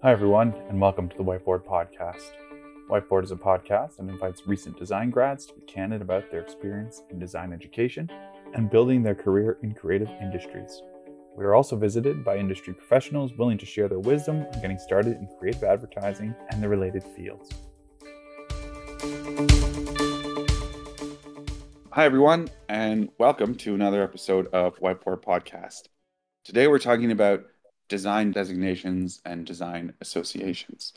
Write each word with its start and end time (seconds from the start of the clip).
Hi, 0.00 0.12
everyone, 0.12 0.54
and 0.68 0.80
welcome 0.80 1.08
to 1.08 1.16
the 1.16 1.24
Whiteboard 1.24 1.64
Podcast. 1.64 2.30
Whiteboard 2.88 3.24
is 3.24 3.32
a 3.32 3.36
podcast 3.36 3.96
that 3.96 4.08
invites 4.08 4.46
recent 4.46 4.78
design 4.78 5.10
grads 5.10 5.44
to 5.46 5.54
be 5.54 5.62
candid 5.62 6.02
about 6.02 6.30
their 6.30 6.40
experience 6.40 7.02
in 7.10 7.18
design 7.18 7.52
education 7.52 8.08
and 8.54 8.70
building 8.70 9.02
their 9.02 9.16
career 9.16 9.58
in 9.64 9.74
creative 9.74 10.08
industries. 10.22 10.82
We 11.36 11.44
are 11.44 11.56
also 11.56 11.74
visited 11.74 12.24
by 12.24 12.36
industry 12.36 12.74
professionals 12.74 13.32
willing 13.32 13.58
to 13.58 13.66
share 13.66 13.88
their 13.88 13.98
wisdom 13.98 14.46
on 14.54 14.60
getting 14.60 14.78
started 14.78 15.16
in 15.16 15.28
creative 15.36 15.64
advertising 15.64 16.32
and 16.50 16.62
the 16.62 16.68
related 16.68 17.02
fields. 17.02 17.50
Hi, 21.90 22.04
everyone, 22.04 22.50
and 22.68 23.08
welcome 23.18 23.56
to 23.56 23.74
another 23.74 24.04
episode 24.04 24.46
of 24.52 24.78
Whiteboard 24.78 25.24
Podcast. 25.24 25.88
Today, 26.44 26.68
we're 26.68 26.78
talking 26.78 27.10
about 27.10 27.42
design 27.88 28.32
designations 28.32 29.20
and 29.24 29.46
design 29.46 29.94
associations. 30.00 30.92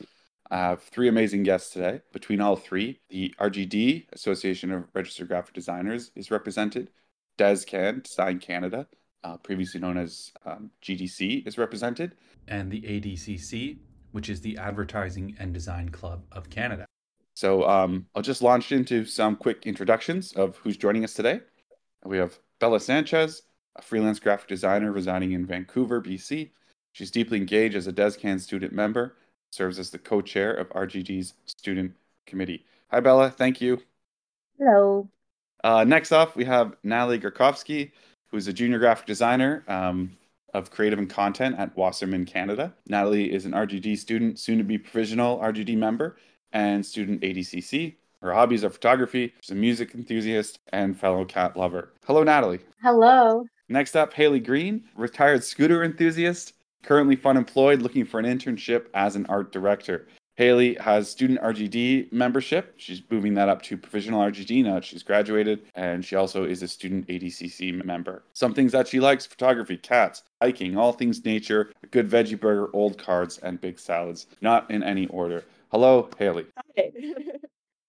I 0.50 0.58
have 0.58 0.82
three 0.82 1.08
amazing 1.08 1.44
guests 1.44 1.72
today. 1.72 2.02
Between 2.12 2.40
all 2.40 2.56
three, 2.56 3.00
the 3.08 3.34
RGD, 3.40 4.12
Association 4.12 4.70
of 4.70 4.84
Registered 4.92 5.28
Graphic 5.28 5.54
Designers, 5.54 6.10
is 6.14 6.30
represented. 6.30 6.90
DesCan, 7.38 8.02
Design 8.02 8.38
Canada, 8.38 8.86
uh, 9.24 9.38
previously 9.38 9.80
known 9.80 9.96
as 9.96 10.30
um, 10.44 10.70
GDC, 10.82 11.46
is 11.46 11.56
represented. 11.56 12.14
And 12.48 12.70
the 12.70 12.82
ADCC, 12.82 13.78
which 14.10 14.28
is 14.28 14.42
the 14.42 14.58
Advertising 14.58 15.34
and 15.38 15.54
Design 15.54 15.88
Club 15.88 16.22
of 16.32 16.50
Canada. 16.50 16.84
So 17.34 17.66
um, 17.66 18.06
I'll 18.14 18.22
just 18.22 18.42
launch 18.42 18.72
into 18.72 19.06
some 19.06 19.36
quick 19.36 19.66
introductions 19.66 20.32
of 20.34 20.56
who's 20.58 20.76
joining 20.76 21.02
us 21.02 21.14
today. 21.14 21.40
We 22.04 22.18
have 22.18 22.38
Bella 22.58 22.78
Sanchez, 22.78 23.42
a 23.76 23.80
freelance 23.80 24.20
graphic 24.20 24.48
designer 24.48 24.92
residing 24.92 25.32
in 25.32 25.46
Vancouver, 25.46 26.02
BC. 26.02 26.50
She's 26.92 27.10
deeply 27.10 27.38
engaged 27.38 27.74
as 27.74 27.86
a 27.86 27.92
DesCan 27.92 28.40
student 28.40 28.72
member, 28.72 29.16
serves 29.50 29.78
as 29.78 29.90
the 29.90 29.98
co 29.98 30.20
chair 30.20 30.52
of 30.52 30.68
RGD's 30.70 31.34
student 31.46 31.92
committee. 32.26 32.64
Hi, 32.90 33.00
Bella. 33.00 33.30
Thank 33.30 33.60
you. 33.60 33.82
Hello. 34.58 35.08
Uh, 35.64 35.84
next 35.84 36.12
off, 36.12 36.36
we 36.36 36.44
have 36.44 36.76
Natalie 36.82 37.18
Grakovski, 37.18 37.92
who's 38.30 38.48
a 38.48 38.52
junior 38.52 38.78
graphic 38.78 39.06
designer 39.06 39.64
um, 39.68 40.16
of 40.54 40.70
creative 40.70 40.98
and 40.98 41.08
content 41.08 41.56
at 41.58 41.76
Wasserman 41.76 42.26
Canada. 42.26 42.74
Natalie 42.86 43.32
is 43.32 43.46
an 43.46 43.52
RGD 43.52 43.96
student, 43.98 44.38
soon 44.38 44.58
to 44.58 44.64
be 44.64 44.76
provisional 44.76 45.38
RGD 45.38 45.76
member, 45.76 46.16
and 46.52 46.84
student 46.84 47.22
ADCC. 47.22 47.94
Her 48.20 48.32
hobbies 48.32 48.64
are 48.64 48.70
photography. 48.70 49.32
She's 49.40 49.50
a 49.50 49.54
music 49.54 49.94
enthusiast 49.94 50.58
and 50.72 50.98
fellow 50.98 51.24
cat 51.24 51.56
lover. 51.56 51.92
Hello, 52.06 52.22
Natalie. 52.22 52.60
Hello. 52.82 53.44
Next 53.68 53.96
up, 53.96 54.12
Haley 54.12 54.40
Greene, 54.40 54.84
retired 54.96 55.42
scooter 55.42 55.82
enthusiast, 55.82 56.52
currently 56.82 57.16
fun 57.16 57.36
employed, 57.36 57.82
looking 57.82 58.04
for 58.04 58.20
an 58.20 58.26
internship 58.26 58.86
as 58.94 59.16
an 59.16 59.26
art 59.26 59.52
director. 59.52 60.06
Haley 60.36 60.74
has 60.76 61.10
student 61.10 61.40
RGD 61.40 62.10
membership. 62.10 62.74
She's 62.78 63.02
moving 63.10 63.34
that 63.34 63.50
up 63.50 63.60
to 63.62 63.76
provisional 63.76 64.22
RGD 64.22 64.64
now 64.64 64.74
that 64.74 64.84
she's 64.84 65.02
graduated, 65.02 65.66
and 65.74 66.02
she 66.02 66.16
also 66.16 66.44
is 66.44 66.62
a 66.62 66.68
student 66.68 67.06
ADCC 67.08 67.84
member. 67.84 68.24
Some 68.32 68.54
things 68.54 68.72
that 68.72 68.88
she 68.88 68.98
likes 68.98 69.26
photography, 69.26 69.76
cats, 69.76 70.22
hiking, 70.40 70.76
all 70.78 70.92
things 70.92 71.22
nature, 71.24 71.70
a 71.82 71.86
good 71.86 72.08
veggie 72.08 72.40
burger, 72.40 72.70
old 72.72 72.96
cards, 72.96 73.38
and 73.38 73.60
big 73.60 73.78
salads. 73.78 74.26
Not 74.40 74.70
in 74.70 74.82
any 74.82 75.06
order. 75.08 75.44
Hello, 75.70 76.08
Haley. 76.18 76.46
Hi. 76.76 76.92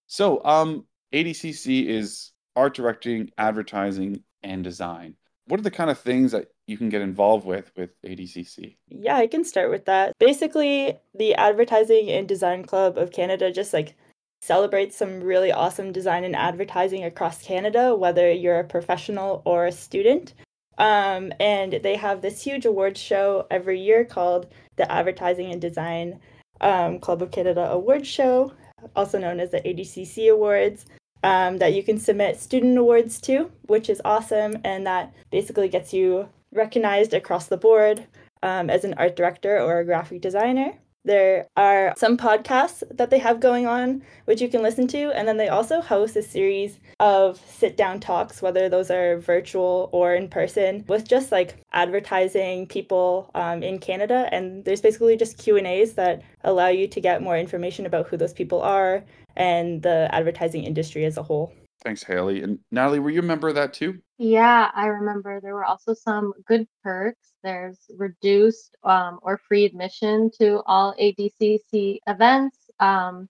So, 0.08 0.44
um, 0.46 0.86
ADCC 1.14 1.88
is 1.88 2.34
art 2.56 2.76
directing, 2.76 3.32
advertising, 3.38 4.22
and 4.44 4.64
design. 4.64 5.16
What 5.48 5.60
are 5.60 5.64
the 5.64 5.72
kind 5.72 5.90
of 5.90 6.00
things 6.00 6.32
that 6.32 6.48
you 6.68 6.78
can 6.78 6.90
get 6.90 7.02
involved 7.02 7.46
with 7.46 7.72
with 7.76 7.90
ADCC? 8.04 8.78
yeah, 8.90 9.18
I 9.18 9.28
can 9.28 9.44
start 9.44 9.70
with 9.70 9.86
that. 9.86 10.14
Basically, 10.20 10.98
the 11.14 11.36
Advertising 11.36 12.10
and 12.10 12.28
Design 12.28 12.64
Club 12.64 12.98
of 12.98 13.12
Canada 13.12 13.52
just 13.52 13.74
like 13.74 13.96
celebrates 14.42 14.98
some 14.98 15.24
really 15.24 15.52
awesome 15.52 15.94
design 15.94 16.26
and 16.26 16.36
advertising 16.36 17.06
across 17.06 17.42
Canada, 17.42 17.96
whether 17.96 18.30
you're 18.30 18.60
a 18.60 18.64
professional 18.64 19.42
or 19.46 19.66
a 19.66 19.72
student. 19.72 20.34
Um, 20.78 21.32
and 21.40 21.80
they 21.84 21.96
have 21.96 22.22
this 22.22 22.42
huge 22.42 22.66
awards 22.66 23.00
show 23.00 23.48
every 23.52 23.80
year 23.80 24.04
called 24.04 24.48
the 24.76 24.92
Advertising 24.92 25.52
and 25.52 25.62
Design 25.62 26.20
um, 26.60 27.00
Club 27.00 27.22
of 27.22 27.32
Canada 27.32 27.70
Awards 27.72 28.08
Show, 28.08 28.52
also 28.96 29.18
known 29.18 29.40
as 29.40 29.52
the 29.52 29.62
ADCC 29.62 30.32
Awards, 30.32 30.86
um, 31.24 31.58
that 31.58 31.74
you 31.74 31.84
can 31.84 31.98
submit 32.00 32.40
student 32.40 32.78
awards 32.78 33.20
to, 33.22 33.52
which 33.64 33.90
is 33.90 34.02
awesome. 34.06 34.58
And 34.64 34.86
that 34.86 35.14
basically 35.32 35.70
gets 35.70 35.94
you 35.94 36.30
recognized 36.52 37.14
across 37.14 37.48
the 37.48 37.58
board 37.58 38.06
um, 38.44 38.70
as 38.70 38.84
an 38.84 38.94
art 38.96 39.16
director 39.16 39.60
or 39.60 39.80
a 39.80 39.86
graphic 39.86 40.22
designer. 40.22 40.78
There 41.06 41.48
are 41.58 41.94
some 41.98 42.18
podcasts 42.18 42.82
that 42.92 43.10
they 43.10 43.20
have 43.20 43.42
going 43.42 43.68
on, 43.68 44.02
which 44.26 44.40
you 44.42 44.48
can 44.48 44.64
listen 44.64 44.88
to. 44.90 45.12
And 45.12 45.28
then 45.28 45.38
they 45.38 45.50
also 45.50 45.82
host 45.82 46.16
a 46.16 46.24
series 46.24 46.80
of 47.00 47.42
sit 47.46 47.76
down 47.76 48.00
talks, 48.00 48.42
whether 48.42 48.70
those 48.70 48.90
are 48.90 49.20
virtual 49.20 49.90
or 49.92 50.16
in 50.16 50.30
person, 50.30 50.86
with 50.88 51.08
just 51.08 51.32
like 51.32 51.56
advertising 51.74 52.68
people 52.68 53.30
um, 53.36 53.64
in 53.64 53.80
Canada. 53.80 54.30
And 54.32 54.64
there's 54.64 54.82
basically 54.82 55.18
just 55.18 55.38
Q&As 55.38 55.94
that 55.94 56.22
allow 56.44 56.68
you 56.68 56.88
to 56.88 57.02
get 57.02 57.22
more 57.22 57.38
information 57.38 57.86
about 57.86 58.08
who 58.08 58.16
those 58.16 58.34
people 58.34 58.62
are 58.62 59.04
and 59.36 59.82
the 59.82 60.08
advertising 60.12 60.64
industry 60.64 61.04
as 61.06 61.18
a 61.18 61.24
whole. 61.24 61.54
Thanks, 61.84 62.04
Haley. 62.04 62.42
And 62.44 62.60
Natalie, 62.72 63.00
were 63.00 63.10
you 63.10 63.20
a 63.20 63.24
member 63.24 63.50
of 63.50 63.56
that 63.56 63.74
too? 63.74 64.00
Yeah, 64.18 64.72
I 64.74 64.88
remember 64.88 65.42
there 65.42 65.54
were 65.54 65.66
also 65.66 65.94
some 65.94 66.34
good 66.46 66.66
perks. 66.82 67.34
There's 67.44 67.80
reduced 67.98 68.78
um, 68.84 69.20
or 69.22 69.38
free 69.38 69.66
admission 69.66 70.32
to 70.40 70.62
all 70.66 70.96
ADCC 71.00 72.00
events. 72.08 72.58
Um, 72.80 73.28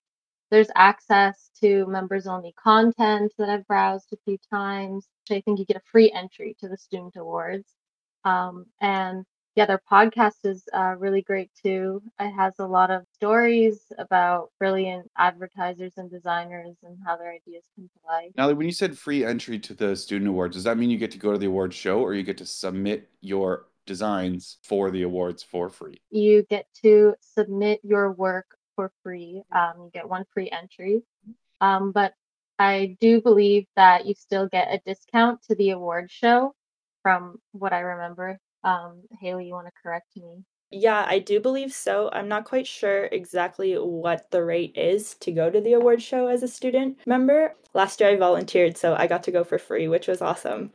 there's 0.52 0.70
access 0.76 1.50
to 1.62 1.88
members 1.88 2.28
only 2.28 2.54
content 2.64 3.34
that 3.40 3.50
I've 3.50 3.66
browsed 3.66 4.14
a 4.14 4.18
few 4.24 4.38
times. 4.52 5.08
So 5.28 5.36
I 5.36 5.42
think 5.42 5.58
you 5.58 5.66
get 5.66 5.78
a 5.78 5.92
free 5.92 6.12
entry 6.12 6.56
to 6.60 6.70
the 6.70 6.78
Student 6.78 7.16
Awards. 7.16 7.68
Um, 8.24 8.68
and 8.80 9.26
yeah, 9.56 9.66
their 9.66 9.82
podcast 9.92 10.46
is 10.46 10.64
uh, 10.74 10.96
really 10.98 11.22
great 11.22 11.52
too. 11.64 12.02
It 12.20 12.32
has 12.32 12.54
a 12.60 12.66
lot 12.66 12.90
of 12.90 13.04
stories 13.14 13.82
about 13.98 14.50
brilliant 14.60 15.12
advertisers 15.18 15.94
and 15.98 16.10
designers 16.10 16.76
and 16.84 16.98
how 17.06 17.18
their 17.18 17.32
ideas 17.32 17.64
come 17.76 17.88
to 17.88 18.08
life. 18.08 18.32
Natalie, 18.36 18.56
when 18.56 18.66
you 18.66 18.72
said 18.72 18.98
free 18.98 19.24
entry 19.24 19.60
to 19.60 19.74
the 19.74 19.96
student 19.96 20.30
awards, 20.30 20.56
does 20.56 20.64
that 20.64 20.78
mean 20.78 20.90
you 20.90 20.98
get 20.98 21.12
to 21.12 21.20
go 21.20 21.32
to 21.32 21.38
the 21.38 21.46
award 21.46 21.74
show 21.74 22.00
or 22.00 22.14
you 22.14 22.24
get 22.24 22.38
to 22.40 22.46
submit 22.46 23.10
your 23.22 23.68
designs 23.86 24.58
for 24.64 24.90
the 24.90 25.04
awards 25.04 25.44
for 25.44 25.70
free? 25.70 26.02
You 26.10 26.44
get 26.50 26.66
to 26.82 27.14
submit 27.22 27.80
your 27.84 28.12
work 28.12 28.48
for 28.76 28.92
free. 29.04 29.44
Um, 29.52 29.74
you 29.78 29.92
get 29.94 30.10
one 30.10 30.26
free 30.34 30.50
entry. 30.50 31.04
Um, 31.62 31.92
but 31.92 32.14
I 32.58 32.98
do 33.00 33.22
believe 33.22 33.66
that 33.76 34.06
you 34.06 34.16
still 34.16 34.48
get 34.48 34.74
a 34.74 34.82
discount 34.86 35.42
to 35.44 35.56
the 35.56 35.72
award 35.72 36.10
show 36.10 36.54
from 37.04 37.38
what 37.52 37.74
I 37.74 37.80
remember. 37.80 38.40
Um, 38.64 39.04
Haley, 39.20 39.48
you 39.48 39.54
want 39.54 39.68
to 39.68 39.74
correct 39.82 40.16
me? 40.16 40.44
Yeah, 40.72 41.06
I 41.08 41.20
do 41.20 41.40
believe 41.40 41.72
so. 41.72 42.10
I'm 42.12 42.28
not 42.28 42.46
quite 42.46 42.66
sure 42.66 43.06
exactly 43.06 43.76
what 43.76 44.32
the 44.32 44.44
rate 44.44 44.76
is 44.76 45.14
to 45.16 45.32
go 45.32 45.50
to 45.50 45.62
the 45.62 45.74
award 45.74 46.02
show 46.02 46.28
as 46.28 46.42
a 46.42 46.48
student 46.48 46.98
member. 47.06 47.54
Last 47.76 48.00
year 48.00 48.10
I 48.10 48.16
volunteered, 48.16 48.76
so 48.78 48.96
I 48.96 49.06
got 49.06 49.24
to 49.24 49.32
go 49.32 49.44
for 49.44 49.60
free, 49.60 49.88
which 49.88 50.08
was 50.08 50.22
awesome. 50.22 50.72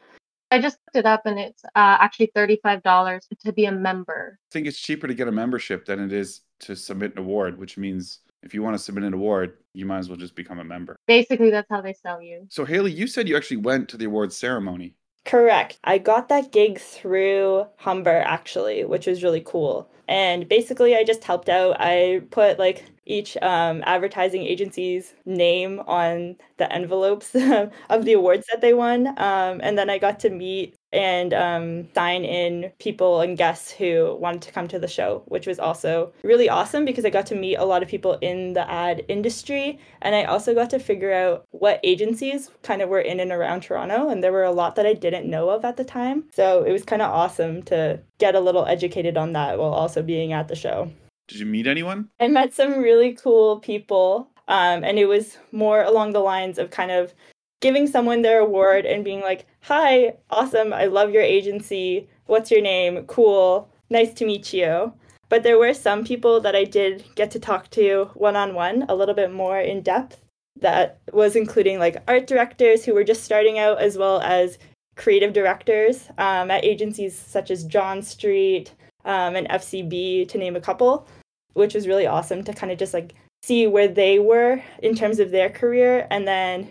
I 0.50 0.60
just 0.60 0.78
looked 0.86 1.04
it 1.04 1.06
up 1.06 1.22
and 1.26 1.38
it's 1.38 1.64
uh, 1.64 1.98
actually 2.00 2.30
$35 2.34 3.20
to 3.44 3.52
be 3.52 3.66
a 3.66 3.72
member. 3.72 4.38
I 4.50 4.52
think 4.52 4.66
it's 4.66 4.78
cheaper 4.78 5.06
to 5.06 5.14
get 5.14 5.28
a 5.28 5.32
membership 5.32 5.84
than 5.84 6.00
it 6.00 6.12
is 6.12 6.42
to 6.60 6.76
submit 6.76 7.12
an 7.12 7.18
award, 7.18 7.58
which 7.58 7.76
means 7.76 8.20
if 8.42 8.54
you 8.54 8.62
want 8.62 8.74
to 8.74 8.82
submit 8.82 9.04
an 9.04 9.14
award, 9.14 9.54
you 9.74 9.84
might 9.84 9.98
as 9.98 10.08
well 10.08 10.16
just 10.16 10.34
become 10.34 10.58
a 10.58 10.64
member. 10.64 10.96
Basically, 11.06 11.50
that's 11.50 11.68
how 11.68 11.80
they 11.80 11.92
sell 11.92 12.22
you. 12.22 12.46
So, 12.48 12.64
Haley, 12.64 12.92
you 12.92 13.06
said 13.06 13.28
you 13.28 13.36
actually 13.36 13.58
went 13.58 13.88
to 13.90 13.96
the 13.96 14.06
awards 14.06 14.36
ceremony. 14.36 14.94
Correct. 15.28 15.78
I 15.84 15.98
got 15.98 16.28
that 16.30 16.52
gig 16.52 16.78
through 16.80 17.66
Humber 17.76 18.22
actually, 18.26 18.84
which 18.84 19.06
was 19.06 19.22
really 19.22 19.42
cool. 19.44 19.90
And 20.08 20.48
basically, 20.48 20.96
I 20.96 21.04
just 21.04 21.22
helped 21.24 21.50
out. 21.50 21.76
I 21.78 22.22
put 22.30 22.58
like 22.58 22.86
each 23.04 23.36
um, 23.42 23.82
advertising 23.86 24.42
agency's 24.42 25.14
name 25.26 25.80
on 25.80 26.36
the 26.56 26.72
envelopes 26.72 27.34
of 27.90 28.04
the 28.06 28.14
awards 28.14 28.46
that 28.50 28.62
they 28.62 28.72
won. 28.72 29.08
Um, 29.18 29.60
and 29.62 29.76
then 29.76 29.90
I 29.90 29.98
got 29.98 30.18
to 30.20 30.30
meet 30.30 30.76
and 30.92 31.34
um, 31.34 31.88
sign 31.94 32.24
in 32.24 32.72
people 32.78 33.20
and 33.20 33.36
guests 33.36 33.70
who 33.70 34.16
wanted 34.20 34.42
to 34.42 34.52
come 34.52 34.68
to 34.68 34.78
the 34.78 34.88
show, 34.88 35.22
which 35.26 35.46
was 35.46 35.58
also 35.58 36.12
really 36.22 36.48
awesome 36.48 36.84
because 36.84 37.04
I 37.04 37.10
got 37.10 37.26
to 37.26 37.34
meet 37.34 37.56
a 37.56 37.64
lot 37.64 37.82
of 37.82 37.88
people 37.88 38.18
in 38.20 38.54
the 38.54 38.68
ad 38.70 39.04
industry. 39.08 39.78
And 40.02 40.14
I 40.14 40.24
also 40.24 40.54
got 40.54 40.70
to 40.70 40.78
figure 40.78 41.12
out 41.12 41.44
what 41.50 41.80
agencies 41.82 42.50
kind 42.62 42.80
of 42.80 42.88
were 42.88 43.00
in 43.00 43.20
and 43.20 43.32
around 43.32 43.62
Toronto. 43.62 44.08
And 44.08 44.24
there 44.24 44.32
were 44.32 44.44
a 44.44 44.52
lot 44.52 44.76
that 44.76 44.86
I 44.86 44.94
didn't 44.94 45.28
know 45.28 45.50
of 45.50 45.64
at 45.64 45.76
the 45.76 45.84
time. 45.84 46.24
So 46.32 46.64
it 46.64 46.72
was 46.72 46.84
kind 46.84 47.02
of 47.02 47.10
awesome 47.10 47.62
to 47.64 48.00
get 48.18 48.34
a 48.34 48.40
little 48.40 48.66
educated 48.66 49.16
on 49.16 49.32
that 49.34 49.58
while 49.58 49.72
also 49.72 50.02
being 50.02 50.32
at 50.32 50.48
the 50.48 50.56
show. 50.56 50.90
Did 51.28 51.40
you 51.40 51.46
meet 51.46 51.66
anyone? 51.66 52.08
I 52.18 52.28
met 52.28 52.54
some 52.54 52.78
really 52.78 53.12
cool 53.12 53.60
people. 53.60 54.30
Um, 54.48 54.82
and 54.82 54.98
it 54.98 55.04
was 55.04 55.36
more 55.52 55.82
along 55.82 56.14
the 56.14 56.20
lines 56.20 56.56
of 56.58 56.70
kind 56.70 56.90
of 56.90 57.12
giving 57.60 57.86
someone 57.86 58.22
their 58.22 58.40
award 58.40 58.86
and 58.86 59.04
being 59.04 59.20
like, 59.20 59.46
hi, 59.62 60.14
awesome, 60.30 60.72
I 60.72 60.86
love 60.86 61.10
your 61.10 61.22
agency. 61.22 62.08
What's 62.26 62.50
your 62.50 62.62
name? 62.62 63.04
Cool, 63.06 63.68
nice 63.90 64.12
to 64.14 64.26
meet 64.26 64.52
you. 64.52 64.92
But 65.28 65.42
there 65.42 65.58
were 65.58 65.74
some 65.74 66.04
people 66.04 66.40
that 66.40 66.56
I 66.56 66.64
did 66.64 67.04
get 67.14 67.30
to 67.32 67.38
talk 67.38 67.68
to 67.70 68.10
one 68.14 68.36
on 68.36 68.54
one 68.54 68.84
a 68.88 68.94
little 68.94 69.14
bit 69.14 69.32
more 69.32 69.60
in 69.60 69.82
depth. 69.82 70.20
That 70.60 70.98
was 71.12 71.36
including 71.36 71.78
like 71.78 72.02
art 72.08 72.26
directors 72.26 72.84
who 72.84 72.94
were 72.94 73.04
just 73.04 73.24
starting 73.24 73.58
out, 73.58 73.80
as 73.80 73.96
well 73.96 74.20
as 74.22 74.58
creative 74.96 75.32
directors 75.32 76.08
um, 76.18 76.50
at 76.50 76.64
agencies 76.64 77.16
such 77.16 77.50
as 77.50 77.64
John 77.64 78.02
Street 78.02 78.74
um, 79.04 79.36
and 79.36 79.48
FCB, 79.48 80.28
to 80.28 80.38
name 80.38 80.56
a 80.56 80.60
couple, 80.60 81.06
which 81.52 81.74
was 81.74 81.86
really 81.86 82.06
awesome 82.06 82.42
to 82.44 82.52
kind 82.52 82.72
of 82.72 82.78
just 82.78 82.94
like 82.94 83.14
see 83.42 83.66
where 83.66 83.86
they 83.86 84.18
were 84.18 84.60
in 84.82 84.96
terms 84.96 85.20
of 85.20 85.30
their 85.30 85.48
career 85.48 86.06
and 86.10 86.26
then 86.26 86.68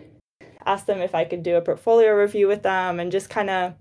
ask 0.67 0.85
them 0.85 1.01
if 1.01 1.15
I 1.15 1.25
could 1.25 1.43
do 1.43 1.55
a 1.55 1.61
portfolio 1.61 2.13
review 2.13 2.47
with 2.47 2.63
them 2.63 2.99
and 2.99 3.11
just 3.11 3.29
kind 3.29 3.49
of 3.49 3.73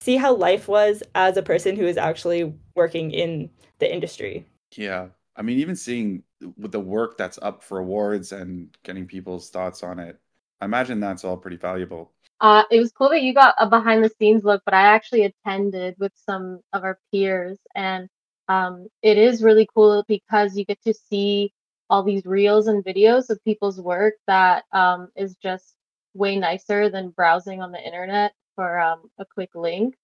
see 0.00 0.16
how 0.16 0.34
life 0.34 0.68
was 0.68 1.02
as 1.14 1.36
a 1.36 1.42
person 1.42 1.76
who 1.76 1.86
is 1.86 1.96
actually 1.96 2.54
working 2.74 3.10
in 3.10 3.50
the 3.78 3.92
industry. 3.92 4.46
Yeah. 4.76 5.08
I 5.34 5.42
mean, 5.42 5.58
even 5.58 5.76
seeing 5.76 6.22
with 6.56 6.72
the 6.72 6.80
work 6.80 7.16
that's 7.16 7.38
up 7.42 7.62
for 7.62 7.78
awards 7.78 8.32
and 8.32 8.68
getting 8.84 9.06
people's 9.06 9.50
thoughts 9.50 9.82
on 9.82 9.98
it, 9.98 10.18
I 10.60 10.64
imagine 10.64 11.00
that's 11.00 11.24
all 11.24 11.36
pretty 11.36 11.56
valuable. 11.56 12.12
Uh, 12.40 12.64
it 12.70 12.78
was 12.78 12.92
cool 12.92 13.10
that 13.10 13.22
you 13.22 13.32
got 13.32 13.54
a 13.58 13.68
behind 13.68 14.04
the 14.04 14.10
scenes 14.10 14.44
look, 14.44 14.62
but 14.64 14.74
I 14.74 14.82
actually 14.82 15.22
attended 15.22 15.96
with 15.98 16.12
some 16.14 16.60
of 16.72 16.84
our 16.84 16.98
peers, 17.10 17.58
and 17.74 18.08
um, 18.48 18.88
it 19.02 19.16
is 19.16 19.42
really 19.42 19.66
cool 19.74 20.04
because 20.06 20.56
you 20.56 20.64
get 20.64 20.82
to 20.82 20.92
see 20.92 21.52
all 21.88 22.02
these 22.02 22.26
reels 22.26 22.66
and 22.66 22.84
videos 22.84 23.30
of 23.30 23.42
people's 23.44 23.80
work 23.80 24.14
that 24.26 24.64
um, 24.72 25.08
is 25.16 25.36
just 25.36 25.74
way 26.16 26.36
nicer 26.36 26.88
than 26.88 27.10
browsing 27.10 27.62
on 27.62 27.72
the 27.72 27.80
internet 27.80 28.32
for 28.54 28.78
um, 28.78 29.10
a 29.18 29.24
quick 29.24 29.50
link. 29.54 29.94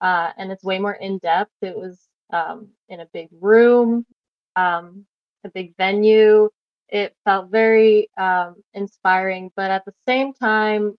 Uh, 0.00 0.30
and 0.36 0.50
it's 0.52 0.64
way 0.64 0.78
more 0.78 0.94
in 0.94 1.18
depth. 1.18 1.52
It 1.62 1.76
was 1.76 1.98
um, 2.32 2.68
in 2.88 3.00
a 3.00 3.06
big 3.12 3.28
room, 3.32 4.06
um, 4.56 5.04
a 5.44 5.50
big 5.50 5.76
venue. 5.76 6.50
It 6.88 7.14
felt 7.24 7.50
very 7.50 8.08
um, 8.16 8.56
inspiring, 8.74 9.50
but 9.56 9.70
at 9.70 9.84
the 9.84 9.92
same 10.06 10.32
time, 10.32 10.96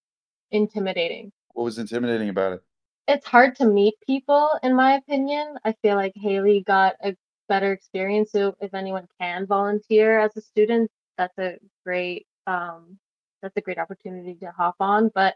intimidating. 0.51 1.31
What 1.53 1.63
was 1.63 1.79
intimidating 1.79 2.29
about 2.29 2.53
it? 2.53 2.63
It's 3.07 3.25
hard 3.25 3.55
to 3.55 3.65
meet 3.65 3.95
people, 4.05 4.51
in 4.61 4.75
my 4.75 4.93
opinion. 4.95 5.55
I 5.65 5.73
feel 5.81 5.95
like 5.95 6.13
Haley 6.15 6.63
got 6.67 6.95
a 7.03 7.15
better 7.47 7.71
experience. 7.71 8.31
So 8.31 8.55
if 8.61 8.73
anyone 8.73 9.07
can 9.19 9.47
volunteer 9.47 10.19
as 10.19 10.37
a 10.37 10.41
student, 10.41 10.91
that's 11.17 11.37
a 11.39 11.57
great 11.83 12.27
um, 12.45 12.99
that's 13.41 13.57
a 13.57 13.61
great 13.61 13.77
opportunity 13.77 14.35
to 14.35 14.51
hop 14.51 14.75
on. 14.79 15.11
But 15.13 15.35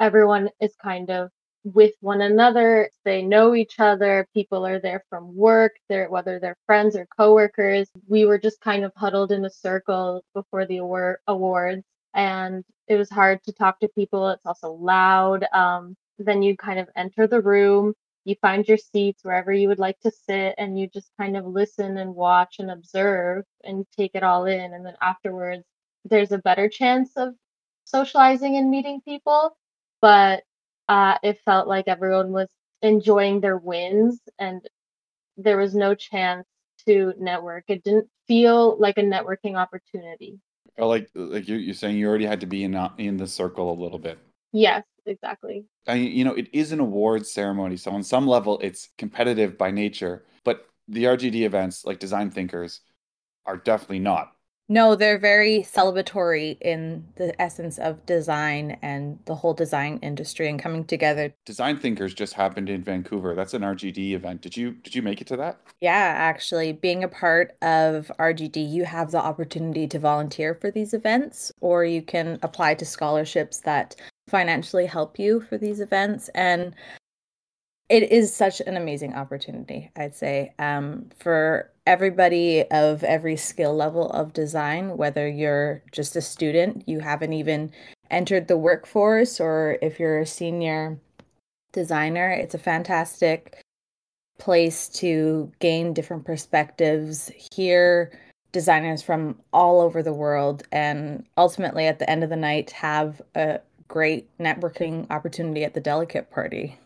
everyone 0.00 0.50
is 0.60 0.74
kind 0.82 1.10
of 1.10 1.30
with 1.64 1.94
one 2.00 2.22
another. 2.22 2.90
They 3.04 3.22
know 3.22 3.54
each 3.54 3.78
other. 3.78 4.26
People 4.34 4.66
are 4.66 4.80
there 4.80 5.04
from 5.08 5.34
work, 5.36 5.72
they're, 5.88 6.10
whether 6.10 6.38
they're 6.40 6.56
friends 6.66 6.96
or 6.96 7.06
coworkers. 7.16 7.88
We 8.08 8.24
were 8.26 8.38
just 8.38 8.60
kind 8.60 8.84
of 8.84 8.92
huddled 8.96 9.32
in 9.32 9.44
a 9.44 9.50
circle 9.50 10.24
before 10.34 10.66
the 10.66 10.78
award, 10.78 11.18
awards, 11.28 11.84
and 12.14 12.64
it 12.88 12.96
was 12.96 13.10
hard 13.10 13.42
to 13.44 13.52
talk 13.52 13.80
to 13.80 13.88
people. 13.88 14.28
It's 14.30 14.46
also 14.46 14.72
loud. 14.72 15.46
Um, 15.52 15.96
then 16.18 16.42
you 16.42 16.56
kind 16.56 16.78
of 16.78 16.88
enter 16.96 17.26
the 17.26 17.40
room 17.40 17.94
you 18.24 18.36
find 18.40 18.66
your 18.68 18.78
seats 18.78 19.24
wherever 19.24 19.52
you 19.52 19.68
would 19.68 19.78
like 19.78 19.98
to 20.00 20.10
sit 20.10 20.54
and 20.58 20.78
you 20.78 20.86
just 20.88 21.10
kind 21.18 21.36
of 21.36 21.44
listen 21.44 21.98
and 21.98 22.14
watch 22.14 22.56
and 22.58 22.70
observe 22.70 23.44
and 23.64 23.86
take 23.96 24.12
it 24.14 24.22
all 24.22 24.46
in 24.46 24.74
and 24.74 24.86
then 24.86 24.94
afterwards 25.02 25.64
there's 26.04 26.32
a 26.32 26.38
better 26.38 26.68
chance 26.68 27.10
of 27.16 27.34
socializing 27.84 28.56
and 28.56 28.70
meeting 28.70 29.00
people 29.04 29.56
but 30.00 30.42
uh, 30.88 31.16
it 31.22 31.38
felt 31.44 31.68
like 31.68 31.86
everyone 31.86 32.32
was 32.32 32.48
enjoying 32.82 33.40
their 33.40 33.56
wins 33.56 34.20
and 34.38 34.68
there 35.36 35.56
was 35.56 35.74
no 35.74 35.94
chance 35.94 36.46
to 36.86 37.14
network 37.18 37.64
it 37.68 37.82
didn't 37.84 38.08
feel 38.26 38.78
like 38.78 38.98
a 38.98 39.02
networking 39.02 39.56
opportunity 39.56 40.38
or 40.76 40.86
like 40.86 41.08
like 41.14 41.48
you're, 41.48 41.58
you're 41.58 41.74
saying 41.74 41.96
you 41.96 42.08
already 42.08 42.26
had 42.26 42.40
to 42.40 42.46
be 42.46 42.64
in 42.64 42.74
in 42.98 43.16
the 43.16 43.26
circle 43.26 43.72
a 43.72 43.80
little 43.80 43.98
bit 43.98 44.18
yes 44.52 44.84
exactly. 45.06 45.64
I, 45.86 45.94
you 45.94 46.24
know, 46.24 46.34
it 46.34 46.48
is 46.52 46.72
an 46.72 46.80
awards 46.80 47.30
ceremony, 47.30 47.76
so 47.76 47.90
on 47.90 48.02
some 48.02 48.26
level, 48.26 48.58
it's 48.60 48.88
competitive 48.98 49.58
by 49.58 49.70
nature. 49.70 50.24
But 50.44 50.66
the 50.88 51.04
RGD 51.04 51.42
events, 51.42 51.84
like 51.84 51.98
Design 51.98 52.30
Thinkers, 52.30 52.80
are 53.46 53.56
definitely 53.56 54.00
not. 54.00 54.32
No, 54.72 54.94
they're 54.94 55.18
very 55.18 55.58
celebratory 55.58 56.56
in 56.62 57.06
the 57.16 57.38
essence 57.38 57.76
of 57.76 58.06
design 58.06 58.78
and 58.80 59.18
the 59.26 59.34
whole 59.34 59.52
design 59.52 59.98
industry 60.00 60.48
and 60.48 60.58
coming 60.58 60.86
together. 60.86 61.34
Design 61.44 61.76
Thinkers 61.76 62.14
just 62.14 62.32
happened 62.32 62.70
in 62.70 62.82
Vancouver. 62.82 63.34
That's 63.34 63.52
an 63.52 63.60
RGD 63.60 64.12
event. 64.12 64.40
Did 64.40 64.56
you 64.56 64.70
did 64.70 64.94
you 64.94 65.02
make 65.02 65.20
it 65.20 65.26
to 65.26 65.36
that? 65.36 65.60
Yeah, 65.82 66.14
actually, 66.16 66.72
being 66.72 67.04
a 67.04 67.08
part 67.08 67.54
of 67.60 68.10
RGD, 68.18 68.66
you 68.72 68.86
have 68.86 69.10
the 69.10 69.18
opportunity 69.18 69.86
to 69.88 69.98
volunteer 69.98 70.54
for 70.54 70.70
these 70.70 70.94
events 70.94 71.52
or 71.60 71.84
you 71.84 72.00
can 72.00 72.38
apply 72.42 72.72
to 72.76 72.86
scholarships 72.86 73.58
that 73.58 73.94
financially 74.28 74.86
help 74.86 75.18
you 75.18 75.42
for 75.42 75.58
these 75.58 75.80
events 75.80 76.30
and 76.34 76.74
it 77.90 78.10
is 78.10 78.34
such 78.34 78.60
an 78.60 78.76
amazing 78.76 79.12
opportunity 79.14 79.90
i'd 79.96 80.14
say 80.14 80.54
um, 80.60 81.10
for 81.18 81.71
everybody 81.86 82.64
of 82.70 83.02
every 83.02 83.36
skill 83.36 83.74
level 83.74 84.10
of 84.10 84.32
design 84.32 84.96
whether 84.96 85.28
you're 85.28 85.82
just 85.90 86.14
a 86.14 86.20
student 86.20 86.86
you 86.86 87.00
haven't 87.00 87.32
even 87.32 87.70
entered 88.10 88.46
the 88.46 88.56
workforce 88.56 89.40
or 89.40 89.78
if 89.82 89.98
you're 89.98 90.20
a 90.20 90.26
senior 90.26 90.98
designer 91.72 92.30
it's 92.30 92.54
a 92.54 92.58
fantastic 92.58 93.60
place 94.38 94.88
to 94.88 95.50
gain 95.58 95.92
different 95.92 96.24
perspectives 96.24 97.30
hear 97.52 98.12
designers 98.52 99.02
from 99.02 99.38
all 99.52 99.80
over 99.80 100.02
the 100.02 100.12
world 100.12 100.62
and 100.70 101.24
ultimately 101.36 101.86
at 101.86 101.98
the 101.98 102.08
end 102.08 102.22
of 102.22 102.30
the 102.30 102.36
night 102.36 102.70
have 102.70 103.20
a 103.34 103.58
great 103.92 104.26
networking 104.38 105.06
opportunity 105.10 105.64
at 105.64 105.74
the 105.74 105.80
delegate 105.80 106.30
party. 106.30 106.78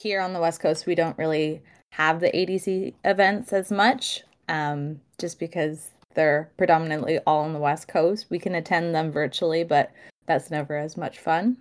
Here 0.00 0.20
on 0.20 0.32
the 0.32 0.40
West 0.40 0.60
Coast, 0.60 0.86
we 0.86 0.96
don't 0.96 1.16
really 1.16 1.62
have 1.92 2.18
the 2.18 2.30
ADC 2.30 2.94
events 3.04 3.52
as 3.52 3.70
much, 3.70 4.22
um, 4.48 5.00
just 5.18 5.38
because 5.38 5.90
they're 6.14 6.50
predominantly 6.56 7.18
all 7.26 7.44
on 7.44 7.52
the 7.52 7.58
West 7.58 7.88
Coast. 7.88 8.26
We 8.30 8.38
can 8.38 8.54
attend 8.54 8.94
them 8.94 9.12
virtually, 9.12 9.64
but 9.64 9.92
that's 10.26 10.50
never 10.50 10.76
as 10.76 10.96
much 10.96 11.18
fun. 11.18 11.56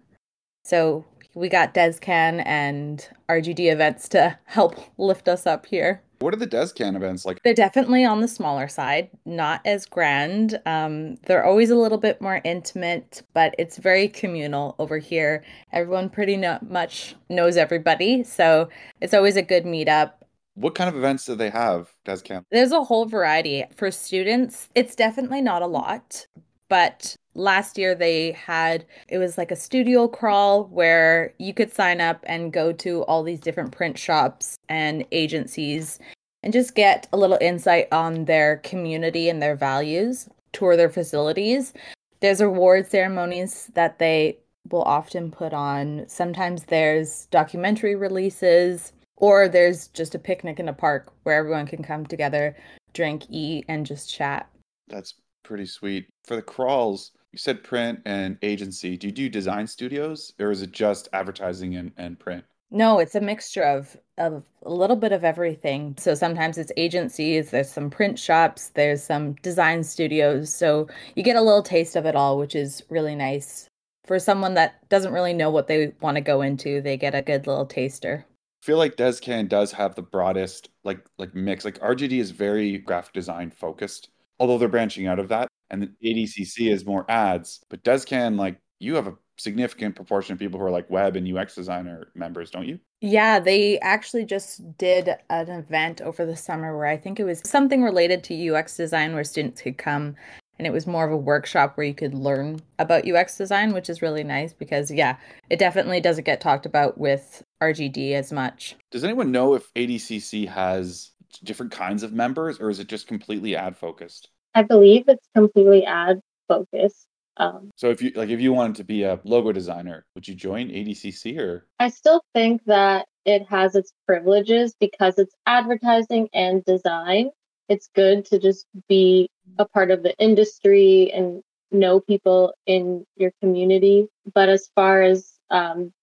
So 0.63 1.05
we 1.35 1.49
got 1.49 1.73
DesCan 1.73 2.43
and 2.45 3.07
RGD 3.29 3.71
events 3.71 4.09
to 4.09 4.37
help 4.45 4.75
lift 4.97 5.27
us 5.27 5.45
up 5.45 5.65
here. 5.65 6.01
What 6.19 6.33
are 6.33 6.37
the 6.37 6.47
DesCan 6.47 6.95
events 6.95 7.25
like? 7.25 7.43
They're 7.43 7.53
definitely 7.53 8.03
on 8.03 8.21
the 8.21 8.27
smaller 8.27 8.67
side, 8.67 9.11
not 9.25 9.61
as 9.65 9.85
grand. 9.85 10.59
Um, 10.65 11.15
they're 11.27 11.45
always 11.45 11.69
a 11.69 11.75
little 11.75 11.99
bit 11.99 12.19
more 12.19 12.41
intimate, 12.43 13.21
but 13.35 13.53
it's 13.59 13.77
very 13.77 14.07
communal 14.07 14.75
over 14.79 14.97
here. 14.97 15.43
Everyone 15.73 16.09
pretty 16.09 16.35
no- 16.35 16.57
much 16.67 17.15
knows 17.29 17.55
everybody, 17.55 18.23
so 18.23 18.67
it's 18.99 19.13
always 19.13 19.37
a 19.37 19.43
good 19.43 19.63
meetup. 19.65 20.13
What 20.57 20.73
kind 20.73 20.89
of 20.89 20.95
events 20.95 21.25
do 21.25 21.35
they 21.35 21.51
have, 21.51 21.93
DesCan? 22.03 22.43
There's 22.49 22.71
a 22.71 22.83
whole 22.83 23.05
variety. 23.05 23.63
For 23.75 23.91
students, 23.91 24.69
it's 24.73 24.95
definitely 24.95 25.39
not 25.39 25.61
a 25.61 25.67
lot, 25.67 26.25
but 26.67 27.15
last 27.35 27.77
year 27.77 27.93
they 27.93 28.31
had 28.31 28.83
it 29.07 29.19
was 29.19 29.37
like 29.37 29.51
a 29.51 29.55
studio 29.55 30.07
crawl 30.07 30.63
where 30.65 31.31
you 31.37 31.53
could 31.53 31.71
sign 31.71 32.01
up 32.01 32.23
and 32.23 32.51
go 32.51 32.73
to 32.73 33.03
all 33.03 33.21
these 33.21 33.39
different 33.39 33.71
print 33.71 33.99
shops 33.99 34.55
and 34.67 35.05
agencies 35.11 35.99
and 36.41 36.51
just 36.51 36.73
get 36.73 37.07
a 37.13 37.17
little 37.17 37.37
insight 37.39 37.87
on 37.91 38.25
their 38.25 38.57
community 38.57 39.29
and 39.29 39.39
their 39.39 39.55
values 39.55 40.27
tour 40.53 40.75
their 40.75 40.89
facilities 40.89 41.73
there's 42.19 42.41
award 42.41 42.87
ceremonies 42.87 43.69
that 43.75 43.99
they 43.99 44.35
will 44.71 44.81
often 44.83 45.29
put 45.29 45.53
on 45.53 46.03
sometimes 46.07 46.63
there's 46.63 47.27
documentary 47.27 47.95
releases 47.95 48.93
or 49.17 49.49
there's 49.49 49.87
just 49.89 50.15
a 50.15 50.19
picnic 50.19 50.59
in 50.59 50.69
a 50.69 50.73
park 50.73 51.11
where 51.23 51.37
everyone 51.37 51.67
can 51.67 51.83
come 51.83 52.05
together 52.05 52.55
drink 52.93 53.23
eat 53.29 53.65
and 53.67 53.85
just 53.85 54.09
chat 54.09 54.47
that's 54.87 55.15
pretty 55.43 55.65
sweet 55.65 56.07
for 56.25 56.35
the 56.35 56.41
crawls 56.41 57.11
you 57.31 57.39
said 57.39 57.63
print 57.63 57.99
and 58.05 58.37
agency. 58.41 58.97
Do 58.97 59.07
you 59.07 59.13
do 59.13 59.29
design 59.29 59.67
studios 59.67 60.33
or 60.39 60.51
is 60.51 60.61
it 60.61 60.71
just 60.71 61.09
advertising 61.13 61.75
and, 61.75 61.91
and 61.97 62.17
print? 62.19 62.43
No, 62.71 62.99
it's 62.99 63.15
a 63.15 63.21
mixture 63.21 63.63
of 63.63 63.95
of 64.17 64.43
a 64.63 64.73
little 64.73 64.95
bit 64.95 65.11
of 65.11 65.23
everything. 65.23 65.95
So 65.99 66.15
sometimes 66.15 66.57
it's 66.57 66.71
agencies, 66.75 67.51
there's 67.51 67.69
some 67.69 67.89
print 67.89 68.17
shops, 68.17 68.69
there's 68.69 69.03
some 69.03 69.33
design 69.43 69.83
studios. 69.83 70.51
So 70.51 70.87
you 71.15 71.23
get 71.23 71.35
a 71.35 71.41
little 71.41 71.61
taste 71.61 71.95
of 71.95 72.05
it 72.05 72.15
all, 72.15 72.37
which 72.37 72.55
is 72.55 72.81
really 72.89 73.15
nice. 73.15 73.69
For 74.05 74.19
someone 74.19 74.55
that 74.55 74.89
doesn't 74.89 75.13
really 75.13 75.33
know 75.33 75.51
what 75.51 75.67
they 75.67 75.93
want 76.01 76.15
to 76.15 76.21
go 76.21 76.41
into, 76.41 76.81
they 76.81 76.97
get 76.97 77.13
a 77.13 77.21
good 77.21 77.45
little 77.45 77.65
taster. 77.65 78.25
Feel 78.61 78.77
like 78.77 78.95
DesCan 78.95 79.47
does 79.47 79.71
have 79.71 79.95
the 79.95 80.01
broadest 80.01 80.69
like 80.83 81.05
like 81.17 81.33
mix. 81.35 81.63
Like 81.63 81.79
RGD 81.79 82.19
is 82.19 82.31
very 82.31 82.77
graphic 82.79 83.13
design 83.13 83.51
focused, 83.51 84.09
although 84.39 84.57
they're 84.57 84.67
branching 84.67 85.07
out 85.07 85.19
of 85.19 85.29
that 85.29 85.47
and 85.69 85.81
the 85.81 85.87
ADCC 86.03 86.71
is 86.71 86.85
more 86.85 87.09
ads. 87.09 87.63
But 87.69 87.83
DesCan, 87.83 88.37
like 88.37 88.59
you 88.79 88.95
have 88.95 89.07
a 89.07 89.15
significant 89.37 89.95
proportion 89.95 90.33
of 90.33 90.39
people 90.39 90.59
who 90.59 90.65
are 90.65 90.71
like 90.71 90.89
web 90.89 91.15
and 91.15 91.37
UX 91.37 91.55
designer 91.55 92.11
members, 92.15 92.51
don't 92.51 92.67
you? 92.67 92.79
Yeah, 93.01 93.39
they 93.39 93.79
actually 93.79 94.25
just 94.25 94.77
did 94.77 95.09
an 95.29 95.49
event 95.49 96.01
over 96.01 96.25
the 96.25 96.35
summer 96.35 96.75
where 96.75 96.87
I 96.87 96.97
think 96.97 97.19
it 97.19 97.23
was 97.23 97.41
something 97.45 97.83
related 97.83 98.23
to 98.25 98.55
UX 98.55 98.77
design 98.77 99.13
where 99.13 99.23
students 99.23 99.61
could 99.61 99.77
come 99.77 100.15
and 100.57 100.67
it 100.67 100.73
was 100.73 100.87
more 100.87 101.05
of 101.05 101.11
a 101.11 101.17
workshop 101.17 101.77
where 101.77 101.85
you 101.85 101.93
could 101.93 102.13
learn 102.13 102.59
about 102.79 103.07
UX 103.07 103.37
design, 103.37 103.73
which 103.73 103.89
is 103.89 104.01
really 104.01 104.23
nice 104.23 104.53
because 104.53 104.91
yeah, 104.91 105.17
it 105.49 105.59
definitely 105.59 106.01
doesn't 106.01 106.25
get 106.25 106.41
talked 106.41 106.65
about 106.65 106.97
with 106.97 107.43
RGD 107.61 108.13
as 108.13 108.31
much. 108.31 108.75
Does 108.91 109.03
anyone 109.03 109.31
know 109.31 109.53
if 109.53 109.71
ADCC 109.73 110.47
has 110.47 111.11
different 111.43 111.71
kinds 111.71 112.03
of 112.03 112.13
members 112.13 112.59
or 112.59 112.69
is 112.69 112.79
it 112.79 112.87
just 112.87 113.07
completely 113.07 113.55
ad 113.55 113.77
focused? 113.77 114.29
I 114.55 114.63
believe 114.63 115.05
it's 115.07 115.27
completely 115.35 115.85
ad 115.85 116.19
focused. 116.47 117.07
Um, 117.37 117.69
So 117.75 117.91
if 117.91 118.01
you 118.01 118.11
like 118.15 118.29
if 118.29 118.41
you 118.41 118.51
wanted 118.51 118.77
to 118.77 118.83
be 118.83 119.03
a 119.03 119.19
logo 119.23 119.51
designer, 119.51 120.05
would 120.15 120.27
you 120.27 120.33
join 120.33 120.69
ADCC 120.69 121.37
or 121.37 121.67
I 121.79 121.89
still 121.89 122.21
think 122.33 122.63
that 122.65 123.05
it 123.25 123.45
has 123.49 123.75
its 123.75 123.91
privileges 124.07 124.73
because 124.79 125.19
it's 125.19 125.35
advertising 125.45 126.29
and 126.33 126.63
design. 126.65 127.29
It's 127.69 127.89
good 127.93 128.25
to 128.25 128.39
just 128.39 128.65
be 128.87 129.29
a 129.57 129.65
part 129.65 129.91
of 129.91 130.03
the 130.03 130.15
industry 130.17 131.11
and 131.13 131.41
know 131.71 131.99
people 131.99 132.53
in 132.65 133.05
your 133.15 133.31
community. 133.41 134.07
But 134.33 134.49
as 134.49 134.69
far 134.75 135.01
as 135.01 135.33
um, 135.49 135.93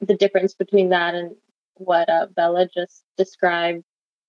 the 0.00 0.16
difference 0.16 0.54
between 0.54 0.90
that 0.90 1.14
and 1.14 1.34
what 1.74 2.08
uh, 2.08 2.26
Bella 2.34 2.68
just 2.72 3.02
described, 3.16 3.82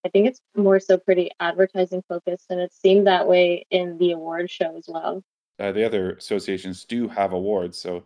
I 0.05 0.09
think 0.09 0.27
it's 0.27 0.41
more 0.55 0.79
so 0.79 0.97
pretty 0.97 1.29
advertising 1.39 2.03
focused, 2.09 2.47
and 2.49 2.59
it 2.59 2.73
seemed 2.73 3.07
that 3.07 3.27
way 3.27 3.65
in 3.69 3.97
the 3.99 4.11
award 4.13 4.49
show 4.49 4.75
as 4.75 4.85
well. 4.87 5.23
uh, 5.59 5.71
the 5.71 5.85
other 5.85 6.13
associations 6.13 6.85
do 6.85 7.07
have 7.07 7.33
awards. 7.33 7.77
So 7.77 8.03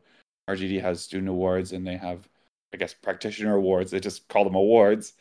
RGD 0.50 0.81
has 0.81 1.01
student 1.01 1.29
awards 1.29 1.71
and 1.71 1.88
they 1.88 1.95
have, 1.95 2.27
I 2.74 2.77
guess, 2.77 2.93
practitioner 2.93 3.55
awards. 3.55 3.91
They 3.91 4.00
just 4.00 4.27
call 4.27 4.43
them 4.43 4.55
awards. 4.55 5.13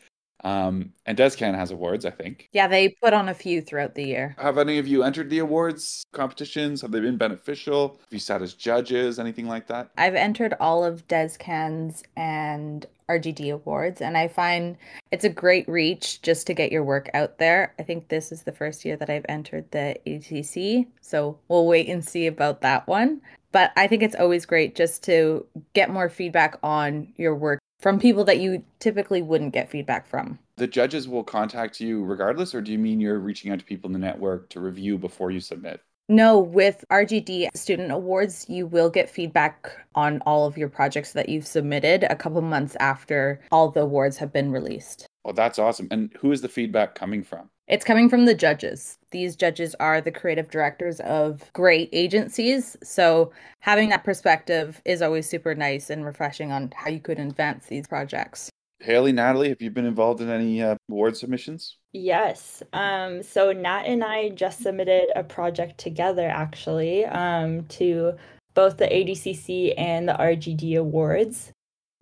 Um, 0.45 0.93
and 1.07 1.17
DesCan 1.17 1.55
has 1.55 1.71
awards, 1.71 2.05
I 2.05 2.11
think. 2.11 2.49
Yeah, 2.53 2.67
they 2.67 2.89
put 3.01 3.13
on 3.13 3.27
a 3.27 3.33
few 3.33 3.61
throughout 3.61 3.95
the 3.95 4.05
year. 4.05 4.35
Have 4.37 4.59
any 4.59 4.77
of 4.77 4.87
you 4.87 5.01
entered 5.01 5.31
the 5.31 5.39
awards 5.39 6.05
competitions? 6.11 6.83
Have 6.83 6.91
they 6.91 6.99
been 6.99 7.17
beneficial? 7.17 7.97
Have 7.99 8.13
you 8.13 8.19
sat 8.19 8.43
as 8.43 8.53
judges, 8.53 9.17
anything 9.17 9.47
like 9.47 9.65
that? 9.67 9.89
I've 9.97 10.13
entered 10.13 10.53
all 10.59 10.85
of 10.85 11.07
DesCan's 11.07 12.03
and 12.15 12.85
RGD 13.09 13.53
awards, 13.53 14.01
and 14.01 14.15
I 14.15 14.27
find 14.27 14.77
it's 15.11 15.25
a 15.25 15.29
great 15.29 15.67
reach 15.67 16.21
just 16.21 16.45
to 16.47 16.53
get 16.53 16.71
your 16.71 16.83
work 16.83 17.09
out 17.15 17.39
there. 17.39 17.73
I 17.79 17.83
think 17.83 18.09
this 18.09 18.31
is 18.31 18.43
the 18.43 18.51
first 18.51 18.85
year 18.85 18.97
that 18.97 19.09
I've 19.09 19.25
entered 19.27 19.69
the 19.71 19.97
ADC, 20.05 20.85
so 21.01 21.39
we'll 21.47 21.65
wait 21.65 21.89
and 21.89 22.05
see 22.05 22.27
about 22.27 22.61
that 22.61 22.87
one. 22.87 23.19
But 23.51 23.71
I 23.77 23.87
think 23.87 24.03
it's 24.03 24.15
always 24.15 24.45
great 24.45 24.75
just 24.75 25.01
to 25.03 25.45
get 25.73 25.89
more 25.89 26.09
feedback 26.09 26.57
on 26.61 27.07
your 27.15 27.35
work 27.35 27.59
from 27.85 27.99
people 27.99 28.23
that 28.23 28.39
you 28.39 28.63
typically 28.79 29.21
wouldn't 29.21 29.53
get 29.53 29.69
feedback 29.69 30.07
from. 30.07 30.39
The 30.57 30.65
judges 30.65 31.07
will 31.07 31.23
contact 31.23 31.79
you 31.79 32.03
regardless, 32.03 32.55
or 32.55 32.59
do 32.59 32.71
you 32.71 32.79
mean 32.79 32.99
you're 32.99 33.19
reaching 33.19 33.51
out 33.51 33.59
to 33.59 33.65
people 33.65 33.87
in 33.89 33.93
the 33.93 33.99
network 33.99 34.49
to 34.49 34.59
review 34.59 34.97
before 34.97 35.29
you 35.29 35.39
submit? 35.39 35.81
No, 36.09 36.39
with 36.39 36.83
RGD 36.91 37.49
Student 37.53 37.91
Awards, 37.91 38.47
you 38.49 38.65
will 38.65 38.89
get 38.89 39.07
feedback 39.07 39.71
on 39.93 40.19
all 40.25 40.47
of 40.47 40.57
your 40.57 40.67
projects 40.67 41.11
that 41.11 41.29
you've 41.29 41.45
submitted 41.45 42.05
a 42.05 42.15
couple 42.15 42.41
months 42.41 42.75
after 42.79 43.39
all 43.51 43.69
the 43.69 43.81
awards 43.81 44.17
have 44.17 44.33
been 44.33 44.51
released. 44.51 45.05
Oh, 45.23 45.33
that's 45.33 45.59
awesome. 45.59 45.87
And 45.91 46.11
who 46.19 46.31
is 46.31 46.41
the 46.41 46.49
feedback 46.49 46.95
coming 46.95 47.21
from? 47.21 47.51
It's 47.67 47.85
coming 47.85 48.09
from 48.09 48.25
the 48.25 48.35
judges. 48.35 48.99
These 49.09 49.35
judges 49.35 49.75
are 49.79 49.99
the 49.99 50.11
creative 50.11 50.51
directors 50.51 50.99
of 50.99 51.51
great 51.53 51.89
agencies. 51.93 52.77
So, 52.83 53.31
having 53.59 53.89
that 53.89 54.03
perspective 54.03 54.81
is 54.85 55.01
always 55.01 55.27
super 55.27 55.55
nice 55.55 55.89
and 55.89 56.05
refreshing 56.05 56.51
on 56.51 56.71
how 56.75 56.91
you 56.91 56.99
could 56.99 57.17
advance 57.17 57.65
these 57.65 57.87
projects. 57.87 58.51
Haley, 58.81 59.13
Natalie, 59.13 59.49
have 59.49 59.63
you 59.63 59.71
been 59.71 59.85
involved 59.85 60.21
in 60.21 60.29
any 60.29 60.61
uh, 60.61 60.75
award 60.91 61.17
submissions? 61.17 61.77
Yes. 61.91 62.61
Um, 62.71 63.23
so 63.23 63.51
Nat 63.51 63.83
and 63.87 64.03
I 64.03 64.29
just 64.29 64.61
submitted 64.61 65.07
a 65.15 65.23
project 65.23 65.79
together 65.79 66.27
actually 66.27 67.05
um, 67.05 67.65
to 67.69 68.13
both 68.53 68.77
the 68.77 68.87
ADCC 68.87 69.73
and 69.75 70.07
the 70.07 70.13
RGD 70.13 70.77
awards. 70.77 71.51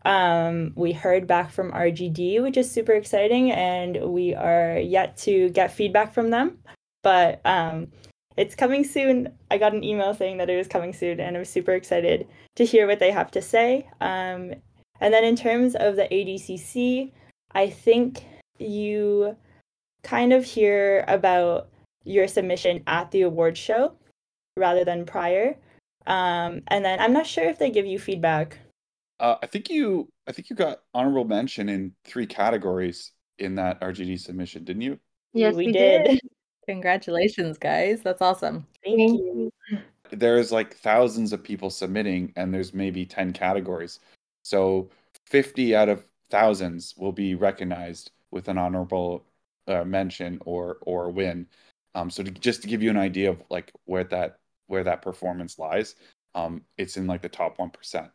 Um, 0.05 0.73
we 0.75 0.91
heard 0.91 1.27
back 1.27 1.51
from 1.51 1.71
RGD, 1.71 2.41
which 2.41 2.57
is 2.57 2.69
super 2.69 2.93
exciting, 2.93 3.51
and 3.51 4.11
we 4.11 4.35
are 4.35 4.77
yet 4.77 5.17
to 5.17 5.49
get 5.49 5.71
feedback 5.71 6.13
from 6.13 6.29
them. 6.29 6.59
But 7.03 7.41
um, 7.45 7.87
it's 8.37 8.55
coming 8.55 8.83
soon. 8.83 9.33
I 9.51 9.57
got 9.57 9.73
an 9.73 9.83
email 9.83 10.13
saying 10.13 10.37
that 10.37 10.49
it 10.49 10.57
was 10.57 10.67
coming 10.67 10.93
soon, 10.93 11.19
and 11.19 11.37
I'm 11.37 11.45
super 11.45 11.73
excited 11.73 12.27
to 12.55 12.65
hear 12.65 12.87
what 12.87 12.99
they 12.99 13.11
have 13.11 13.31
to 13.31 13.41
say. 13.41 13.87
Um, 14.01 14.53
and 14.99 15.13
then 15.13 15.23
in 15.23 15.35
terms 15.35 15.75
of 15.75 15.95
the 15.95 16.03
ADCC, 16.03 17.11
I 17.51 17.69
think 17.69 18.25
you 18.57 19.37
kind 20.03 20.33
of 20.33 20.43
hear 20.43 21.05
about 21.07 21.69
your 22.03 22.27
submission 22.27 22.83
at 22.87 23.11
the 23.11 23.21
award 23.21 23.57
show 23.57 23.93
rather 24.57 24.83
than 24.83 25.05
prior. 25.05 25.55
Um, 26.05 26.61
and 26.67 26.83
then 26.83 26.99
I'm 26.99 27.13
not 27.13 27.27
sure 27.27 27.45
if 27.45 27.59
they 27.59 27.69
give 27.69 27.85
you 27.85 27.97
feedback. 27.97 28.57
Uh, 29.19 29.35
I 29.41 29.47
think 29.47 29.69
you, 29.69 30.09
I 30.27 30.31
think 30.31 30.49
you 30.49 30.55
got 30.55 30.81
honorable 30.93 31.25
mention 31.25 31.69
in 31.69 31.93
three 32.03 32.25
categories 32.25 33.11
in 33.39 33.55
that 33.55 33.79
RGD 33.81 34.19
submission, 34.19 34.63
didn't 34.63 34.81
you? 34.81 34.99
Yes, 35.33 35.55
we, 35.55 35.67
we 35.67 35.71
did. 35.71 36.03
did. 36.05 36.21
Congratulations, 36.67 37.57
guys. 37.57 38.01
That's 38.01 38.21
awesome. 38.21 38.65
Thank, 38.83 38.97
Thank 38.97 39.19
you. 39.19 39.51
you. 39.69 39.79
There's 40.11 40.51
like 40.51 40.75
thousands 40.75 41.33
of 41.33 41.43
people 41.43 41.69
submitting, 41.69 42.33
and 42.35 42.53
there's 42.53 42.73
maybe 42.73 43.05
ten 43.05 43.33
categories. 43.33 43.99
So 44.43 44.89
50 45.27 45.75
out 45.75 45.89
of 45.89 46.05
thousands 46.29 46.93
will 46.97 47.11
be 47.11 47.35
recognized 47.35 48.11
with 48.31 48.47
an 48.47 48.57
honorable 48.57 49.25
uh, 49.67 49.83
mention 49.83 50.39
or 50.45 50.77
or 50.81 51.09
win. 51.09 51.47
Um, 51.95 52.09
so 52.09 52.23
to, 52.23 52.31
just 52.31 52.61
to 52.63 52.67
give 52.67 52.81
you 52.83 52.89
an 52.89 52.97
idea 52.97 53.29
of 53.29 53.41
like 53.49 53.71
where 53.85 54.03
that 54.05 54.39
where 54.67 54.83
that 54.83 55.01
performance 55.01 55.59
lies, 55.59 55.95
um, 56.35 56.61
it's 56.77 56.97
in 56.97 57.07
like 57.07 57.21
the 57.21 57.29
top 57.29 57.59
one 57.59 57.69
percent. 57.69 58.11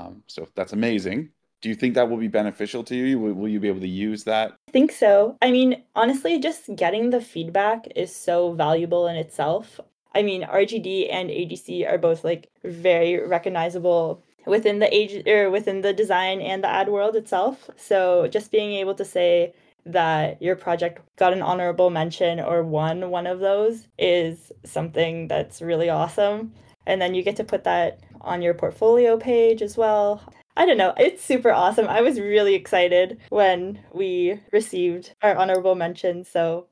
Um, 0.00 0.22
so 0.26 0.48
that's 0.54 0.72
amazing. 0.72 1.30
Do 1.62 1.68
you 1.68 1.74
think 1.74 1.94
that 1.94 2.08
will 2.08 2.16
be 2.16 2.28
beneficial 2.28 2.82
to 2.84 2.96
you? 2.96 3.18
Will, 3.18 3.34
will 3.34 3.48
you 3.48 3.60
be 3.60 3.68
able 3.68 3.80
to 3.80 3.88
use 3.88 4.24
that? 4.24 4.52
I 4.68 4.70
think 4.70 4.92
so. 4.92 5.36
I 5.42 5.50
mean, 5.50 5.82
honestly, 5.94 6.38
just 6.38 6.74
getting 6.74 7.10
the 7.10 7.20
feedback 7.20 7.86
is 7.94 8.14
so 8.14 8.52
valuable 8.52 9.06
in 9.06 9.16
itself. 9.16 9.78
I 10.14 10.22
mean, 10.22 10.42
RGD 10.42 11.12
and 11.12 11.28
ADC 11.28 11.88
are 11.88 11.98
both 11.98 12.24
like 12.24 12.48
very 12.64 13.20
recognizable 13.26 14.22
within 14.46 14.78
the 14.78 14.92
age 14.92 15.26
or 15.26 15.50
within 15.50 15.82
the 15.82 15.92
design 15.92 16.40
and 16.40 16.64
the 16.64 16.68
ad 16.68 16.88
world 16.88 17.14
itself. 17.14 17.68
So 17.76 18.26
just 18.26 18.50
being 18.50 18.72
able 18.72 18.94
to 18.94 19.04
say 19.04 19.52
that 19.84 20.40
your 20.40 20.56
project 20.56 21.00
got 21.16 21.32
an 21.32 21.42
honorable 21.42 21.90
mention 21.90 22.40
or 22.40 22.62
won 22.62 23.10
one 23.10 23.26
of 23.26 23.40
those 23.40 23.86
is 23.98 24.50
something 24.64 25.28
that's 25.28 25.60
really 25.60 25.90
awesome. 25.90 26.52
And 26.86 27.00
then 27.00 27.14
you 27.14 27.22
get 27.22 27.36
to 27.36 27.44
put 27.44 27.64
that 27.64 28.00
on 28.20 28.42
your 28.42 28.54
portfolio 28.54 29.16
page 29.16 29.62
as 29.62 29.76
well. 29.76 30.22
I 30.56 30.66
don't 30.66 30.78
know. 30.78 30.94
It's 30.96 31.24
super 31.24 31.50
awesome. 31.50 31.86
I 31.88 32.00
was 32.02 32.20
really 32.20 32.54
excited 32.54 33.18
when 33.30 33.80
we 33.92 34.40
received 34.52 35.14
our 35.22 35.36
honorable 35.36 35.74
mention. 35.74 36.24
So 36.24 36.66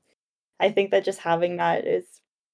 I 0.61 0.71
think 0.71 0.91
that 0.91 1.05
just 1.05 1.21
having 1.21 1.57
that 1.57 1.87
is 1.87 2.05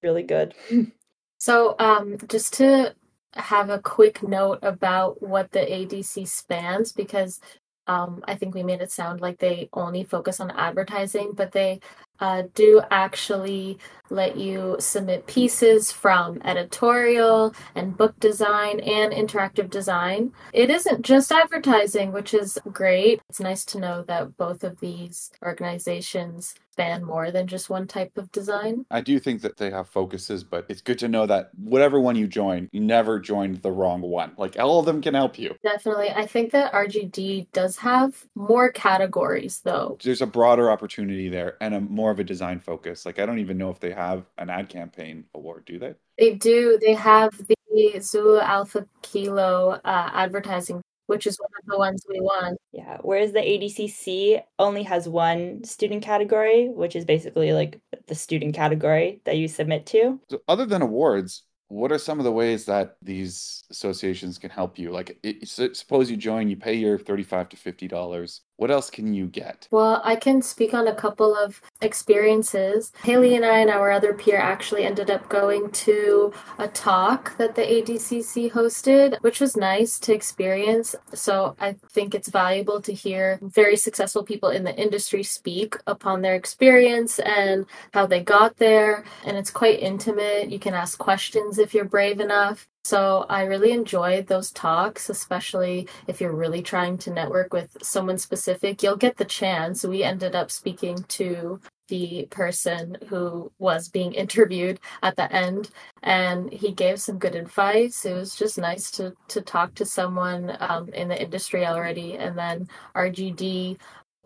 really 0.03 0.23
good. 0.23 0.53
So, 1.37 1.75
um, 1.77 2.17
just 2.27 2.53
to 2.53 2.95
have 3.33 3.69
a 3.69 3.79
quick 3.79 4.23
note 4.23 4.59
about 4.63 5.21
what 5.21 5.51
the 5.51 5.59
ADC 5.59 6.27
spans, 6.27 6.91
because 6.91 7.39
um, 7.87 8.23
I 8.27 8.35
think 8.35 8.55
we 8.55 8.63
made 8.63 8.81
it 8.81 8.91
sound 8.91 9.21
like 9.21 9.37
they 9.37 9.69
only 9.73 10.03
focus 10.03 10.39
on 10.39 10.49
advertising, 10.51 11.33
but 11.35 11.51
they 11.51 11.81
uh, 12.19 12.43
do 12.53 12.81
actually 12.91 13.77
let 14.09 14.37
you 14.37 14.75
submit 14.79 15.25
pieces 15.27 15.91
from 15.91 16.41
editorial 16.43 17.53
and 17.73 17.97
book 17.97 18.19
design 18.19 18.79
and 18.79 19.11
interactive 19.11 19.69
design. 19.69 20.31
It 20.53 20.69
isn't 20.69 21.01
just 21.03 21.31
advertising, 21.31 22.11
which 22.11 22.33
is 22.33 22.59
great. 22.71 23.21
It's 23.29 23.39
nice 23.39 23.65
to 23.65 23.79
know 23.79 24.03
that 24.03 24.37
both 24.37 24.63
of 24.63 24.79
these 24.79 25.31
organizations 25.43 26.55
span 26.75 27.05
more 27.05 27.31
than 27.31 27.47
just 27.47 27.69
one 27.69 27.87
type 27.87 28.17
of 28.17 28.29
design. 28.33 28.85
I 28.91 28.99
do 28.99 29.17
think 29.17 29.41
that 29.43 29.55
they 29.55 29.71
have 29.71 29.87
focuses, 29.87 30.43
but 30.43 30.65
it's 30.67 30.81
good 30.81 30.99
to 30.99 31.07
know 31.07 31.25
that 31.25 31.51
whatever 31.55 32.01
one 32.01 32.17
you 32.17 32.27
join, 32.27 32.67
you 32.73 32.81
never 32.81 33.17
joined 33.17 33.61
the 33.61 33.71
wrong 33.71 34.01
one. 34.01 34.33
Like 34.37 34.59
all 34.59 34.79
of 34.79 34.85
them 34.85 35.01
can 35.01 35.13
help 35.13 35.39
you. 35.39 35.55
Definitely. 35.63 36.09
I 36.09 36.25
think 36.25 36.51
that 36.51 36.73
RGD 36.73 37.47
does 37.53 37.77
have 37.77 38.25
more 38.35 38.73
categories, 38.73 39.61
though. 39.63 39.97
There's 40.03 40.21
a 40.21 40.27
broader 40.27 40.69
opportunity 40.69 41.29
there 41.29 41.55
and 41.61 41.73
a 41.75 41.79
more 41.79 42.11
of 42.11 42.19
a 42.19 42.25
design 42.25 42.59
focus. 42.59 43.05
Like 43.05 43.19
I 43.19 43.25
don't 43.25 43.39
even 43.39 43.57
know 43.57 43.69
if 43.69 43.79
they 43.79 43.91
have 43.91 44.25
an 44.37 44.49
ad 44.49 44.67
campaign 44.67 45.23
award, 45.33 45.63
do 45.65 45.79
they? 45.79 45.93
They 46.19 46.33
do. 46.33 46.77
They 46.81 46.93
have 46.93 47.31
the 47.47 47.99
Zulu 48.01 48.39
Alpha 48.39 48.85
Kilo 49.01 49.79
uh, 49.83 50.09
advertising, 50.13 50.81
which 51.07 51.27
is 51.27 51.37
one 51.39 51.49
of 51.59 51.65
the 51.67 51.77
ones 51.77 52.03
we 52.09 52.19
won. 52.19 52.55
Yeah. 52.71 52.97
Whereas 53.01 53.31
the 53.31 53.39
ADCC 53.39 54.41
only 54.59 54.83
has 54.83 55.07
one 55.07 55.63
student 55.63 56.03
category, 56.03 56.69
which 56.69 56.95
is 56.95 57.05
basically 57.05 57.53
like 57.53 57.79
the 58.07 58.15
student 58.15 58.55
category 58.55 59.21
that 59.25 59.37
you 59.37 59.47
submit 59.47 59.85
to. 59.87 60.19
So 60.29 60.41
other 60.47 60.65
than 60.65 60.81
awards, 60.81 61.43
what 61.67 61.91
are 61.91 61.97
some 61.97 62.19
of 62.19 62.25
the 62.25 62.31
ways 62.31 62.65
that 62.65 62.95
these 63.01 63.63
associations 63.71 64.37
can 64.37 64.51
help 64.51 64.77
you? 64.77 64.91
Like, 64.91 65.17
it, 65.23 65.47
suppose 65.47 66.11
you 66.11 66.17
join, 66.17 66.47
you 66.47 66.55
pay 66.55 66.75
your 66.75 66.99
thirty-five 66.99 67.49
to 67.49 67.57
fifty 67.57 67.87
dollars. 67.87 68.41
What 68.57 68.71
else 68.71 68.89
can 68.89 69.13
you 69.13 69.27
get? 69.27 69.67
Well, 69.69 70.01
I 70.03 70.15
can 70.15 70.41
speak 70.41 70.73
on 70.73 70.87
a 70.87 70.95
couple 70.95 71.35
of 71.35 71.61
experiences. 71.81 72.93
Haley 73.03 73.35
and 73.35 73.43
I 73.43 73.59
and 73.59 73.69
our 73.69 73.91
other 73.91 74.13
peer 74.13 74.37
actually 74.37 74.85
ended 74.85 75.11
up 75.11 75.27
going 75.27 75.71
to 75.71 76.33
a 76.57 76.67
talk 76.69 77.35
that 77.37 77.55
the 77.55 77.61
ADCC 77.61 78.51
hosted, 78.51 79.21
which 79.21 79.41
was 79.41 79.57
nice 79.57 79.99
to 79.99 80.13
experience. 80.13 80.95
So 81.13 81.55
I 81.59 81.75
think 81.91 82.15
it's 82.15 82.29
valuable 82.29 82.81
to 82.81 82.93
hear 82.93 83.39
very 83.41 83.75
successful 83.75 84.23
people 84.23 84.49
in 84.49 84.63
the 84.63 84.75
industry 84.75 85.23
speak 85.23 85.77
upon 85.85 86.21
their 86.21 86.35
experience 86.35 87.19
and 87.19 87.65
how 87.93 88.05
they 88.05 88.21
got 88.21 88.57
there. 88.57 89.03
And 89.25 89.35
it's 89.35 89.51
quite 89.51 89.79
intimate. 89.81 90.49
You 90.49 90.59
can 90.59 90.73
ask 90.73 90.97
questions 90.97 91.59
if 91.59 91.73
you're 91.73 91.85
brave 91.85 92.21
enough. 92.21 92.69
So 92.85 93.25
I 93.29 93.45
really 93.45 93.71
enjoyed 93.71 94.27
those 94.27 94.51
talks, 94.51 95.09
especially 95.09 95.87
if 96.05 96.21
you're 96.21 96.35
really 96.35 96.61
trying 96.61 96.99
to 96.99 97.11
network 97.11 97.51
with 97.51 97.75
someone 97.81 98.19
specific. 98.19 98.83
You'll 98.83 98.95
get 98.95 99.17
the 99.17 99.25
chance. 99.25 99.83
We 99.83 100.03
ended 100.03 100.35
up 100.35 100.51
speaking 100.51 101.03
to 101.07 101.59
the 101.87 102.27
person 102.29 102.95
who 103.07 103.51
was 103.57 103.89
being 103.89 104.13
interviewed 104.23 104.79
at 105.01 105.15
the 105.15 105.33
end 105.33 105.71
and 106.03 106.53
he 106.53 106.71
gave 106.71 106.99
some 106.99 107.19
good 107.19 107.35
advice 107.35 108.05
it 108.05 108.13
was 108.15 108.35
just 108.35 108.57
nice 108.57 108.89
to 108.89 109.13
to 109.27 109.39
talk 109.39 109.75
to 109.75 109.85
someone 109.85 110.57
um, 110.59 110.89
in 110.93 111.07
the 111.07 111.21
industry 111.21 111.63
already 111.63 112.17
and 112.17 112.35
then 112.35 112.67
rgd 112.95 113.77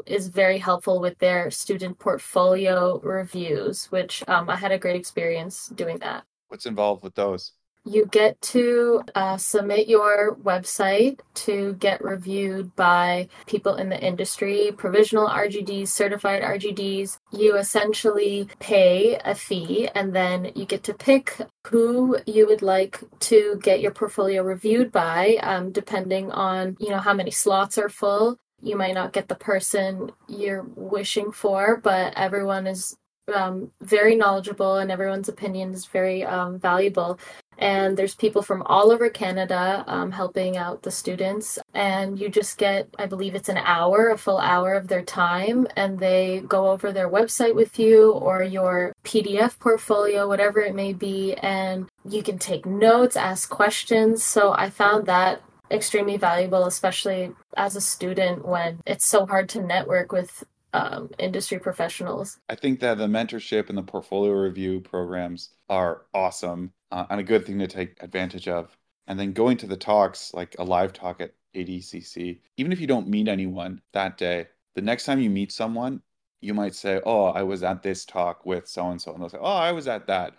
is 0.06 0.30
very 0.30 0.58
helpful 0.58 1.02
with 1.02 1.18
their 1.18 1.52
student 1.52 2.00
portfolio 2.00 2.98
reviews 3.02 3.88
which 3.88 4.24
um, 4.30 4.50
i 4.50 4.56
had 4.56 4.72
a 4.72 4.80
great 4.80 4.96
experience 4.96 5.68
doing 5.76 5.98
that 5.98 6.24
what's 6.48 6.66
involved 6.66 7.04
with 7.04 7.16
those 7.16 7.52
you 7.86 8.06
get 8.06 8.40
to 8.42 9.02
uh, 9.16 9.38
submit 9.38 9.88
your 9.88 10.36
website 10.36 11.20
to 11.34 11.74
get 11.80 12.04
reviewed 12.04 12.76
by 12.76 13.28
people 13.48 13.76
in 13.76 13.90
the 13.90 14.00
industry, 14.00 14.72
provisional 14.78 15.28
RGDs, 15.28 15.88
certified 15.88 16.44
RGDs. 16.44 17.18
You 17.32 17.56
essentially 17.58 18.48
pay 18.60 19.20
a 19.24 19.34
fee 19.36 19.90
and 19.96 20.16
then 20.16 20.52
you 20.56 20.66
get 20.66 20.84
to 20.84 20.94
pick 20.94 21.38
who 21.68 22.18
you 22.26 22.48
would 22.48 22.62
like 22.62 23.00
to 23.20 23.60
get 23.64 23.82
your 23.82 23.92
portfolio 23.92 24.44
reviewed 24.44 24.92
by, 24.92 25.38
um, 25.42 25.72
depending 25.72 26.32
on 26.32 26.78
you 26.80 26.90
know 26.90 27.00
how 27.00 27.14
many 27.14 27.32
slots 27.32 27.78
are 27.78 27.90
full. 27.90 28.38
You 28.62 28.76
might 28.76 28.94
not 28.94 29.14
get 29.14 29.30
the 29.30 29.36
person 29.36 30.12
you're 30.28 30.66
wishing 30.76 31.32
for, 31.32 31.78
but 31.78 32.14
everyone 32.18 32.68
is 32.68 32.98
um, 33.34 33.72
very 33.82 34.16
knowledgeable 34.16 34.78
and 34.78 34.92
everyone's 34.92 35.30
opinion 35.30 35.74
is 35.74 35.86
very 35.86 36.24
um, 36.24 36.60
valuable 36.60 37.20
and 37.60 37.98
there's 37.98 38.16
people 38.16 38.42
from 38.42 38.64
all 38.64 38.90
over 38.90 39.10
Canada 39.10 39.84
um, 39.86 40.12
helping 40.12 40.56
out 40.56 40.82
the 40.82 40.92
students. 40.92 41.60
And 41.74 42.18
you 42.18 42.30
just 42.30 42.58
get, 42.58 42.88
I 42.98 43.06
believe 43.06 43.36
it's 43.36 43.50
an 43.50 43.58
hour, 43.58 44.10
a 44.10 44.18
full 44.18 44.38
hour 44.38 44.74
of 44.74 44.88
their 44.88 45.02
time, 45.02 45.68
and 45.76 46.00
they 46.00 46.42
go 46.48 46.72
over 46.72 46.92
their 46.92 47.10
website 47.10 47.56
with 47.56 47.78
you 47.78 48.14
or 48.14 48.42
your 48.42 48.94
PDF 49.04 49.60
portfolio, 49.60 50.28
whatever 50.28 50.62
it 50.62 50.74
may 50.74 50.94
be, 50.94 51.34
and 51.36 51.90
you 52.08 52.24
can 52.24 52.40
take 52.40 52.66
notes, 52.66 53.18
ask 53.18 53.50
questions. 53.50 54.24
So 54.24 54.54
I 54.54 54.70
found 54.70 55.06
that 55.08 55.42
extremely 55.70 56.18
valuable, 56.18 56.66
especially 56.66 57.34
as 57.58 57.76
a 57.76 57.82
student 57.82 58.48
when 58.48 58.80
it's 58.88 59.06
so 59.06 59.26
hard 59.26 59.50
to 59.50 59.62
network 59.62 60.14
with 60.14 60.46
um, 60.74 61.10
industry 61.18 61.60
professionals. 61.60 62.40
I 62.50 62.56
think 62.56 62.80
that 62.82 62.98
the 62.98 63.08
mentorship 63.08 63.70
and 63.70 63.78
the 63.78 63.84
portfolio 63.84 64.34
review 64.34 64.82
programs 64.82 65.52
are 65.70 66.04
awesome 66.14 66.74
uh, 66.92 67.06
and 67.10 67.20
a 67.20 67.24
good 67.24 67.46
thing 67.46 67.60
to 67.60 67.68
take 67.68 68.02
advantage 68.02 68.48
of. 68.48 68.76
And 69.08 69.20
then 69.20 69.34
going 69.34 69.58
to 69.58 69.68
the 69.68 69.78
talks, 69.78 70.34
like 70.34 70.56
a 70.60 70.64
live 70.64 70.94
talk 70.94 71.20
at 71.20 71.34
ADCC, 71.56 72.40
even 72.58 72.72
if 72.72 72.80
you 72.80 72.88
don't 72.88 73.08
meet 73.08 73.28
anyone 73.28 73.82
that 73.94 74.18
day, 74.18 74.48
the 74.76 74.82
next 74.82 75.06
time 75.06 75.20
you 75.20 75.30
meet 75.30 75.52
someone, 75.52 76.02
you 76.42 76.54
might 76.54 76.76
say, 76.76 77.02
"Oh, 77.06 77.26
I 77.26 77.44
was 77.44 77.64
at 77.64 77.82
this 77.82 78.06
talk 78.06 78.46
with 78.46 78.68
so 78.68 78.90
and 78.90 79.02
so," 79.02 79.12
and 79.14 79.22
they'll 79.22 79.30
say, 79.30 79.40
"Oh, 79.40 79.46
I 79.46 79.72
was 79.72 79.88
at 79.88 80.08
that," 80.08 80.36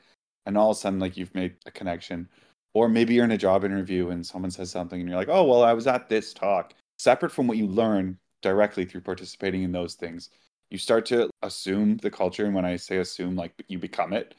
and 0.46 0.56
all 0.56 0.70
of 0.70 0.76
a 0.76 0.80
sudden, 0.80 1.00
like 1.00 1.16
you've 1.16 1.34
made 1.34 1.56
a 1.66 1.71
connection. 1.71 2.28
Or 2.73 2.88
maybe 2.88 3.14
you're 3.14 3.25
in 3.25 3.32
a 3.32 3.36
job 3.36 3.64
interview 3.64 4.10
and 4.10 4.25
someone 4.25 4.52
says 4.52 4.71
something, 4.71 5.00
and 5.00 5.08
you're 5.08 5.19
like, 5.19 5.28
"Oh, 5.28 5.45
well, 5.45 5.62
I 5.64 5.73
was 5.73 5.86
at 5.88 6.08
this 6.08 6.32
talk." 6.32 6.75
Separate 6.99 7.32
from 7.32 7.49
what 7.49 7.56
you 7.58 7.66
learn 7.66 8.19
directly 8.43 8.85
through 8.85 9.03
participating 9.03 9.63
in 9.63 9.73
those 9.73 9.95
things, 9.95 10.31
you 10.71 10.79
start 10.79 11.07
to 11.07 11.31
assume 11.43 11.97
the 11.99 12.11
culture. 12.11 12.45
And 12.45 12.55
when 12.55 12.65
I 12.65 12.76
say 12.76 12.99
assume, 12.99 13.37
like 13.37 13.53
you 13.69 13.79
become 13.79 14.13
it 14.13 14.35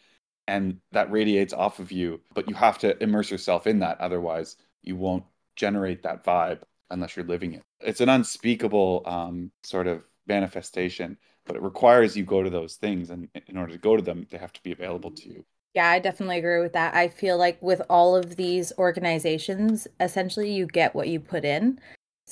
and 0.47 0.77
that 0.91 1.11
radiates 1.11 1.53
off 1.53 1.79
of 1.79 1.91
you 1.91 2.19
but 2.33 2.47
you 2.49 2.55
have 2.55 2.77
to 2.77 3.01
immerse 3.01 3.31
yourself 3.31 3.67
in 3.67 3.79
that 3.79 3.99
otherwise 3.99 4.57
you 4.81 4.95
won't 4.95 5.23
generate 5.55 6.03
that 6.03 6.23
vibe 6.23 6.59
unless 6.89 7.15
you're 7.15 7.25
living 7.25 7.53
it 7.53 7.63
it's 7.79 8.01
an 8.01 8.09
unspeakable 8.09 9.01
um, 9.05 9.51
sort 9.63 9.87
of 9.87 10.03
manifestation 10.27 11.17
but 11.45 11.55
it 11.55 11.61
requires 11.61 12.15
you 12.15 12.23
go 12.23 12.43
to 12.43 12.49
those 12.49 12.75
things 12.75 13.09
and 13.09 13.27
in 13.47 13.57
order 13.57 13.71
to 13.71 13.79
go 13.79 13.95
to 13.95 14.03
them 14.03 14.25
they 14.29 14.37
have 14.37 14.53
to 14.53 14.63
be 14.63 14.71
available 14.71 15.11
to 15.11 15.29
you 15.29 15.43
yeah, 15.73 15.87
I 15.87 15.99
definitely 15.99 16.37
agree 16.37 16.59
with 16.59 16.73
that. 16.73 16.93
I 16.95 17.07
feel 17.07 17.37
like 17.37 17.57
with 17.61 17.81
all 17.89 18.13
of 18.13 18.35
these 18.35 18.73
organizations, 18.77 19.87
essentially 20.01 20.51
you 20.51 20.65
get 20.65 20.93
what 20.93 21.07
you 21.07 21.17
put 21.21 21.45
in. 21.45 21.79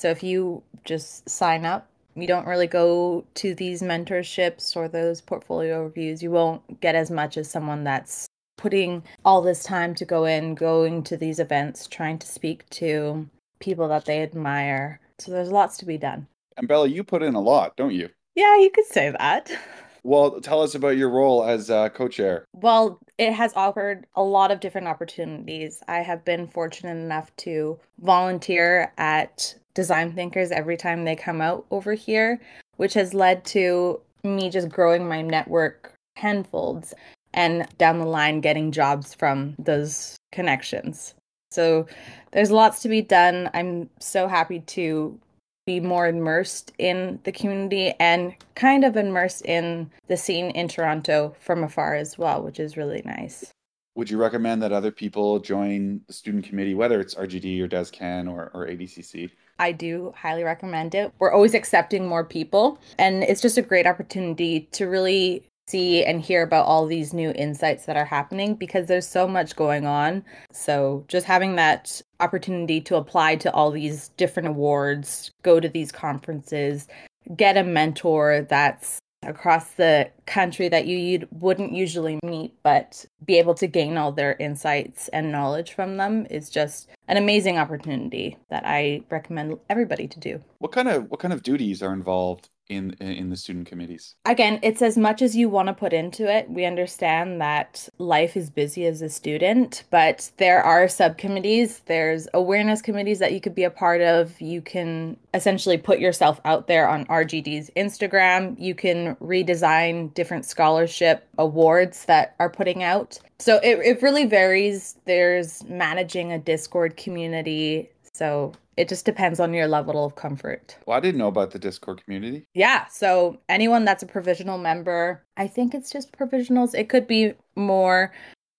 So 0.00 0.08
if 0.08 0.22
you 0.22 0.62
just 0.84 1.28
sign 1.28 1.64
up 1.64 1.86
you 2.16 2.26
don't 2.26 2.46
really 2.46 2.66
go 2.66 3.24
to 3.34 3.54
these 3.54 3.82
mentorships 3.82 4.76
or 4.76 4.88
those 4.88 5.20
portfolio 5.20 5.84
reviews, 5.84 6.22
you 6.22 6.30
won't 6.30 6.80
get 6.80 6.94
as 6.94 7.10
much 7.10 7.36
as 7.36 7.50
someone 7.50 7.84
that's 7.84 8.26
putting 8.56 9.02
all 9.24 9.40
this 9.40 9.62
time 9.62 9.94
to 9.94 10.04
go 10.04 10.24
in, 10.24 10.54
going 10.54 11.02
to 11.04 11.16
these 11.16 11.38
events, 11.38 11.86
trying 11.86 12.18
to 12.18 12.26
speak 12.26 12.68
to 12.70 13.28
people 13.58 13.88
that 13.88 14.04
they 14.04 14.22
admire. 14.22 15.00
So 15.18 15.32
there's 15.32 15.52
lots 15.52 15.78
to 15.78 15.86
be 15.86 15.98
done. 15.98 16.26
And 16.56 16.68
Bella, 16.68 16.88
you 16.88 17.04
put 17.04 17.22
in 17.22 17.34
a 17.34 17.40
lot, 17.40 17.76
don't 17.76 17.94
you? 17.94 18.10
Yeah, 18.34 18.58
you 18.58 18.70
could 18.70 18.86
say 18.86 19.10
that. 19.10 19.50
Well, 20.02 20.40
tell 20.40 20.62
us 20.62 20.74
about 20.74 20.96
your 20.96 21.10
role 21.10 21.44
as 21.44 21.68
uh, 21.68 21.90
co 21.90 22.08
chair. 22.08 22.46
Well, 22.54 22.98
it 23.18 23.34
has 23.34 23.52
offered 23.54 24.06
a 24.14 24.22
lot 24.22 24.50
of 24.50 24.60
different 24.60 24.86
opportunities. 24.86 25.82
I 25.88 25.98
have 25.98 26.24
been 26.24 26.48
fortunate 26.48 26.96
enough 26.96 27.36
to 27.36 27.78
volunteer 27.98 28.94
at 28.96 29.54
design 29.74 30.12
thinkers 30.12 30.50
every 30.50 30.76
time 30.76 31.04
they 31.04 31.16
come 31.16 31.40
out 31.40 31.64
over 31.70 31.94
here, 31.94 32.40
which 32.76 32.94
has 32.94 33.14
led 33.14 33.44
to 33.46 34.00
me 34.24 34.50
just 34.50 34.68
growing 34.68 35.08
my 35.08 35.22
network 35.22 35.94
tenfolds 36.16 36.94
and 37.32 37.66
down 37.78 37.98
the 37.98 38.06
line 38.06 38.40
getting 38.40 38.72
jobs 38.72 39.14
from 39.14 39.54
those 39.58 40.16
connections. 40.32 41.14
So 41.50 41.86
there's 42.32 42.50
lots 42.50 42.80
to 42.82 42.88
be 42.88 43.02
done. 43.02 43.50
I'm 43.54 43.88
so 43.98 44.28
happy 44.28 44.60
to 44.60 45.18
be 45.66 45.80
more 45.80 46.06
immersed 46.08 46.72
in 46.78 47.20
the 47.24 47.32
community 47.32 47.92
and 48.00 48.34
kind 48.54 48.84
of 48.84 48.96
immersed 48.96 49.44
in 49.44 49.90
the 50.08 50.16
scene 50.16 50.50
in 50.50 50.68
Toronto 50.68 51.34
from 51.40 51.64
afar 51.64 51.94
as 51.94 52.18
well, 52.18 52.42
which 52.42 52.58
is 52.58 52.76
really 52.76 53.02
nice. 53.04 53.52
Would 53.96 54.10
you 54.10 54.18
recommend 54.18 54.62
that 54.62 54.72
other 54.72 54.92
people 54.92 55.40
join 55.40 56.00
the 56.06 56.12
student 56.12 56.44
committee, 56.44 56.74
whether 56.74 57.00
it's 57.00 57.14
RGD 57.14 57.60
or 57.60 57.68
DesCan 57.68 58.30
or, 58.30 58.50
or 58.54 58.66
ADCC? 58.66 59.30
I 59.60 59.72
do 59.72 60.12
highly 60.16 60.42
recommend 60.42 60.94
it. 60.94 61.12
We're 61.18 61.32
always 61.32 61.54
accepting 61.54 62.08
more 62.08 62.24
people, 62.24 62.80
and 62.98 63.22
it's 63.22 63.42
just 63.42 63.58
a 63.58 63.62
great 63.62 63.86
opportunity 63.86 64.68
to 64.72 64.86
really 64.86 65.44
see 65.68 66.02
and 66.02 66.20
hear 66.20 66.42
about 66.42 66.66
all 66.66 66.86
these 66.86 67.12
new 67.12 67.30
insights 67.32 67.84
that 67.84 67.96
are 67.96 68.06
happening 68.06 68.54
because 68.54 68.86
there's 68.86 69.06
so 69.06 69.28
much 69.28 69.54
going 69.54 69.86
on. 69.86 70.24
So, 70.50 71.04
just 71.08 71.26
having 71.26 71.56
that 71.56 72.00
opportunity 72.20 72.80
to 72.80 72.96
apply 72.96 73.36
to 73.36 73.52
all 73.52 73.70
these 73.70 74.08
different 74.16 74.48
awards, 74.48 75.30
go 75.42 75.60
to 75.60 75.68
these 75.68 75.92
conferences, 75.92 76.88
get 77.36 77.58
a 77.58 77.62
mentor 77.62 78.46
that's 78.48 78.98
across 79.22 79.72
the 79.72 80.10
country 80.26 80.68
that 80.68 80.86
you 80.86 81.26
wouldn't 81.32 81.72
usually 81.72 82.18
meet, 82.24 82.54
but 82.62 83.04
be 83.24 83.38
able 83.38 83.54
to 83.54 83.66
gain 83.66 83.96
all 83.96 84.12
their 84.12 84.34
insights 84.38 85.08
and 85.08 85.30
knowledge 85.30 85.72
from 85.72 85.96
them 85.96 86.26
is 86.30 86.50
just 86.50 86.88
an 87.08 87.16
amazing 87.16 87.58
opportunity 87.58 88.36
that 88.48 88.62
I 88.66 89.02
recommend 89.10 89.58
everybody 89.68 90.08
to 90.08 90.20
do. 90.20 90.40
What 90.58 90.72
kind 90.72 90.88
of 90.88 91.10
what 91.10 91.20
kind 91.20 91.34
of 91.34 91.42
duties 91.42 91.82
are 91.82 91.92
involved 91.92 92.48
in 92.70 92.92
in 93.00 93.28
the 93.28 93.36
student 93.36 93.66
committees. 93.66 94.14
Again 94.24 94.60
it's 94.62 94.80
as 94.80 94.96
much 94.96 95.20
as 95.20 95.36
you 95.36 95.48
want 95.48 95.68
to 95.68 95.74
put 95.74 95.92
into 95.92 96.30
it. 96.30 96.48
We 96.48 96.64
understand 96.64 97.40
that 97.40 97.88
life 97.98 98.36
is 98.36 98.48
busy 98.48 98.86
as 98.86 99.02
a 99.02 99.08
student 99.08 99.84
but 99.90 100.30
there 100.38 100.62
are 100.62 100.88
subcommittees. 100.88 101.80
There's 101.86 102.28
awareness 102.32 102.80
committees 102.80 103.18
that 103.18 103.32
you 103.32 103.40
could 103.40 103.54
be 103.54 103.64
a 103.64 103.70
part 103.70 104.00
of. 104.00 104.40
You 104.40 104.62
can 104.62 105.16
essentially 105.34 105.78
put 105.78 105.98
yourself 105.98 106.40
out 106.44 106.66
there 106.66 106.88
on 106.88 107.04
rgd's 107.06 107.70
instagram. 107.76 108.56
You 108.58 108.74
can 108.74 109.16
redesign 109.16 110.14
different 110.14 110.44
scholarship 110.44 111.26
awards 111.38 112.04
that 112.06 112.34
are 112.38 112.50
putting 112.50 112.82
out. 112.82 113.18
So 113.38 113.56
it, 113.62 113.78
it 113.78 114.02
really 114.02 114.26
varies. 114.26 114.96
There's 115.06 115.64
managing 115.64 116.32
a 116.32 116.38
discord 116.38 116.96
community. 116.96 117.90
So 118.12 118.52
it 118.80 118.88
just 118.88 119.04
depends 119.04 119.38
on 119.40 119.54
your 119.54 119.68
level 119.68 120.04
of 120.04 120.14
comfort. 120.14 120.76
Well, 120.86 120.96
I 120.96 121.00
didn't 121.00 121.18
know 121.18 121.28
about 121.28 121.50
the 121.50 121.58
Discord 121.58 122.02
community. 122.04 122.46
Yeah. 122.54 122.86
So 122.86 123.38
anyone 123.48 123.84
that's 123.84 124.02
a 124.02 124.06
provisional 124.06 124.58
member, 124.58 125.22
I 125.36 125.46
think 125.46 125.74
it's 125.74 125.90
just 125.92 126.12
provisionals. 126.12 126.74
It 126.74 126.88
could 126.88 127.06
be 127.06 127.34
more 127.56 128.12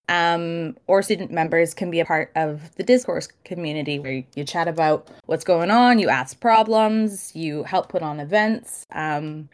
Um, 0.09 0.75
or 0.87 1.01
student 1.01 1.31
members 1.31 1.73
can 1.73 1.89
be 1.89 2.01
a 2.01 2.05
part 2.05 2.31
of 2.35 2.75
the 2.75 2.83
Discord 2.83 3.25
community 3.45 3.97
where 3.97 4.23
you 4.35 4.43
chat 4.43 4.67
about 4.67 5.07
what's 5.25 5.45
going 5.45 5.71
on, 5.71 5.99
you 5.99 6.09
ask 6.09 6.37
problems, 6.39 7.33
you 7.33 7.63
help 7.63 7.87
put 7.87 8.01
on 8.01 8.19
events. 8.19 8.85
Um, 8.91 9.47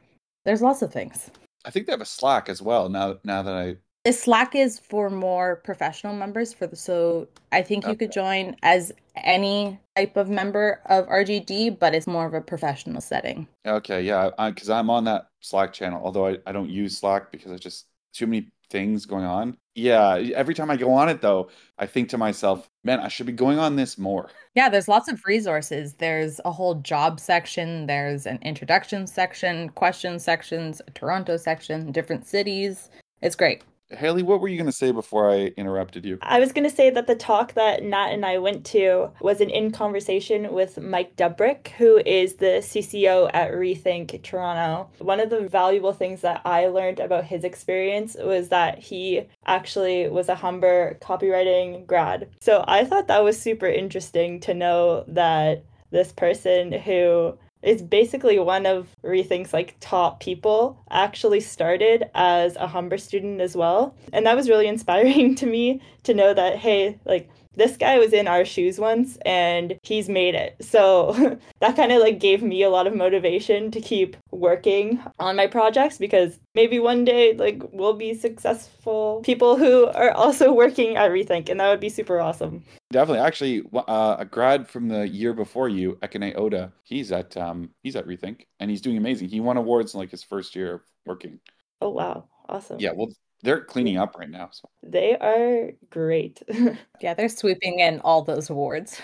there's 0.45 0.63
lots 0.63 0.82
of 0.82 0.91
things. 0.91 1.30
I 1.63 1.69
think 1.69 1.86
they 1.86 1.93
have 1.93 2.01
a 2.01 2.06
Slack 2.06 2.49
as 2.49 2.60
well. 2.60 2.89
Now, 2.89 3.19
now 3.23 3.43
that 3.43 3.53
I 3.53 3.77
Slack 4.12 4.56
is 4.56 4.80
for 4.80 5.10
more 5.10 5.58
professional 5.58 6.13
members 6.13 6.54
for 6.54 6.67
the 6.67 6.76
so 6.76 7.28
I 7.52 7.62
think 7.62 7.88
you 7.88 7.96
could 7.96 8.12
join 8.12 8.56
as 8.63 8.91
any 9.15 9.80
type 9.96 10.15
of 10.17 10.30
member 10.30 10.82
of 10.86 11.08
RGD, 11.08 11.80
but 11.80 11.96
it's 11.96 12.08
more 12.08 12.26
of 12.26 12.34
a 12.34 12.41
professional 12.41 13.02
setting. 13.02 13.48
Okay, 13.65 14.02
yeah, 14.02 14.30
because 14.50 14.70
I'm 14.70 14.89
on 14.89 15.06
that 15.06 15.28
Slack 15.41 15.74
channel, 15.74 16.02
although 16.04 16.28
I, 16.28 16.38
I 16.46 16.52
don't 16.52 16.70
use 16.70 16.98
Slack 16.98 17.32
because 17.32 17.52
I 17.52 17.58
just 17.58 17.88
too 18.13 18.28
many 18.28 18.50
things 18.70 19.06
going 19.06 19.26
on. 19.26 19.58
Yeah, 19.76 20.15
every 20.36 20.54
time 20.54 20.70
I 20.72 20.76
go 20.76 20.91
on 20.93 21.10
it 21.10 21.22
though, 21.22 21.50
I 21.78 21.86
think 21.86 22.10
to 22.10 22.17
myself, 22.17 22.70
man, 22.84 23.00
I 23.00 23.08
should 23.08 23.26
be 23.26 23.32
going 23.32 23.60
on 23.60 23.76
this 23.76 23.98
more. 23.98 24.30
Yeah, 24.56 24.70
there's 24.70 24.88
lots 24.88 25.08
of 25.08 25.24
resources. 25.26 25.93
There's 25.93 26.41
a 26.46 26.52
whole 26.52 26.76
job 26.76 27.20
section, 27.20 27.86
there's 27.86 28.26
an 28.26 28.39
introduction 28.41 29.08
section, 29.08 29.70
question 29.70 30.20
sections, 30.20 30.82
a 30.88 30.91
Toronto 30.91 31.38
section, 31.38 31.91
different 31.91 32.26
cities. 32.26 32.89
It's 33.22 33.36
great. 33.36 33.63
Haley, 33.89 34.23
what 34.23 34.41
were 34.41 34.50
you 34.50 34.58
going 34.58 34.65
to 34.65 34.71
say 34.71 34.91
before 34.91 35.32
I 35.32 35.54
interrupted 35.58 36.06
you? 36.06 36.19
I 36.21 36.39
was 36.39 36.52
going 36.52 36.69
to 36.69 36.76
say 36.76 36.89
that 36.89 37.08
the 37.08 37.15
talk 37.15 37.54
that 37.54 37.84
Nat 37.84 38.08
and 38.08 38.26
I 38.26 38.38
went 38.38 38.65
to 38.67 39.12
was 39.21 39.39
an 39.39 39.50
in 39.50 39.71
conversation 39.71 40.52
with 40.52 40.78
Mike 40.78 41.15
Dubrick, 41.15 41.69
who 41.69 41.97
is 42.06 42.36
the 42.36 42.62
CCO 42.62 43.32
at 43.34 43.52
Rethink 43.52 44.21
Toronto. 44.23 44.89
One 45.00 45.21
of 45.21 45.30
the 45.30 45.47
valuable 45.47 45.93
things 45.93 46.21
that 46.21 46.41
I 46.43 46.67
learned 46.67 47.00
about 47.00 47.23
his 47.26 47.45
experience 47.45 48.17
was 48.19 48.50
that 48.50 48.78
he 48.80 49.23
actually 49.45 50.10
was 50.10 50.28
a 50.28 50.36
Humber 50.36 50.97
copywriting 51.02 51.88
grad. 51.88 52.28
So 52.41 52.65
I 52.67 52.84
thought 52.84 53.08
that 53.08 53.23
was 53.23 53.41
super 53.41 53.67
interesting 53.67 54.41
to 54.41 54.54
know 54.54 55.06
that 55.08 55.63
this 55.91 56.12
person 56.12 56.73
who 56.73 57.38
is 57.67 57.82
basically 57.82 58.39
one 58.39 58.65
of 58.65 58.88
Rethink's 59.03 59.53
like 59.53 59.75
top 59.80 60.21
people, 60.21 60.82
actually 60.89 61.41
started 61.41 62.10
as 62.15 62.56
a 62.56 62.67
Humber 62.67 62.97
student 62.97 63.41
as 63.41 63.58
well. 63.58 63.93
And 64.13 64.25
that 64.25 64.36
was 64.36 64.49
really 64.49 64.67
inspiring 64.67 65.36
to 65.41 65.45
me 65.45 65.82
to 66.03 66.13
know 66.13 66.34
that, 66.34 66.58
hey, 66.58 66.97
like 67.06 67.30
this 67.58 67.76
guy 67.76 67.98
was 67.98 68.13
in 68.13 68.28
our 68.28 68.46
shoes 68.46 68.80
once 68.80 69.17
and 69.26 69.78
he's 69.84 70.08
made 70.08 70.36
it. 70.36 70.56
So 70.62 71.12
that 71.60 71.76
kind 71.76 71.91
of 71.91 72.00
like 72.00 72.20
gave 72.20 72.41
me 72.41 72.63
a 72.63 72.70
lot 72.70 72.88
of 72.88 72.96
motivation 72.96 73.72
to 73.72 73.82
keep 73.82 74.15
working 74.32 75.04
on 75.20 75.36
my 75.36 75.48
projects 75.48 75.98
because 75.98 76.39
maybe 76.54 76.80
one 76.80 77.04
day 77.04 77.34
like 77.34 77.62
we'll 77.72 77.93
be 77.93 78.13
successful 78.13 79.22
people 79.26 79.58
who 79.58 79.88
are 79.88 80.12
also 80.12 80.54
working 80.63 80.96
at 80.96 81.12
Rethink 81.12 81.50
and 81.50 81.60
that 81.60 81.70
would 81.70 81.80
be 81.80 81.89
super 81.89 82.20
awesome. 82.20 82.63
Definitely. 82.91 83.26
Actually, 83.26 83.63
uh, 83.74 84.15
a 84.20 84.26
grad 84.26 84.70
from 84.70 84.88
the 84.88 85.08
year 85.08 85.34
before 85.34 85.67
you, 85.67 85.98
Ekene 86.02 86.38
Oda, 86.38 86.72
he's 86.84 87.12
at 87.12 87.36
um 87.36 87.72
he's 87.82 87.96
at 87.96 88.06
Rethink 88.06 88.46
and 88.60 88.70
he's 88.70 88.82
doing 88.82 88.98
amazing. 88.98 89.30
He 89.30 89.39
won 89.39 89.58
awards 89.58 89.93
in 89.93 90.00
like 90.00 90.12
his 90.12 90.24
first 90.24 90.56
year 90.56 90.84
working. 91.06 91.39
Oh 91.82 91.89
wow. 91.89 92.26
Awesome. 92.48 92.80
Yeah, 92.80 92.91
well 92.96 93.10
they're 93.43 93.62
cleaning 93.62 93.97
up 93.97 94.15
right 94.17 94.30
now. 94.30 94.50
So. 94.52 94.69
They 94.84 95.17
are 95.17 95.71
great. 95.89 96.41
yeah, 97.02 97.13
they're 97.13 97.30
sweeping 97.30 97.80
in 97.80 98.00
all 98.02 98.23
those 98.23 98.50
awards. 98.50 99.02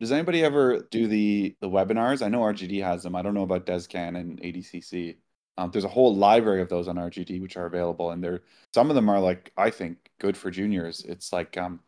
Does 0.00 0.12
anybody 0.12 0.42
ever 0.44 0.80
do 0.90 1.06
the 1.06 1.54
the 1.60 1.68
webinars? 1.68 2.24
I 2.24 2.28
know 2.28 2.40
RGD 2.40 2.82
has 2.82 3.02
them. 3.02 3.14
I 3.14 3.22
don't 3.22 3.34
know 3.34 3.42
about 3.42 3.66
DesCan 3.66 4.18
and 4.18 4.40
ADCC. 4.40 5.16
Um, 5.58 5.70
there's 5.70 5.84
a 5.84 5.88
whole 5.88 6.16
library 6.16 6.62
of 6.62 6.68
those 6.68 6.88
on 6.88 6.96
RGD 6.96 7.40
which 7.40 7.56
are 7.56 7.66
available, 7.66 8.10
and 8.10 8.22
they're 8.22 8.42
some 8.74 8.90
of 8.90 8.96
them 8.96 9.08
are 9.08 9.20
like 9.20 9.52
I 9.56 9.70
think 9.70 9.98
good 10.18 10.36
for 10.36 10.50
juniors. 10.50 11.04
It's 11.04 11.32
like 11.32 11.56
um, 11.56 11.80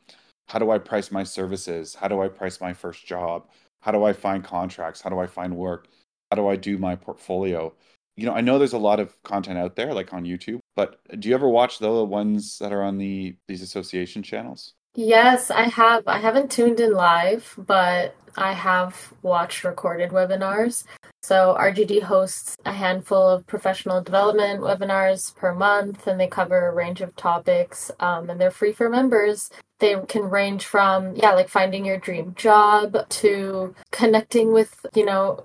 how 0.46 0.58
do 0.58 0.70
I 0.70 0.78
price 0.78 1.10
my 1.10 1.24
services? 1.24 1.94
How 1.94 2.08
do 2.08 2.22
I 2.22 2.28
price 2.28 2.60
my 2.60 2.72
first 2.72 3.06
job? 3.06 3.48
How 3.80 3.90
do 3.90 4.04
I 4.04 4.12
find 4.12 4.44
contracts? 4.44 5.00
How 5.00 5.10
do 5.10 5.18
I 5.18 5.26
find 5.26 5.56
work? 5.56 5.88
How 6.30 6.36
do 6.36 6.48
I 6.48 6.56
do 6.56 6.78
my 6.78 6.96
portfolio? 6.96 7.74
You 8.16 8.26
know, 8.26 8.32
I 8.32 8.40
know 8.42 8.58
there's 8.58 8.74
a 8.74 8.78
lot 8.78 9.00
of 9.00 9.20
content 9.24 9.58
out 9.58 9.76
there, 9.76 9.92
like 9.92 10.12
on 10.12 10.24
YouTube, 10.24 10.60
but 10.74 11.00
do 11.20 11.28
you 11.28 11.34
ever 11.34 11.48
watch 11.48 11.78
though 11.78 11.96
the 11.98 12.04
ones 12.04 12.58
that 12.58 12.72
are 12.72 12.82
on 12.82 12.98
the 12.98 13.36
these 13.48 13.62
association 13.62 14.22
channels? 14.22 14.74
Yes, 14.96 15.50
I 15.50 15.64
have. 15.64 16.06
I 16.06 16.18
haven't 16.18 16.52
tuned 16.52 16.78
in 16.78 16.92
live, 16.92 17.54
but 17.58 18.14
I 18.36 18.52
have 18.52 19.12
watched 19.22 19.64
recorded 19.64 20.10
webinars. 20.10 20.84
So 21.22 21.56
RGD 21.58 22.02
hosts 22.02 22.56
a 22.64 22.72
handful 22.72 23.28
of 23.28 23.46
professional 23.46 24.02
development 24.02 24.60
webinars 24.60 25.34
per 25.34 25.52
month, 25.54 26.06
and 26.06 26.20
they 26.20 26.28
cover 26.28 26.68
a 26.68 26.74
range 26.74 27.00
of 27.00 27.16
topics. 27.16 27.90
Um, 27.98 28.30
and 28.30 28.40
they're 28.40 28.50
free 28.50 28.72
for 28.72 28.88
members. 28.88 29.50
They 29.80 29.96
can 30.08 30.22
range 30.22 30.64
from 30.64 31.14
yeah, 31.16 31.32
like 31.32 31.48
finding 31.48 31.84
your 31.84 31.98
dream 31.98 32.34
job 32.36 32.96
to 33.08 33.74
connecting 33.90 34.52
with 34.52 34.86
you 34.94 35.04
know 35.04 35.44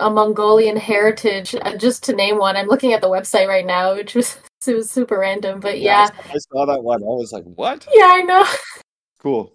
a 0.00 0.10
Mongolian 0.10 0.76
heritage, 0.76 1.54
just 1.78 2.04
to 2.04 2.14
name 2.14 2.38
one. 2.38 2.56
I'm 2.56 2.68
looking 2.68 2.92
at 2.92 3.00
the 3.00 3.08
website 3.08 3.48
right 3.48 3.66
now, 3.66 3.94
which 3.94 4.14
was 4.14 4.38
it 4.68 4.74
was 4.74 4.90
super 4.90 5.18
random, 5.18 5.60
but 5.60 5.80
yeah. 5.80 6.08
yeah. 6.14 6.32
I 6.32 6.38
saw 6.38 6.66
that 6.66 6.82
one. 6.82 7.02
I 7.02 7.06
was 7.06 7.32
like, 7.32 7.44
"What?" 7.44 7.86
Yeah, 7.92 8.08
I 8.12 8.22
know. 8.22 8.44
Cool. 9.18 9.52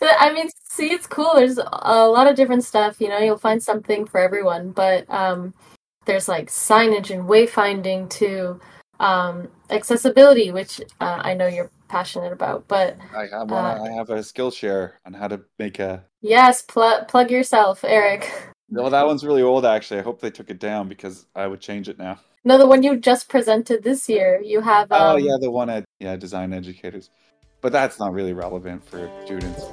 I 0.00 0.32
mean, 0.32 0.48
see, 0.70 0.90
it's 0.90 1.06
cool. 1.06 1.32
There's 1.34 1.58
a 1.58 2.06
lot 2.08 2.26
of 2.26 2.34
different 2.34 2.64
stuff. 2.64 2.98
You 2.98 3.08
know, 3.08 3.18
you'll 3.18 3.36
find 3.36 3.62
something 3.62 4.06
for 4.06 4.18
everyone. 4.18 4.70
But 4.70 5.04
um, 5.10 5.52
there's 6.06 6.28
like 6.28 6.48
signage 6.48 7.10
and 7.10 7.28
wayfinding 7.28 8.08
to 8.10 8.58
um, 8.98 9.48
accessibility, 9.68 10.50
which 10.50 10.80
uh, 11.00 11.20
I 11.22 11.34
know 11.34 11.46
you're 11.46 11.70
passionate 11.88 12.32
about. 12.32 12.66
But 12.68 12.96
I 13.14 13.26
have 13.30 13.50
one. 13.50 13.64
Uh, 13.64 13.82
I 13.84 13.90
have 13.90 14.08
a 14.08 14.20
Skillshare 14.20 14.92
on 15.04 15.12
how 15.12 15.28
to 15.28 15.42
make 15.58 15.78
a. 15.78 16.02
Yes, 16.22 16.62
pl- 16.62 17.04
plug 17.06 17.30
yourself, 17.30 17.84
Eric. 17.84 18.32
No, 18.68 18.90
that 18.90 19.06
one's 19.06 19.24
really 19.24 19.42
old. 19.42 19.64
Actually, 19.64 20.00
I 20.00 20.02
hope 20.02 20.20
they 20.20 20.30
took 20.30 20.50
it 20.50 20.58
down 20.58 20.88
because 20.88 21.26
I 21.36 21.46
would 21.46 21.60
change 21.60 21.88
it 21.88 21.98
now. 21.98 22.18
No, 22.44 22.58
the 22.58 22.66
one 22.66 22.82
you 22.82 22.96
just 22.96 23.28
presented 23.28 23.84
this 23.84 24.08
year. 24.08 24.40
You 24.42 24.60
have. 24.60 24.88
Oh, 24.90 24.96
um... 24.96 25.02
Oh 25.14 25.16
yeah, 25.16 25.36
the 25.40 25.50
one 25.50 25.70
at 25.70 25.84
yeah 26.00 26.16
design 26.16 26.52
educators, 26.52 27.10
but 27.60 27.70
that's 27.70 28.00
not 28.00 28.12
really 28.12 28.32
relevant 28.32 28.84
for 28.84 29.10
students. 29.24 29.64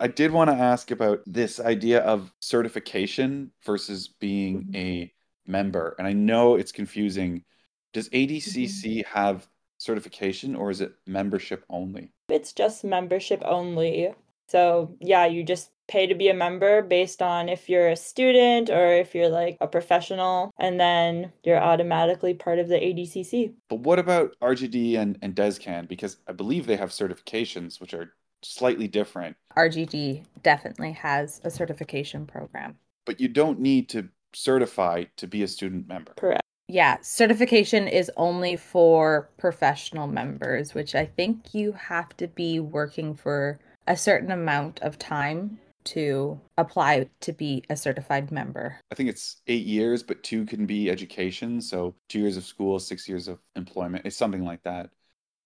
I 0.00 0.06
did 0.06 0.30
want 0.32 0.50
to 0.50 0.56
ask 0.56 0.90
about 0.90 1.20
this 1.26 1.58
idea 1.58 2.00
of 2.00 2.32
certification 2.40 3.52
versus 3.64 4.08
being 4.08 4.64
mm-hmm. 4.64 4.76
a 4.76 5.12
member, 5.46 5.94
and 5.98 6.06
I 6.06 6.12
know 6.12 6.56
it's 6.56 6.72
confusing. 6.72 7.44
Does 7.92 8.08
ADCC 8.10 8.84
mm-hmm. 8.84 9.18
have 9.18 9.48
certification 9.78 10.56
or 10.56 10.70
is 10.70 10.80
it 10.80 10.92
membership 11.06 11.64
only? 11.70 12.12
It's 12.28 12.52
just 12.52 12.84
membership 12.84 13.42
only. 13.44 14.14
So, 14.48 14.96
yeah, 15.00 15.26
you 15.26 15.44
just 15.44 15.70
pay 15.88 16.06
to 16.06 16.14
be 16.14 16.28
a 16.28 16.34
member 16.34 16.82
based 16.82 17.22
on 17.22 17.48
if 17.48 17.68
you're 17.68 17.88
a 17.88 17.96
student 17.96 18.70
or 18.70 18.92
if 18.92 19.14
you're 19.14 19.28
like 19.28 19.56
a 19.60 19.66
professional, 19.66 20.50
and 20.58 20.78
then 20.80 21.32
you're 21.44 21.60
automatically 21.60 22.34
part 22.34 22.58
of 22.58 22.68
the 22.68 22.76
ADCC. 22.76 23.52
But 23.68 23.80
what 23.80 23.98
about 23.98 24.36
RGD 24.42 24.98
and, 24.98 25.18
and 25.22 25.34
DesCan? 25.34 25.88
Because 25.88 26.18
I 26.26 26.32
believe 26.32 26.66
they 26.66 26.76
have 26.76 26.90
certifications 26.90 27.80
which 27.80 27.94
are 27.94 28.12
slightly 28.42 28.88
different. 28.88 29.36
RGD 29.56 30.24
definitely 30.42 30.92
has 30.92 31.40
a 31.44 31.50
certification 31.50 32.26
program. 32.26 32.76
But 33.04 33.20
you 33.20 33.28
don't 33.28 33.60
need 33.60 33.88
to 33.90 34.08
certify 34.34 35.04
to 35.16 35.26
be 35.26 35.42
a 35.42 35.48
student 35.48 35.88
member. 35.88 36.12
Correct. 36.16 36.42
Yeah, 36.70 36.98
certification 37.00 37.88
is 37.88 38.10
only 38.18 38.56
for 38.56 39.30
professional 39.38 40.06
members, 40.06 40.74
which 40.74 40.94
I 40.94 41.06
think 41.06 41.54
you 41.54 41.72
have 41.72 42.14
to 42.18 42.28
be 42.28 42.60
working 42.60 43.14
for 43.14 43.58
a 43.88 43.96
certain 43.96 44.30
amount 44.30 44.80
of 44.80 44.98
time 44.98 45.58
to 45.84 46.38
apply 46.58 47.08
to 47.20 47.32
be 47.32 47.64
a 47.70 47.76
certified 47.76 48.30
member. 48.30 48.78
I 48.92 48.94
think 48.94 49.08
it's 49.08 49.40
eight 49.46 49.64
years, 49.64 50.02
but 50.02 50.22
two 50.22 50.44
can 50.44 50.66
be 50.66 50.90
education. 50.90 51.62
So 51.62 51.94
two 52.08 52.20
years 52.20 52.36
of 52.36 52.44
school, 52.44 52.78
six 52.78 53.08
years 53.08 53.26
of 53.26 53.38
employment. 53.56 54.04
It's 54.04 54.16
something 54.16 54.44
like 54.44 54.62
that. 54.64 54.90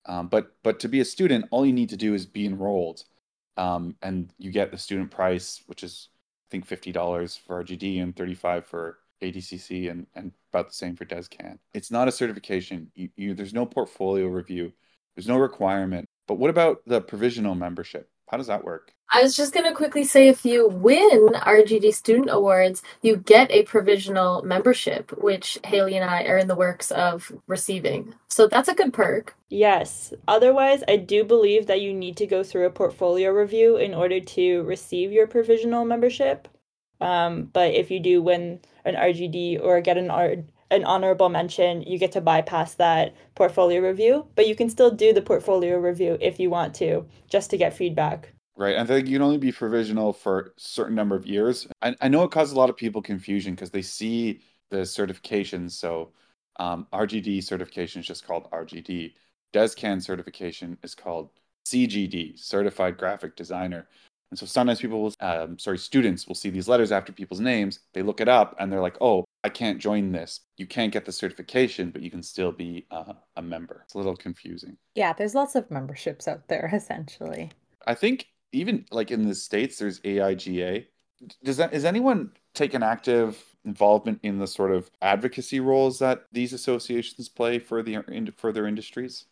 Um, 0.06 0.26
but 0.26 0.56
but 0.64 0.80
to 0.80 0.88
be 0.88 1.00
a 1.00 1.04
student, 1.04 1.46
all 1.52 1.64
you 1.64 1.72
need 1.72 1.90
to 1.90 1.96
do 1.96 2.12
is 2.14 2.26
be 2.26 2.44
enrolled, 2.44 3.04
um, 3.56 3.94
and 4.02 4.32
you 4.36 4.50
get 4.50 4.72
the 4.72 4.78
student 4.78 5.12
price, 5.12 5.62
which 5.66 5.84
is 5.84 6.08
I 6.48 6.50
think 6.50 6.66
fifty 6.66 6.90
dollars 6.90 7.36
for 7.36 7.62
RGD 7.62 8.02
and 8.02 8.16
thirty 8.16 8.34
five 8.34 8.66
for 8.66 8.98
ADCC, 9.22 9.88
and 9.92 10.08
and 10.16 10.32
about 10.52 10.68
the 10.68 10.74
same 10.74 10.96
for 10.96 11.04
DesCan. 11.04 11.58
It's 11.72 11.92
not 11.92 12.08
a 12.08 12.12
certification. 12.12 12.90
You, 12.96 13.10
you, 13.14 13.34
there's 13.34 13.54
no 13.54 13.64
portfolio 13.64 14.26
review. 14.26 14.72
There's 15.14 15.28
no 15.28 15.38
requirement. 15.38 16.08
But 16.26 16.38
what 16.38 16.50
about 16.50 16.82
the 16.84 17.00
provisional 17.00 17.54
membership? 17.54 18.08
How 18.32 18.38
does 18.38 18.46
that 18.46 18.64
work? 18.64 18.94
I 19.10 19.20
was 19.20 19.36
just 19.36 19.52
going 19.52 19.66
to 19.66 19.76
quickly 19.76 20.04
say 20.04 20.26
if 20.26 20.46
you 20.46 20.66
win 20.66 21.28
RGD 21.34 21.92
Student 21.92 22.30
Awards, 22.30 22.82
you 23.02 23.16
get 23.16 23.50
a 23.50 23.64
provisional 23.64 24.40
membership, 24.40 25.12
which 25.18 25.58
Haley 25.64 25.98
and 25.98 26.10
I 26.10 26.22
are 26.22 26.38
in 26.38 26.48
the 26.48 26.56
works 26.56 26.90
of 26.90 27.30
receiving. 27.46 28.14
So 28.28 28.48
that's 28.48 28.70
a 28.70 28.74
good 28.74 28.94
perk. 28.94 29.36
Yes. 29.50 30.14
Otherwise, 30.26 30.82
I 30.88 30.96
do 30.96 31.24
believe 31.24 31.66
that 31.66 31.82
you 31.82 31.92
need 31.92 32.16
to 32.16 32.26
go 32.26 32.42
through 32.42 32.64
a 32.64 32.70
portfolio 32.70 33.32
review 33.32 33.76
in 33.76 33.92
order 33.92 34.18
to 34.18 34.62
receive 34.62 35.12
your 35.12 35.26
provisional 35.26 35.84
membership. 35.84 36.48
Um, 37.02 37.50
but 37.52 37.74
if 37.74 37.90
you 37.90 38.00
do 38.00 38.22
win 38.22 38.60
an 38.86 38.94
RGD 38.94 39.62
or 39.62 39.82
get 39.82 39.98
an 39.98 40.08
an 40.72 40.84
honorable 40.84 41.28
mention, 41.28 41.82
you 41.82 41.98
get 41.98 42.12
to 42.12 42.20
bypass 42.20 42.74
that 42.74 43.14
portfolio 43.34 43.80
review, 43.80 44.26
but 44.34 44.48
you 44.48 44.56
can 44.56 44.70
still 44.70 44.90
do 44.90 45.12
the 45.12 45.22
portfolio 45.22 45.78
review 45.78 46.16
if 46.20 46.40
you 46.40 46.50
want 46.50 46.74
to, 46.76 47.06
just 47.28 47.50
to 47.50 47.58
get 47.58 47.76
feedback. 47.76 48.32
Right. 48.56 48.76
I 48.76 48.84
think 48.84 49.06
you 49.06 49.16
can 49.16 49.22
only 49.22 49.38
be 49.38 49.52
provisional 49.52 50.12
for 50.12 50.40
a 50.40 50.50
certain 50.56 50.94
number 50.94 51.14
of 51.14 51.26
years. 51.26 51.66
I, 51.80 51.94
I 52.00 52.08
know 52.08 52.22
it 52.24 52.30
causes 52.30 52.54
a 52.54 52.58
lot 52.58 52.70
of 52.70 52.76
people 52.76 53.00
confusion 53.02 53.54
because 53.54 53.70
they 53.70 53.82
see 53.82 54.40
the 54.70 54.78
certifications. 54.78 55.72
So 55.72 56.10
um, 56.58 56.86
RGD 56.92 57.44
certification 57.44 58.00
is 58.00 58.06
just 58.06 58.26
called 58.26 58.50
RGD. 58.50 59.12
DESCAN 59.52 60.02
certification 60.02 60.78
is 60.82 60.94
called 60.94 61.30
CGD, 61.66 62.38
Certified 62.38 62.96
Graphic 62.96 63.36
Designer. 63.36 63.88
And 64.30 64.38
so 64.38 64.46
sometimes 64.46 64.80
people 64.80 65.02
will, 65.02 65.14
um, 65.20 65.58
sorry, 65.58 65.78
students 65.78 66.26
will 66.26 66.34
see 66.34 66.48
these 66.48 66.68
letters 66.68 66.90
after 66.90 67.12
people's 67.12 67.40
names. 67.40 67.80
They 67.92 68.02
look 68.02 68.20
it 68.20 68.28
up 68.28 68.56
and 68.58 68.72
they're 68.72 68.80
like, 68.80 68.96
oh, 69.00 69.24
I 69.44 69.48
can't 69.48 69.78
join 69.78 70.12
this. 70.12 70.40
You 70.56 70.66
can't 70.66 70.92
get 70.92 71.04
the 71.04 71.12
certification, 71.12 71.90
but 71.90 72.02
you 72.02 72.10
can 72.10 72.22
still 72.22 72.52
be 72.52 72.86
uh, 72.90 73.14
a 73.36 73.42
member. 73.42 73.82
It's 73.84 73.94
a 73.94 73.98
little 73.98 74.16
confusing. 74.16 74.76
Yeah, 74.94 75.12
there's 75.12 75.34
lots 75.34 75.54
of 75.54 75.70
memberships 75.70 76.28
out 76.28 76.48
there, 76.48 76.70
essentially. 76.72 77.50
I 77.86 77.94
think 77.94 78.28
even 78.52 78.84
like 78.90 79.10
in 79.10 79.26
the 79.26 79.34
States, 79.34 79.78
there's 79.78 80.00
AIGA. 80.00 80.86
Does 81.44 81.56
that, 81.56 81.72
is 81.72 81.84
anyone 81.84 82.32
take 82.54 82.74
an 82.74 82.82
active 82.82 83.42
involvement 83.64 84.20
in 84.22 84.38
the 84.38 84.46
sort 84.46 84.72
of 84.72 84.90
advocacy 85.00 85.60
roles 85.60 85.98
that 86.00 86.26
these 86.32 86.52
associations 86.52 87.28
play 87.28 87.58
for 87.58 87.82
the 87.82 87.98
for 88.36 88.52
their 88.52 88.66
industries? 88.66 89.26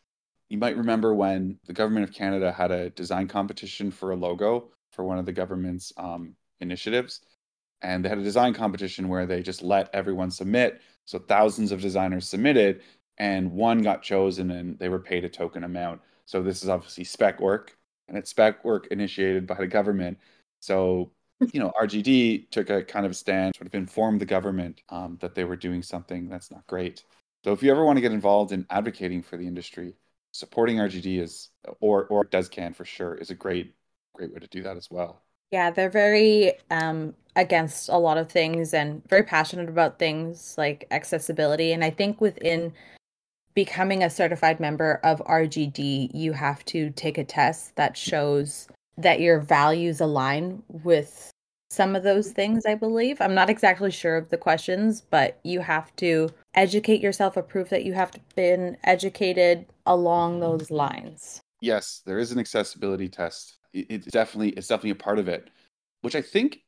You 0.48 0.58
might 0.58 0.76
remember 0.76 1.14
when 1.14 1.58
the 1.66 1.72
government 1.72 2.08
of 2.08 2.14
Canada 2.14 2.50
had 2.50 2.72
a 2.72 2.90
design 2.90 3.28
competition 3.28 3.92
for 3.92 4.10
a 4.10 4.16
logo 4.16 4.70
for 4.90 5.04
one 5.04 5.18
of 5.18 5.26
the 5.26 5.32
government's 5.32 5.92
um, 5.96 6.34
initiatives. 6.60 7.20
And 7.82 8.04
they 8.04 8.08
had 8.08 8.18
a 8.18 8.22
design 8.22 8.54
competition 8.54 9.08
where 9.08 9.26
they 9.26 9.42
just 9.42 9.62
let 9.62 9.90
everyone 9.94 10.30
submit. 10.30 10.80
So 11.06 11.18
thousands 11.18 11.72
of 11.72 11.80
designers 11.80 12.28
submitted, 12.28 12.82
and 13.18 13.52
one 13.52 13.82
got 13.82 14.02
chosen 14.02 14.50
and 14.50 14.78
they 14.78 14.88
were 14.88 14.98
paid 14.98 15.24
a 15.24 15.28
token 15.28 15.64
amount. 15.64 16.00
So 16.26 16.42
this 16.42 16.62
is 16.62 16.68
obviously 16.68 17.04
spec 17.04 17.40
work, 17.40 17.76
and 18.08 18.16
it's 18.16 18.30
spec 18.30 18.64
work 18.64 18.86
initiated 18.88 19.46
by 19.46 19.56
the 19.56 19.66
government. 19.66 20.18
So, 20.60 21.12
you 21.52 21.60
know, 21.60 21.72
RGD 21.80 22.50
took 22.50 22.70
a 22.70 22.84
kind 22.84 23.06
of 23.06 23.16
stand, 23.16 23.54
sort 23.56 23.66
of 23.66 23.74
informed 23.74 24.20
the 24.20 24.26
government 24.26 24.82
um, 24.90 25.18
that 25.20 25.34
they 25.34 25.44
were 25.44 25.56
doing 25.56 25.82
something 25.82 26.28
that's 26.28 26.50
not 26.50 26.66
great. 26.66 27.04
So 27.44 27.52
if 27.52 27.62
you 27.62 27.70
ever 27.70 27.84
want 27.84 27.96
to 27.96 28.02
get 28.02 28.12
involved 28.12 28.52
in 28.52 28.66
advocating 28.70 29.22
for 29.22 29.36
the 29.36 29.46
industry, 29.46 29.94
supporting 30.32 30.76
RGD 30.76 31.20
is, 31.20 31.50
or 31.80 32.06
or 32.06 32.24
DESCAN 32.24 32.74
for 32.76 32.84
sure, 32.84 33.14
is 33.14 33.30
a 33.30 33.34
great 33.34 33.74
great 34.14 34.32
way 34.32 34.38
to 34.38 34.48
do 34.48 34.62
that 34.62 34.76
as 34.76 34.90
well. 34.90 35.22
Yeah, 35.50 35.70
they're 35.70 35.90
very 35.90 36.52
um, 36.70 37.14
against 37.36 37.88
a 37.88 37.96
lot 37.96 38.18
of 38.18 38.30
things 38.30 38.74
and 38.74 39.02
very 39.08 39.22
passionate 39.22 39.68
about 39.68 39.98
things 39.98 40.54
like 40.58 40.86
accessibility. 40.90 41.72
And 41.72 41.84
I 41.84 41.90
think 41.90 42.20
within 42.20 42.72
becoming 43.54 44.02
a 44.02 44.10
certified 44.10 44.60
member 44.60 45.00
of 45.02 45.22
RGD, 45.26 46.10
you 46.14 46.32
have 46.32 46.64
to 46.66 46.90
take 46.90 47.18
a 47.18 47.24
test 47.24 47.76
that 47.76 47.96
shows 47.96 48.68
that 48.96 49.20
your 49.20 49.40
values 49.40 50.00
align 50.00 50.62
with 50.68 51.30
some 51.70 51.94
of 51.94 52.02
those 52.02 52.32
things, 52.32 52.66
I 52.66 52.74
believe. 52.74 53.20
I'm 53.20 53.34
not 53.34 53.48
exactly 53.48 53.90
sure 53.90 54.16
of 54.16 54.28
the 54.30 54.36
questions, 54.36 55.00
but 55.00 55.38
you 55.44 55.60
have 55.60 55.94
to 55.96 56.30
educate 56.54 57.00
yourself 57.00 57.36
or 57.36 57.42
prove 57.42 57.68
that 57.70 57.84
you 57.84 57.92
have 57.92 58.10
been 58.34 58.76
educated 58.84 59.66
along 59.86 60.40
those 60.40 60.70
lines. 60.70 61.40
Yes, 61.60 62.02
there 62.04 62.18
is 62.18 62.32
an 62.32 62.40
accessibility 62.40 63.08
test 63.08 63.60
it's 63.72 64.06
definitely 64.06 64.50
it's 64.50 64.68
definitely 64.68 64.90
a 64.90 64.94
part 64.94 65.18
of 65.18 65.28
it 65.28 65.50
which 66.02 66.14
i 66.14 66.22
think 66.22 66.60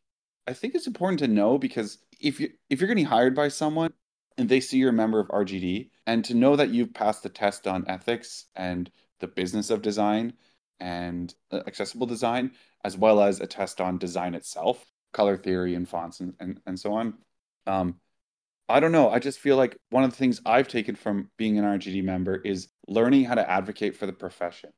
i 0.46 0.52
think 0.52 0.74
it's 0.74 0.86
important 0.86 1.18
to 1.18 1.28
know 1.28 1.58
because 1.58 1.98
if 2.20 2.40
you 2.40 2.50
if 2.70 2.80
you're 2.80 2.88
getting 2.88 3.04
hired 3.04 3.34
by 3.34 3.48
someone 3.48 3.92
and 4.38 4.48
they 4.48 4.60
see 4.60 4.78
you're 4.78 4.90
a 4.90 4.92
member 4.92 5.20
of 5.20 5.28
rgd 5.28 5.90
and 6.06 6.24
to 6.24 6.34
know 6.34 6.56
that 6.56 6.70
you've 6.70 6.94
passed 6.94 7.22
the 7.22 7.28
test 7.28 7.66
on 7.66 7.84
ethics 7.88 8.46
and 8.56 8.90
the 9.20 9.26
business 9.26 9.70
of 9.70 9.82
design 9.82 10.32
and 10.80 11.34
uh, 11.52 11.60
accessible 11.66 12.06
design 12.06 12.50
as 12.84 12.96
well 12.96 13.20
as 13.22 13.40
a 13.40 13.46
test 13.46 13.80
on 13.80 13.98
design 13.98 14.34
itself 14.34 14.84
color 15.12 15.36
theory 15.36 15.74
and 15.74 15.88
fonts 15.88 16.20
and, 16.20 16.34
and, 16.40 16.60
and 16.66 16.78
so 16.78 16.92
on 16.92 17.14
um, 17.66 17.96
i 18.68 18.80
don't 18.80 18.92
know 18.92 19.10
i 19.10 19.18
just 19.18 19.38
feel 19.38 19.56
like 19.56 19.76
one 19.90 20.04
of 20.04 20.10
the 20.10 20.16
things 20.16 20.40
i've 20.46 20.68
taken 20.68 20.94
from 20.94 21.30
being 21.36 21.58
an 21.58 21.64
rgd 21.64 22.02
member 22.02 22.36
is 22.36 22.68
learning 22.88 23.24
how 23.24 23.34
to 23.34 23.50
advocate 23.50 23.96
for 23.96 24.06
the 24.06 24.12
profession 24.12 24.70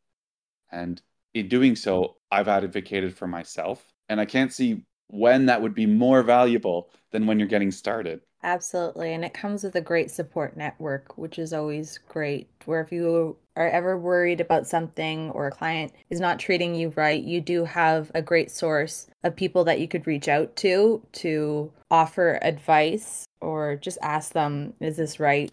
and 0.70 1.00
in 1.34 1.48
doing 1.48 1.76
so, 1.76 2.16
I've 2.30 2.48
advocated 2.48 3.16
for 3.16 3.26
myself. 3.26 3.84
And 4.08 4.20
I 4.20 4.24
can't 4.24 4.52
see 4.52 4.82
when 5.08 5.46
that 5.46 5.62
would 5.62 5.74
be 5.74 5.86
more 5.86 6.22
valuable 6.22 6.90
than 7.12 7.26
when 7.26 7.38
you're 7.38 7.48
getting 7.48 7.70
started. 7.70 8.20
Absolutely. 8.42 9.14
And 9.14 9.24
it 9.24 9.32
comes 9.32 9.64
with 9.64 9.74
a 9.74 9.80
great 9.80 10.10
support 10.10 10.54
network, 10.54 11.16
which 11.16 11.38
is 11.38 11.54
always 11.54 11.98
great. 12.08 12.50
Where 12.66 12.82
if 12.82 12.92
you 12.92 13.38
are 13.56 13.68
ever 13.68 13.96
worried 13.96 14.40
about 14.40 14.66
something 14.66 15.30
or 15.30 15.46
a 15.46 15.50
client 15.50 15.92
is 16.10 16.20
not 16.20 16.38
treating 16.38 16.74
you 16.74 16.92
right, 16.94 17.22
you 17.22 17.40
do 17.40 17.64
have 17.64 18.10
a 18.14 18.20
great 18.20 18.50
source 18.50 19.06
of 19.22 19.34
people 19.34 19.64
that 19.64 19.80
you 19.80 19.88
could 19.88 20.06
reach 20.06 20.28
out 20.28 20.56
to 20.56 21.00
to 21.12 21.72
offer 21.90 22.38
advice 22.42 23.24
or 23.40 23.76
just 23.76 23.96
ask 24.02 24.32
them, 24.32 24.74
is 24.80 24.98
this 24.98 25.18
right? 25.18 25.50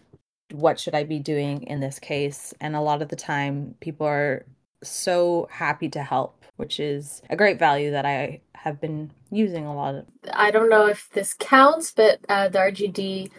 What 0.50 0.78
should 0.78 0.94
I 0.94 1.04
be 1.04 1.18
doing 1.18 1.62
in 1.62 1.80
this 1.80 1.98
case? 1.98 2.52
And 2.60 2.76
a 2.76 2.80
lot 2.80 3.00
of 3.00 3.08
the 3.08 3.16
time, 3.16 3.74
people 3.80 4.06
are 4.06 4.44
so 4.82 5.48
happy 5.50 5.88
to 5.90 6.02
help, 6.02 6.41
which 6.62 6.78
is 6.78 7.22
a 7.28 7.34
great 7.34 7.58
value 7.58 7.90
that 7.90 8.06
I 8.06 8.40
have 8.54 8.80
been 8.80 9.10
using 9.32 9.66
a 9.66 9.74
lot 9.74 9.96
of. 9.96 10.06
I 10.32 10.52
don't 10.52 10.70
know 10.70 10.86
if 10.86 11.08
this 11.10 11.34
counts, 11.34 11.90
but 11.90 12.20
uh, 12.28 12.50
the 12.50 12.60
RGD 12.60 13.32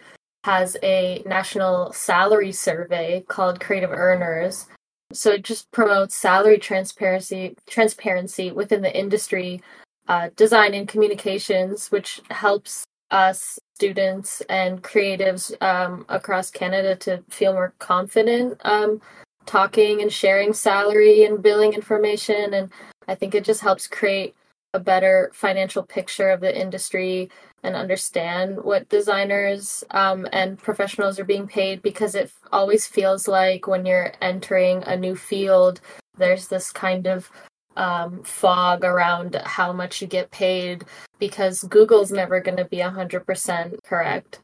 has 0.44 0.76
a 0.82 1.22
national 1.24 1.90
salary 1.94 2.52
survey 2.52 3.24
called 3.26 3.60
Creative 3.60 3.90
Earners. 3.90 4.66
So 5.14 5.30
it 5.30 5.42
just 5.42 5.70
promotes 5.70 6.14
salary 6.14 6.58
transparency 6.58 7.56
transparency 7.66 8.52
within 8.52 8.82
the 8.82 8.94
industry, 8.94 9.62
uh, 10.06 10.28
design 10.36 10.74
and 10.74 10.86
communications, 10.86 11.90
which 11.90 12.20
helps 12.28 12.84
us 13.10 13.58
students 13.74 14.42
and 14.50 14.82
creatives 14.82 15.42
um, 15.62 16.04
across 16.10 16.50
Canada 16.50 16.94
to 16.96 17.24
feel 17.30 17.54
more 17.54 17.72
confident 17.78 18.60
um, 18.66 19.00
talking 19.46 20.00
and 20.00 20.12
sharing 20.12 20.52
salary 20.52 21.24
and 21.24 21.42
billing 21.42 21.72
information 21.72 22.54
and 22.54 22.70
i 23.08 23.14
think 23.14 23.34
it 23.34 23.44
just 23.44 23.60
helps 23.60 23.86
create 23.86 24.34
a 24.74 24.80
better 24.80 25.30
financial 25.32 25.84
picture 25.84 26.30
of 26.30 26.40
the 26.40 26.60
industry 26.60 27.30
and 27.62 27.76
understand 27.76 28.62
what 28.62 28.88
designers 28.88 29.84
um, 29.92 30.26
and 30.32 30.58
professionals 30.58 31.18
are 31.18 31.24
being 31.24 31.46
paid 31.46 31.80
because 31.80 32.14
it 32.14 32.30
always 32.52 32.86
feels 32.86 33.28
like 33.28 33.66
when 33.68 33.86
you're 33.86 34.12
entering 34.20 34.82
a 34.84 34.96
new 34.96 35.14
field 35.14 35.80
there's 36.18 36.48
this 36.48 36.72
kind 36.72 37.06
of 37.06 37.30
um, 37.76 38.22
fog 38.22 38.84
around 38.84 39.40
how 39.44 39.72
much 39.72 40.02
you 40.02 40.08
get 40.08 40.30
paid 40.30 40.84
because 41.18 41.62
google's 41.64 42.12
never 42.12 42.40
going 42.40 42.56
to 42.56 42.64
be 42.64 42.78
100% 42.78 43.78
correct 43.84 44.40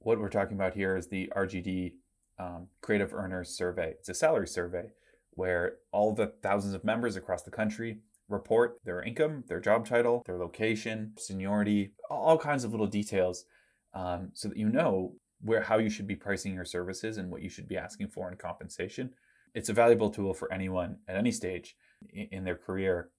what 0.00 0.18
we're 0.18 0.28
talking 0.28 0.56
about 0.56 0.74
here 0.74 0.96
is 0.96 1.08
the 1.08 1.32
rgd 1.34 1.92
um, 2.38 2.68
Creative 2.80 3.12
Earners 3.12 3.50
Survey. 3.50 3.94
It's 3.98 4.08
a 4.08 4.14
salary 4.14 4.46
survey 4.46 4.90
where 5.38 5.76
all 5.92 6.12
the 6.12 6.32
thousands 6.42 6.74
of 6.74 6.82
members 6.82 7.14
across 7.14 7.42
the 7.42 7.50
country 7.50 8.00
report 8.28 8.76
their 8.84 9.02
income, 9.02 9.44
their 9.46 9.60
job 9.60 9.86
title, 9.86 10.24
their 10.26 10.36
location, 10.36 11.12
seniority, 11.16 11.92
all 12.10 12.36
kinds 12.36 12.64
of 12.64 12.72
little 12.72 12.88
details, 12.88 13.44
um, 13.94 14.30
so 14.34 14.48
that 14.48 14.58
you 14.58 14.68
know 14.68 15.14
where 15.40 15.62
how 15.62 15.78
you 15.78 15.88
should 15.88 16.08
be 16.08 16.16
pricing 16.16 16.52
your 16.52 16.64
services 16.64 17.18
and 17.18 17.30
what 17.30 17.40
you 17.40 17.48
should 17.48 17.68
be 17.68 17.76
asking 17.76 18.08
for 18.08 18.28
in 18.28 18.36
compensation. 18.36 19.10
It's 19.54 19.68
a 19.68 19.72
valuable 19.72 20.10
tool 20.10 20.34
for 20.34 20.52
anyone 20.52 20.96
at 21.06 21.14
any 21.14 21.30
stage 21.30 21.76
in, 22.10 22.26
in 22.32 22.44
their 22.44 22.56
career 22.56 23.10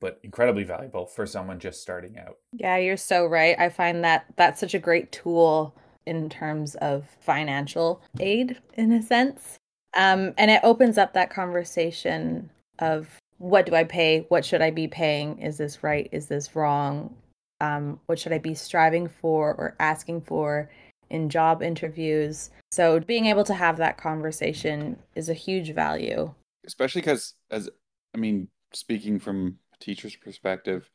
but 0.00 0.20
incredibly 0.22 0.62
valuable 0.62 1.06
for 1.06 1.26
someone 1.26 1.58
just 1.58 1.82
starting 1.82 2.18
out. 2.18 2.36
Yeah, 2.52 2.76
you're 2.76 2.96
so 2.96 3.26
right. 3.26 3.58
I 3.58 3.68
find 3.68 4.04
that 4.04 4.26
that's 4.36 4.60
such 4.60 4.74
a 4.74 4.78
great 4.78 5.10
tool 5.10 5.76
in 6.06 6.28
terms 6.30 6.76
of 6.76 7.04
financial 7.18 8.00
aid, 8.20 8.60
in 8.74 8.92
a 8.92 9.02
sense. 9.02 9.58
Um, 9.94 10.34
and 10.36 10.50
it 10.50 10.60
opens 10.62 10.98
up 10.98 11.14
that 11.14 11.30
conversation 11.30 12.50
of 12.78 13.08
what 13.38 13.66
do 13.66 13.74
I 13.74 13.84
pay? 13.84 14.26
What 14.28 14.44
should 14.44 14.62
I 14.62 14.70
be 14.70 14.88
paying? 14.88 15.38
Is 15.40 15.58
this 15.58 15.82
right? 15.82 16.08
Is 16.12 16.26
this 16.26 16.54
wrong? 16.54 17.14
Um, 17.60 18.00
what 18.06 18.18
should 18.18 18.32
I 18.32 18.38
be 18.38 18.54
striving 18.54 19.08
for 19.08 19.54
or 19.54 19.74
asking 19.80 20.22
for 20.22 20.70
in 21.10 21.28
job 21.28 21.62
interviews? 21.62 22.50
So 22.70 23.00
being 23.00 23.26
able 23.26 23.44
to 23.44 23.54
have 23.54 23.78
that 23.78 23.96
conversation 23.96 24.98
is 25.14 25.28
a 25.28 25.34
huge 25.34 25.74
value. 25.74 26.32
Especially 26.66 27.00
because, 27.00 27.34
as 27.50 27.70
I 28.14 28.18
mean, 28.18 28.48
speaking 28.72 29.18
from 29.18 29.58
a 29.74 29.82
teacher's 29.82 30.16
perspective, 30.16 30.90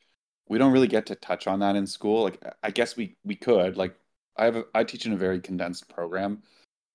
we 0.48 0.58
don't 0.58 0.72
really 0.72 0.86
get 0.86 1.06
to 1.06 1.14
touch 1.14 1.46
on 1.46 1.60
that 1.60 1.76
in 1.76 1.86
school. 1.86 2.24
Like, 2.24 2.42
I 2.62 2.70
guess 2.70 2.96
we 2.96 3.16
we 3.24 3.34
could, 3.34 3.76
like 3.76 3.96
I 4.36 4.44
have 4.44 4.56
a, 4.56 4.64
I 4.74 4.84
teach 4.84 5.06
in 5.06 5.12
a 5.12 5.16
very 5.16 5.40
condensed 5.40 5.88
program. 5.88 6.42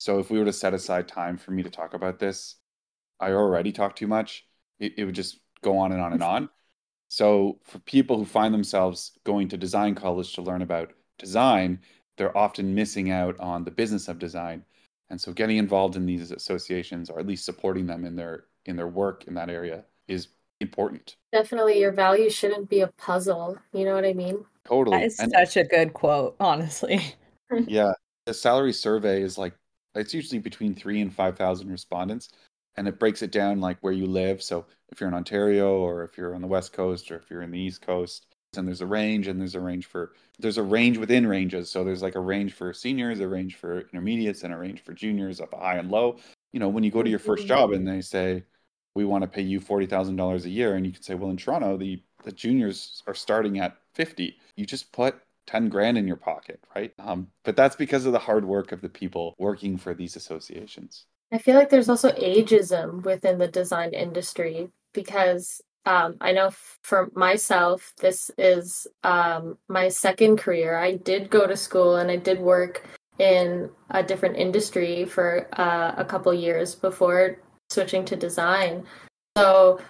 So 0.00 0.18
if 0.18 0.30
we 0.30 0.38
were 0.38 0.46
to 0.46 0.52
set 0.52 0.72
aside 0.72 1.06
time 1.08 1.36
for 1.36 1.50
me 1.50 1.62
to 1.62 1.68
talk 1.68 1.92
about 1.92 2.18
this, 2.18 2.56
I 3.20 3.32
already 3.32 3.70
talk 3.70 3.94
too 3.94 4.06
much. 4.06 4.46
It, 4.78 4.94
it 4.96 5.04
would 5.04 5.14
just 5.14 5.40
go 5.60 5.76
on 5.76 5.92
and 5.92 6.00
on 6.00 6.14
and 6.14 6.22
on. 6.22 6.48
So 7.08 7.58
for 7.64 7.80
people 7.80 8.16
who 8.16 8.24
find 8.24 8.54
themselves 8.54 9.12
going 9.24 9.48
to 9.48 9.58
design 9.58 9.94
college 9.94 10.32
to 10.34 10.42
learn 10.42 10.62
about 10.62 10.94
design, 11.18 11.80
they're 12.16 12.36
often 12.36 12.74
missing 12.74 13.10
out 13.10 13.38
on 13.40 13.62
the 13.62 13.70
business 13.70 14.08
of 14.08 14.18
design. 14.18 14.64
And 15.10 15.20
so 15.20 15.34
getting 15.34 15.58
involved 15.58 15.96
in 15.96 16.06
these 16.06 16.30
associations 16.30 17.10
or 17.10 17.20
at 17.20 17.26
least 17.26 17.44
supporting 17.44 17.86
them 17.86 18.06
in 18.06 18.16
their 18.16 18.44
in 18.64 18.76
their 18.76 18.88
work 18.88 19.24
in 19.26 19.34
that 19.34 19.50
area 19.50 19.84
is 20.08 20.28
important. 20.60 21.16
Definitely 21.30 21.78
your 21.78 21.92
value 21.92 22.30
shouldn't 22.30 22.70
be 22.70 22.80
a 22.80 22.86
puzzle. 22.86 23.58
You 23.74 23.84
know 23.84 23.94
what 23.94 24.06
I 24.06 24.14
mean? 24.14 24.46
Totally. 24.64 24.96
That 24.96 25.04
is 25.04 25.20
And- 25.20 25.32
such 25.32 25.58
a 25.58 25.64
good 25.64 25.92
quote, 25.92 26.36
honestly. 26.40 27.16
yeah. 27.66 27.92
The 28.26 28.34
salary 28.34 28.72
survey 28.72 29.22
is 29.22 29.36
like 29.36 29.54
it's 29.94 30.14
usually 30.14 30.38
between 30.38 30.74
three 30.74 31.00
and 31.00 31.14
five 31.14 31.36
thousand 31.36 31.70
respondents. 31.70 32.30
And 32.76 32.86
it 32.86 33.00
breaks 33.00 33.22
it 33.22 33.32
down 33.32 33.60
like 33.60 33.78
where 33.80 33.92
you 33.92 34.06
live. 34.06 34.42
So 34.42 34.64
if 34.90 35.00
you're 35.00 35.08
in 35.08 35.14
Ontario 35.14 35.78
or 35.78 36.04
if 36.04 36.16
you're 36.16 36.34
on 36.34 36.40
the 36.40 36.46
West 36.46 36.72
Coast 36.72 37.10
or 37.10 37.16
if 37.16 37.28
you're 37.28 37.42
in 37.42 37.50
the 37.50 37.58
East 37.58 37.82
Coast, 37.82 38.26
and 38.56 38.66
there's 38.66 38.80
a 38.80 38.86
range 38.86 39.28
and 39.28 39.40
there's 39.40 39.54
a 39.54 39.60
range 39.60 39.86
for 39.86 40.12
there's 40.38 40.58
a 40.58 40.62
range 40.62 40.98
within 40.98 41.26
ranges. 41.26 41.70
So 41.70 41.84
there's 41.84 42.02
like 42.02 42.14
a 42.14 42.20
range 42.20 42.52
for 42.52 42.72
seniors, 42.72 43.20
a 43.20 43.28
range 43.28 43.56
for 43.56 43.80
intermediates, 43.92 44.42
and 44.42 44.52
a 44.52 44.56
range 44.56 44.82
for 44.82 44.92
juniors 44.92 45.40
up 45.40 45.54
high 45.54 45.76
and 45.76 45.90
low. 45.90 46.18
You 46.52 46.60
know, 46.60 46.68
when 46.68 46.82
you 46.82 46.90
go 46.90 47.02
to 47.02 47.10
your 47.10 47.18
first 47.18 47.46
job 47.46 47.72
and 47.72 47.86
they 47.86 48.00
say, 48.00 48.44
We 48.94 49.04
want 49.04 49.22
to 49.22 49.28
pay 49.28 49.42
you 49.42 49.60
forty 49.60 49.86
thousand 49.86 50.16
dollars 50.16 50.46
a 50.46 50.50
year, 50.50 50.74
and 50.74 50.84
you 50.84 50.92
can 50.92 51.02
say, 51.02 51.14
Well, 51.14 51.30
in 51.30 51.36
Toronto, 51.36 51.76
the 51.76 52.02
the 52.24 52.32
juniors 52.32 53.02
are 53.06 53.14
starting 53.14 53.58
at 53.60 53.76
fifty. 53.94 54.38
You 54.56 54.66
just 54.66 54.92
put 54.92 55.20
10 55.50 55.68
grand 55.68 55.98
in 55.98 56.06
your 56.06 56.16
pocket, 56.16 56.60
right? 56.76 56.92
Um, 56.98 57.28
but 57.44 57.56
that's 57.56 57.74
because 57.74 58.06
of 58.06 58.12
the 58.12 58.18
hard 58.18 58.44
work 58.44 58.70
of 58.70 58.80
the 58.80 58.88
people 58.88 59.34
working 59.38 59.76
for 59.76 59.94
these 59.94 60.14
associations. 60.14 61.06
I 61.32 61.38
feel 61.38 61.56
like 61.56 61.70
there's 61.70 61.88
also 61.88 62.12
ageism 62.12 63.02
within 63.04 63.38
the 63.38 63.48
design 63.48 63.92
industry 63.92 64.68
because 64.94 65.60
um, 65.86 66.16
I 66.20 66.32
know 66.32 66.50
for 66.82 67.10
myself, 67.14 67.92
this 68.00 68.30
is 68.38 68.86
um, 69.02 69.58
my 69.68 69.88
second 69.88 70.38
career. 70.38 70.76
I 70.76 70.96
did 70.96 71.30
go 71.30 71.46
to 71.46 71.56
school 71.56 71.96
and 71.96 72.10
I 72.10 72.16
did 72.16 72.38
work 72.38 72.86
in 73.18 73.70
a 73.90 74.02
different 74.02 74.36
industry 74.36 75.04
for 75.04 75.48
uh, 75.58 75.94
a 75.96 76.04
couple 76.04 76.32
years 76.32 76.74
before 76.74 77.38
switching 77.70 78.04
to 78.04 78.16
design. 78.16 78.84
So 79.36 79.80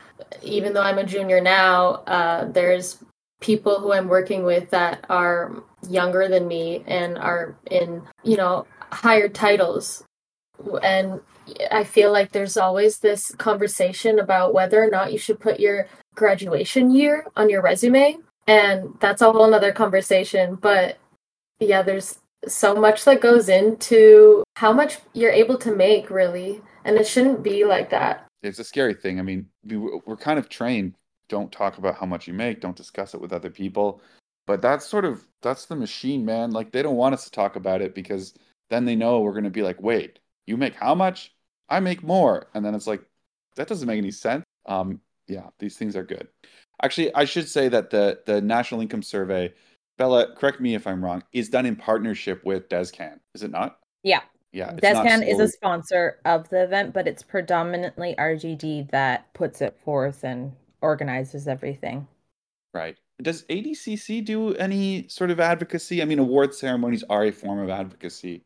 even 0.42 0.73
though 0.73 0.83
I'm 0.83 0.99
a 0.99 1.05
junior 1.05 1.40
now, 1.40 2.03
uh, 2.07 2.51
there's 2.51 3.03
people 3.40 3.81
who 3.81 3.92
I'm 3.92 4.09
working 4.09 4.44
with 4.44 4.70
that 4.70 5.05
are 5.09 5.62
younger 5.88 6.29
than 6.29 6.46
me 6.46 6.85
and 6.87 7.18
are 7.18 7.57
in, 7.70 8.03
you 8.22 8.37
know, 8.37 8.66
higher 8.90 9.29
titles 9.29 10.05
and 10.83 11.20
I 11.70 11.85
feel 11.85 12.12
like 12.12 12.33
there's 12.33 12.57
always 12.57 12.98
this 12.98 13.35
conversation 13.37 14.18
about 14.18 14.55
whether 14.55 14.83
or 14.83 14.90
not 14.90 15.12
you 15.12 15.18
should 15.18 15.40
put 15.40 15.61
your 15.61 15.87
graduation 16.14 16.90
year 16.90 17.26
on 17.37 17.48
your 17.48 17.62
resume. 17.62 18.18
And 18.46 18.94
that's 19.00 19.22
a 19.22 19.33
whole 19.33 19.48
nother 19.50 19.72
conversation. 19.72 20.57
But 20.57 20.98
yeah, 21.59 21.83
there's 21.83 22.18
so 22.46 22.74
much 22.74 23.05
that 23.05 23.20
goes 23.20 23.48
into 23.48 24.42
how 24.57 24.72
much 24.72 24.98
you're 25.12 25.31
able 25.31 25.59
to 25.59 25.74
make, 25.74 26.11
really. 26.11 26.62
And 26.85 26.96
it 26.96 27.07
shouldn't 27.07 27.42
be 27.42 27.64
like 27.64 27.90
that. 27.90 28.26
It's 28.42 28.59
a 28.59 28.64
scary 28.64 28.94
thing. 28.94 29.18
I 29.18 29.22
mean, 29.22 29.46
we, 29.64 29.76
we're 29.76 30.16
kind 30.16 30.38
of 30.38 30.48
trained 30.48 30.94
don't 31.31 31.51
talk 31.51 31.79
about 31.79 31.97
how 31.97 32.05
much 32.05 32.29
you 32.29 32.35
make, 32.35 32.61
don't 32.61 32.77
discuss 32.77 33.14
it 33.14 33.21
with 33.21 33.33
other 33.33 33.49
people. 33.49 34.03
But 34.47 34.61
that's 34.61 34.85
sort 34.85 35.07
of 35.07 35.27
that's 35.40 35.66
the 35.66 35.77
machine, 35.77 36.25
man. 36.25 36.51
Like 36.51 36.73
they 36.73 36.83
don't 36.83 36.97
want 36.97 37.14
us 37.14 37.25
to 37.25 37.31
talk 37.31 37.57
about 37.57 37.81
it 37.81 37.95
because 37.95 38.35
then 38.69 38.85
they 38.85 38.97
know 38.97 39.21
we're 39.21 39.33
going 39.33 39.45
to 39.45 39.51
be 39.51 39.62
like, 39.62 39.81
"Wait, 39.81 40.19
you 40.47 40.57
make 40.57 40.75
how 40.75 40.95
much? 40.95 41.35
I 41.69 41.81
make 41.81 42.03
more." 42.03 42.49
And 42.53 42.64
then 42.64 42.75
it's 42.75 42.87
like 42.87 43.03
that 43.57 43.69
doesn't 43.69 43.87
make 43.87 43.99
any 43.99 44.11
sense. 44.11 44.45
Um 44.66 45.01
yeah, 45.29 45.47
these 45.61 45.77
things 45.77 45.97
are 45.97 46.03
good. 46.03 46.27
Actually, 46.83 47.14
I 47.14 47.25
should 47.25 47.49
say 47.49 47.69
that 47.69 47.90
the 47.90 48.21
the 48.27 48.40
National 48.40 48.81
Income 48.81 49.05
Survey, 49.05 49.55
Bella, 49.97 50.35
correct 50.35 50.61
me 50.61 50.75
if 50.75 50.87
I'm 50.87 51.05
wrong, 51.05 51.23
is 51.33 51.49
done 51.49 51.66
in 51.66 51.77
partnership 51.77 52.45
with 52.45 52.69
DesCan. 52.69 53.21
Is 53.35 53.43
it 53.43 53.51
not? 53.51 53.79
Yeah. 54.03 54.23
Yeah. 54.53 54.73
Descan 54.73 55.27
is 55.27 55.38
a 55.38 55.47
sponsor 55.47 56.19
of 56.25 56.49
the 56.49 56.64
event, 56.64 56.93
but 56.93 57.07
it's 57.07 57.23
predominantly 57.23 58.16
RGD 58.19 58.90
that 58.90 59.33
puts 59.33 59.61
it 59.61 59.79
forth 59.85 60.25
and 60.25 60.53
organizes 60.83 61.49
everything. 61.49 62.07
Right. 62.73 62.97
Does 63.21 63.45
ADCC 63.45 64.25
do 64.25 64.55
any 64.55 65.09
sort 65.09 65.31
of 65.31 65.40
advocacy? 65.40 66.01
I 66.01 66.05
mean, 66.05 66.19
award 66.19 66.55
ceremonies 66.55 67.05
are 67.11 67.25
a 67.25 67.31
form 67.33 67.59
of 67.59 67.69
advocacy, 67.69 68.45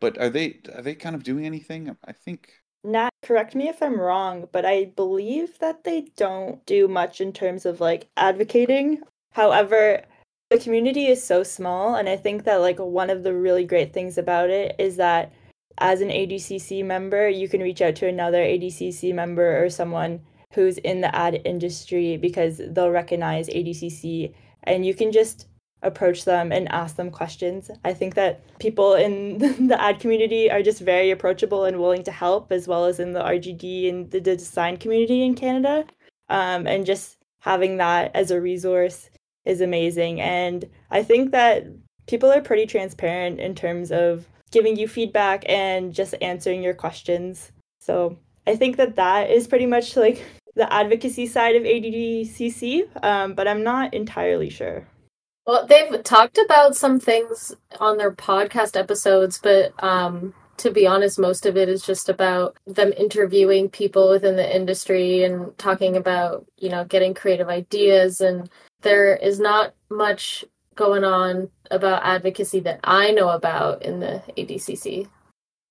but 0.00 0.18
are 0.18 0.28
they 0.28 0.60
are 0.74 0.82
they 0.82 0.94
kind 0.94 1.14
of 1.14 1.22
doing 1.22 1.46
anything? 1.46 1.96
I 2.04 2.12
think 2.12 2.50
Nat, 2.84 3.10
correct 3.22 3.54
me 3.54 3.68
if 3.68 3.82
I'm 3.82 4.00
wrong, 4.00 4.48
but 4.50 4.64
I 4.64 4.86
believe 4.96 5.58
that 5.60 5.84
they 5.84 6.08
don't 6.16 6.64
do 6.66 6.88
much 6.88 7.20
in 7.20 7.32
terms 7.32 7.64
of 7.64 7.80
like 7.80 8.08
advocating. 8.16 9.00
However, 9.30 10.02
the 10.50 10.58
community 10.58 11.06
is 11.06 11.24
so 11.24 11.42
small, 11.42 11.94
and 11.94 12.08
I 12.08 12.16
think 12.16 12.44
that 12.44 12.56
like 12.56 12.78
one 12.78 13.08
of 13.08 13.22
the 13.22 13.32
really 13.32 13.64
great 13.64 13.92
things 13.92 14.18
about 14.18 14.50
it 14.50 14.74
is 14.78 14.96
that 14.96 15.32
as 15.78 16.00
an 16.00 16.08
ADCC 16.10 16.84
member, 16.84 17.28
you 17.28 17.48
can 17.48 17.62
reach 17.62 17.80
out 17.80 17.96
to 17.96 18.08
another 18.08 18.42
ADCC 18.42 19.14
member 19.14 19.64
or 19.64 19.70
someone 19.70 20.20
who's 20.52 20.78
in 20.78 21.00
the 21.00 21.14
ad 21.14 21.40
industry 21.44 22.16
because 22.16 22.60
they'll 22.70 22.90
recognize 22.90 23.48
ADCC 23.48 24.34
and 24.64 24.86
you 24.86 24.94
can 24.94 25.12
just 25.12 25.46
approach 25.82 26.24
them 26.24 26.52
and 26.52 26.70
ask 26.70 26.96
them 26.96 27.10
questions. 27.10 27.70
I 27.84 27.92
think 27.92 28.14
that 28.14 28.40
people 28.58 28.94
in 28.94 29.38
the 29.68 29.80
ad 29.80 30.00
community 30.00 30.50
are 30.50 30.62
just 30.62 30.80
very 30.80 31.10
approachable 31.10 31.64
and 31.64 31.78
willing 31.78 32.04
to 32.04 32.12
help, 32.12 32.52
as 32.52 32.68
well 32.68 32.84
as 32.84 33.00
in 33.00 33.12
the 33.12 33.22
RGD 33.22 33.88
and 33.88 34.10
the 34.10 34.20
design 34.20 34.76
community 34.76 35.24
in 35.24 35.34
Canada. 35.34 35.84
Um, 36.28 36.66
and 36.66 36.86
just 36.86 37.18
having 37.40 37.76
that 37.78 38.12
as 38.14 38.30
a 38.30 38.40
resource 38.40 39.10
is 39.44 39.60
amazing. 39.60 40.20
And 40.20 40.64
I 40.90 41.02
think 41.02 41.32
that 41.32 41.66
people 42.06 42.30
are 42.30 42.40
pretty 42.40 42.66
transparent 42.66 43.40
in 43.40 43.54
terms 43.54 43.90
of 43.90 44.26
giving 44.50 44.76
you 44.76 44.86
feedback 44.86 45.44
and 45.48 45.92
just 45.92 46.14
answering 46.20 46.62
your 46.62 46.74
questions. 46.74 47.50
So 47.80 48.18
I 48.46 48.54
think 48.56 48.76
that 48.76 48.96
that 48.96 49.30
is 49.30 49.48
pretty 49.48 49.66
much 49.66 49.96
like 49.96 50.24
the 50.54 50.72
advocacy 50.72 51.26
side 51.26 51.56
of 51.56 51.62
ADCC, 51.62 53.04
um, 53.04 53.34
but 53.34 53.48
I'm 53.48 53.62
not 53.62 53.94
entirely 53.94 54.50
sure. 54.50 54.86
Well, 55.46 55.66
they've 55.66 56.02
talked 56.04 56.38
about 56.38 56.76
some 56.76 57.00
things 57.00 57.54
on 57.80 57.96
their 57.96 58.12
podcast 58.12 58.78
episodes, 58.78 59.40
but 59.42 59.72
um, 59.82 60.34
to 60.58 60.70
be 60.70 60.86
honest, 60.86 61.18
most 61.18 61.46
of 61.46 61.56
it 61.56 61.68
is 61.68 61.82
just 61.82 62.08
about 62.08 62.56
them 62.66 62.92
interviewing 62.96 63.68
people 63.68 64.08
within 64.10 64.36
the 64.36 64.56
industry 64.56 65.24
and 65.24 65.56
talking 65.58 65.96
about, 65.96 66.46
you 66.58 66.68
know, 66.68 66.84
getting 66.84 67.14
creative 67.14 67.48
ideas. 67.48 68.20
And 68.20 68.48
there 68.82 69.16
is 69.16 69.40
not 69.40 69.74
much 69.90 70.44
going 70.76 71.02
on 71.02 71.50
about 71.70 72.04
advocacy 72.04 72.60
that 72.60 72.80
I 72.84 73.10
know 73.10 73.30
about 73.30 73.82
in 73.82 74.00
the 74.00 74.22
ADCC. 74.36 75.08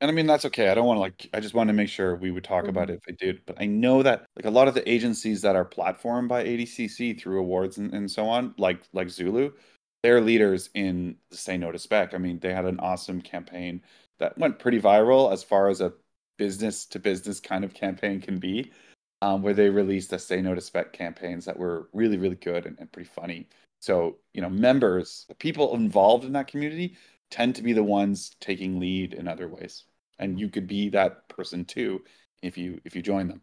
And 0.02 0.10
I 0.10 0.14
mean 0.14 0.26
that's 0.26 0.46
okay. 0.46 0.70
I 0.70 0.74
don't 0.74 0.88
want 0.88 0.98
to 0.98 1.02
like 1.02 1.30
I 1.34 1.40
just 1.40 1.54
wanted 1.54 1.74
to 1.74 1.78
make 1.78 1.90
sure 1.90 2.16
we 2.16 2.32
would 2.32 2.44
talk 2.44 2.68
about 2.68 2.90
it 2.90 2.96
if 2.96 3.04
I 3.08 3.16
did. 3.18 3.42
But 3.46 3.62
I 3.62 3.66
know 3.68 4.04
that 4.04 4.26
like 4.36 4.46
a 4.46 4.50
lot 4.50 4.68
of 4.68 4.74
the 4.74 4.90
agencies 4.90 5.42
that 5.44 5.56
are 5.56 5.66
platformed 5.66 6.28
by 6.28 6.44
ADCC 6.44 7.20
through 7.22 7.40
awards 7.40 7.78
and, 7.78 7.94
and 7.94 8.10
so 8.10 8.28
on, 8.28 8.56
like 8.58 8.82
like 8.94 9.10
Zulu, 9.10 9.52
they're 10.04 10.22
leaders 10.22 10.70
in 10.74 11.18
the 11.30 11.38
Say 11.38 11.58
No 11.58 11.72
to 11.72 11.80
Spec. 11.80 12.14
I 12.14 12.18
mean, 12.18 12.40
they 12.40 12.54
had 12.54 12.66
an 12.66 12.80
awesome 12.80 13.22
campaign 13.22 13.82
that 14.20 14.38
went 14.38 14.60
pretty 14.60 14.82
viral 14.82 15.32
as 15.32 15.44
far 15.44 15.70
as 15.70 15.82
a 15.82 15.94
business 16.38 16.86
to 16.88 17.00
business 17.00 17.40
kind 17.40 17.64
of 17.64 17.74
campaign 17.74 18.20
can 18.22 18.40
be, 18.40 18.72
um, 19.22 19.44
where 19.44 19.54
they 19.54 19.70
released 19.70 20.14
a 20.14 20.20
Say 20.20 20.42
No 20.42 20.56
to 20.56 20.62
Spec 20.62 20.94
campaigns 20.94 21.46
that 21.46 21.58
were 21.58 21.90
really, 21.94 22.18
really 22.18 22.36
good 22.36 22.66
and, 22.66 22.78
and 22.80 22.92
pretty 22.92 23.10
funny. 23.10 23.48
So, 23.80 24.18
you 24.34 24.42
know, 24.42 24.50
members, 24.50 25.26
the 25.30 25.36
people 25.36 25.76
involved 25.76 26.26
in 26.26 26.34
that 26.34 26.48
community 26.48 26.98
tend 27.30 27.56
to 27.56 27.64
be 27.64 27.74
the 27.74 27.84
ones 27.84 28.36
taking 28.40 28.80
lead 28.80 29.14
in 29.14 29.28
other 29.28 29.48
ways. 29.48 29.86
And 30.22 30.40
you 30.40 30.50
could 30.50 30.68
be 30.68 30.88
that 30.90 31.28
person 31.28 31.66
too 31.66 32.02
if 32.42 32.58
you 32.58 32.80
if 32.86 32.96
you 32.96 33.02
join 33.02 33.28
them. 33.28 33.42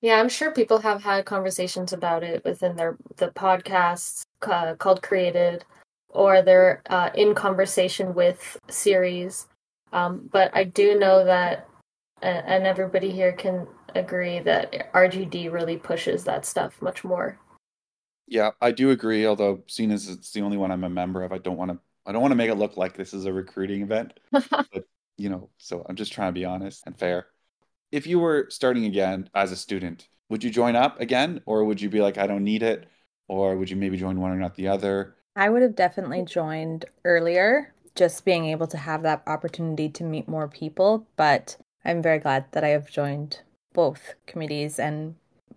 Yeah, 0.00 0.20
I'm 0.20 0.28
sure 0.28 0.50
people 0.52 0.78
have 0.80 1.02
had 1.02 1.24
conversations 1.24 1.94
about 1.94 2.22
it 2.22 2.44
within 2.44 2.76
their 2.76 2.98
the 3.16 3.28
podcasts 3.28 4.26
uh, 4.42 4.74
called 4.74 5.02
Created, 5.02 5.64
or 6.10 6.42
they're 6.42 6.82
uh, 6.90 7.10
in 7.14 7.34
conversation 7.34 8.14
with 8.14 8.58
series. 8.68 9.48
Um, 9.92 10.28
but 10.30 10.50
I 10.54 10.64
do 10.64 10.98
know 10.98 11.24
that, 11.24 11.68
and 12.20 12.66
everybody 12.66 13.10
here 13.10 13.32
can 13.32 13.66
agree 13.94 14.40
that 14.40 14.92
RGD 14.92 15.50
really 15.50 15.76
pushes 15.76 16.24
that 16.24 16.44
stuff 16.44 16.82
much 16.82 17.02
more. 17.02 17.38
Yeah, 18.26 18.50
I 18.60 18.72
do 18.72 18.90
agree. 18.90 19.26
Although, 19.26 19.62
seeing 19.68 19.90
as 19.90 20.08
it's 20.08 20.32
the 20.32 20.42
only 20.42 20.56
one 20.56 20.70
I'm 20.70 20.84
a 20.84 20.90
member 20.90 21.22
of, 21.22 21.32
I 21.32 21.38
don't 21.38 21.56
want 21.56 21.70
to. 21.70 21.78
I 22.06 22.12
don't 22.12 22.20
want 22.20 22.32
to 22.32 22.36
make 22.36 22.50
it 22.50 22.56
look 22.56 22.76
like 22.76 22.94
this 22.94 23.14
is 23.14 23.24
a 23.24 23.32
recruiting 23.32 23.80
event. 23.80 24.20
but 24.32 24.86
you 25.16 25.28
know, 25.28 25.50
so 25.58 25.84
I'm 25.88 25.96
just 25.96 26.12
trying 26.12 26.28
to 26.28 26.38
be 26.38 26.44
honest 26.44 26.82
and 26.86 26.98
fair. 26.98 27.26
If 27.92 28.06
you 28.06 28.18
were 28.18 28.46
starting 28.50 28.84
again 28.86 29.30
as 29.34 29.52
a 29.52 29.56
student, 29.56 30.08
would 30.28 30.42
you 30.42 30.50
join 30.50 30.74
up 30.74 31.00
again, 31.00 31.42
or 31.46 31.64
would 31.64 31.80
you 31.80 31.88
be 31.88 32.00
like, 32.00 32.18
I 32.18 32.26
don't 32.26 32.44
need 32.44 32.62
it, 32.62 32.88
or 33.28 33.56
would 33.56 33.70
you 33.70 33.76
maybe 33.76 33.96
join 33.96 34.20
one 34.20 34.32
or 34.32 34.36
not 34.36 34.54
the 34.54 34.68
other? 34.68 35.14
I 35.36 35.48
would 35.48 35.62
have 35.62 35.76
definitely 35.76 36.22
joined 36.22 36.86
earlier, 37.04 37.72
just 37.94 38.24
being 38.24 38.46
able 38.46 38.66
to 38.68 38.76
have 38.76 39.02
that 39.02 39.22
opportunity 39.26 39.88
to 39.90 40.04
meet 40.04 40.28
more 40.28 40.48
people. 40.48 41.06
But 41.16 41.56
I'm 41.84 42.02
very 42.02 42.18
glad 42.18 42.46
that 42.52 42.64
I 42.64 42.68
have 42.68 42.90
joined 42.90 43.40
both 43.72 44.14
committees. 44.26 44.78
And 44.78 45.16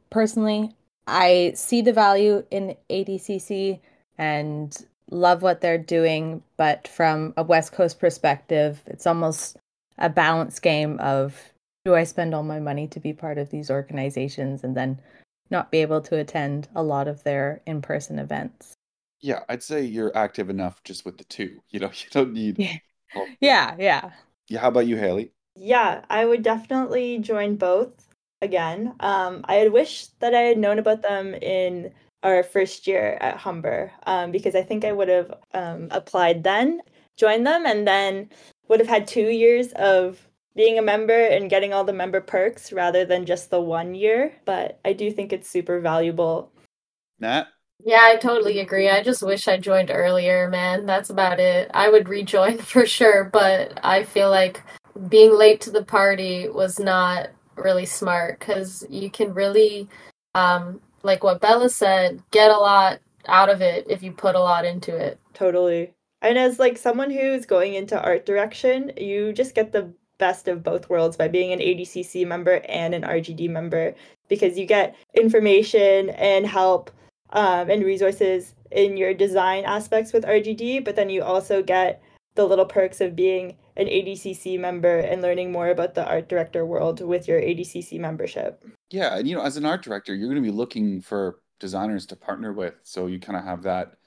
personally, 0.10 0.76
I 1.08 1.54
see 1.56 1.82
the 1.82 1.94
value 1.94 2.44
in 2.52 2.76
ADCC 2.90 3.80
and 4.18 4.76
love 5.10 5.42
what 5.42 5.62
they're 5.62 5.78
doing, 5.78 6.44
but 6.58 6.88
from 6.88 7.34
a 7.38 7.44
West 7.44 7.72
Coast 7.72 8.00
perspective, 8.00 8.82
it's 8.88 9.08
almost 9.08 9.58
a 9.98 10.10
balance 10.10 10.60
game 10.60 11.00
of 11.00 11.52
do 11.86 11.96
I 11.96 12.04
spend 12.04 12.36
all 12.36 12.44
my 12.44 12.60
money 12.60 12.88
to 12.88 13.00
be 13.00 13.14
part 13.14 13.38
of 13.38 13.50
these 13.50 13.72
organizations 13.72 14.64
and 14.64 14.76
then 14.76 15.00
not 15.50 15.72
be 15.72 15.78
able 15.78 16.02
to 16.02 16.18
attend 16.18 16.68
a 16.76 16.84
lot 16.84 17.08
of 17.08 17.24
their 17.24 17.62
in 17.66 17.82
person 17.82 18.20
events? 18.20 18.74
Yeah, 19.22 19.44
I'd 19.50 19.64
say 19.64 19.84
you're 19.84 20.16
active 20.16 20.50
enough 20.50 20.84
just 20.84 21.06
with 21.06 21.18
the 21.18 21.24
two. 21.24 21.62
You 21.70 21.80
know, 21.80 21.88
you 21.88 22.10
don't 22.12 22.34
need. 22.34 22.60
Yeah. 22.60 22.78
Yeah, 23.40 23.74
yeah. 23.80 24.12
Yeah. 24.50 24.60
How 24.60 24.68
about 24.68 24.86
you, 24.86 24.98
Haley? 24.98 25.32
Yeah, 25.56 26.04
I 26.10 26.26
would 26.26 26.44
definitely 26.44 27.20
join 27.20 27.56
both 27.56 28.06
again. 28.42 28.94
Um, 29.00 29.46
I 29.46 29.56
had 29.56 29.72
wished 29.72 30.20
that 30.20 30.36
I 30.36 30.42
had 30.42 30.58
known 30.58 30.78
about 30.78 31.02
them 31.02 31.34
in 31.36 31.94
our 32.36 32.44
first 32.44 32.88
year 32.88 33.18
at 33.22 33.38
Humber 33.38 33.92
um, 34.06 34.32
because 34.32 34.56
I 34.56 34.62
think 34.62 34.84
I 34.84 34.92
would 34.92 35.08
have 35.08 35.34
um, 35.54 35.88
applied 35.92 36.44
then, 36.44 36.82
joined 37.16 37.48
them, 37.48 37.66
and 37.66 37.88
then 37.88 38.30
would 38.68 38.80
have 38.80 38.90
had 38.90 39.08
two 39.08 39.30
years 39.30 39.72
of 39.74 40.20
being 40.56 40.78
a 40.78 40.82
member 40.82 41.14
and 41.14 41.50
getting 41.50 41.74
all 41.74 41.84
the 41.84 41.94
member 41.94 42.20
perks 42.20 42.72
rather 42.74 43.06
than 43.06 43.26
just 43.26 43.50
the 43.50 43.62
one 43.62 43.96
year. 43.96 44.34
But 44.46 44.80
I 44.84 44.94
do 44.94 45.12
think 45.12 45.32
it's 45.32 45.50
super 45.50 45.80
valuable. 45.80 46.52
Nat? 47.20 47.48
Yeah, 47.86 48.02
I 48.02 48.18
totally 48.18 48.60
agree. 48.60 48.90
I 48.90 49.04
just 49.04 49.22
wish 49.22 49.48
I 49.48 49.58
joined 49.58 49.92
earlier, 49.92 50.50
man. 50.50 50.86
That's 50.86 51.10
about 51.10 51.40
it. 51.40 51.70
I 51.74 51.90
would 51.90 52.10
rejoin 52.10 52.58
for 52.74 52.86
sure, 52.86 53.26
but 53.26 53.80
I 53.84 54.04
feel 54.04 54.30
like 54.30 54.62
being 55.10 55.34
late 55.34 55.62
to 55.62 55.72
the 55.72 55.84
party 55.84 56.50
was 56.50 56.80
not 56.80 57.30
really 57.56 57.86
smart 57.86 58.40
because 58.40 58.84
you 58.90 59.10
can 59.10 59.34
really, 59.34 59.88
um, 60.34 60.82
like 61.08 61.24
what 61.24 61.42
Bella 61.42 61.70
said, 61.70 62.22
get 62.30 62.52
a 62.52 62.58
lot 62.58 63.00
out 63.28 63.50
of 63.50 63.62
it 63.62 63.88
if 63.90 64.04
you 64.04 64.12
put 64.12 64.36
a 64.36 64.40
lot 64.40 64.66
into 64.66 64.96
it. 64.96 65.20
Totally. 65.34 65.94
And 66.22 66.38
as 66.38 66.60
like 66.60 66.78
someone 66.78 67.10
who's 67.10 67.46
going 67.46 67.74
into 67.74 68.00
art 68.00 68.26
direction, 68.26 68.92
you 68.98 69.34
just 69.34 69.56
get 69.56 69.72
the 69.72 69.92
best 70.18 70.48
of 70.48 70.64
both 70.64 70.90
worlds 70.90 71.16
by 71.16 71.28
being 71.28 71.52
an 71.52 71.60
ADCC 71.60 72.28
member 72.28 72.62
and 72.68 72.94
an 72.94 73.04
RGD 73.04 73.50
member 73.50 73.96
because 74.28 74.58
you 74.58 74.66
get 74.66 74.96
information 75.14 76.10
and 76.12 76.46
help 76.46 76.92
um, 77.32 77.70
and 77.70 77.84
resources 77.84 78.56
in 78.72 78.98
your 78.98 79.14
design 79.14 79.64
aspects 79.64 80.12
with 80.12 80.26
RGD, 80.26 80.84
but 80.84 80.96
then 80.96 81.10
you 81.10 81.24
also 81.24 81.62
get 81.62 82.02
the 82.38 82.48
little 82.48 82.66
perks 82.66 83.02
of 83.02 83.16
being 83.16 83.58
an 83.76 83.88
ADCC 83.88 84.58
member 84.60 85.00
and 85.00 85.22
learning 85.22 85.52
more 85.52 85.70
about 85.70 85.96
the 85.96 86.08
art 86.08 86.30
director 86.30 86.66
world 86.66 87.02
with 87.02 87.28
your 87.28 87.42
ADCC 87.42 88.00
membership. 88.00 88.64
Yeah, 88.90 89.18
and 89.18 89.28
you 89.28 89.36
know, 89.36 89.44
as 89.44 89.58
an 89.58 89.66
art 89.66 89.84
director, 89.84 90.16
you're 90.16 90.30
going 90.30 90.42
to 90.42 90.50
be 90.50 90.56
looking 90.56 91.02
for 91.02 91.40
designers 91.60 92.06
to 92.08 92.16
partner 92.16 92.54
with, 92.54 92.76
so 92.84 93.08
you 93.08 93.20
kind 93.20 93.38
of 93.38 93.44
have 93.44 93.64
that. 93.64 93.98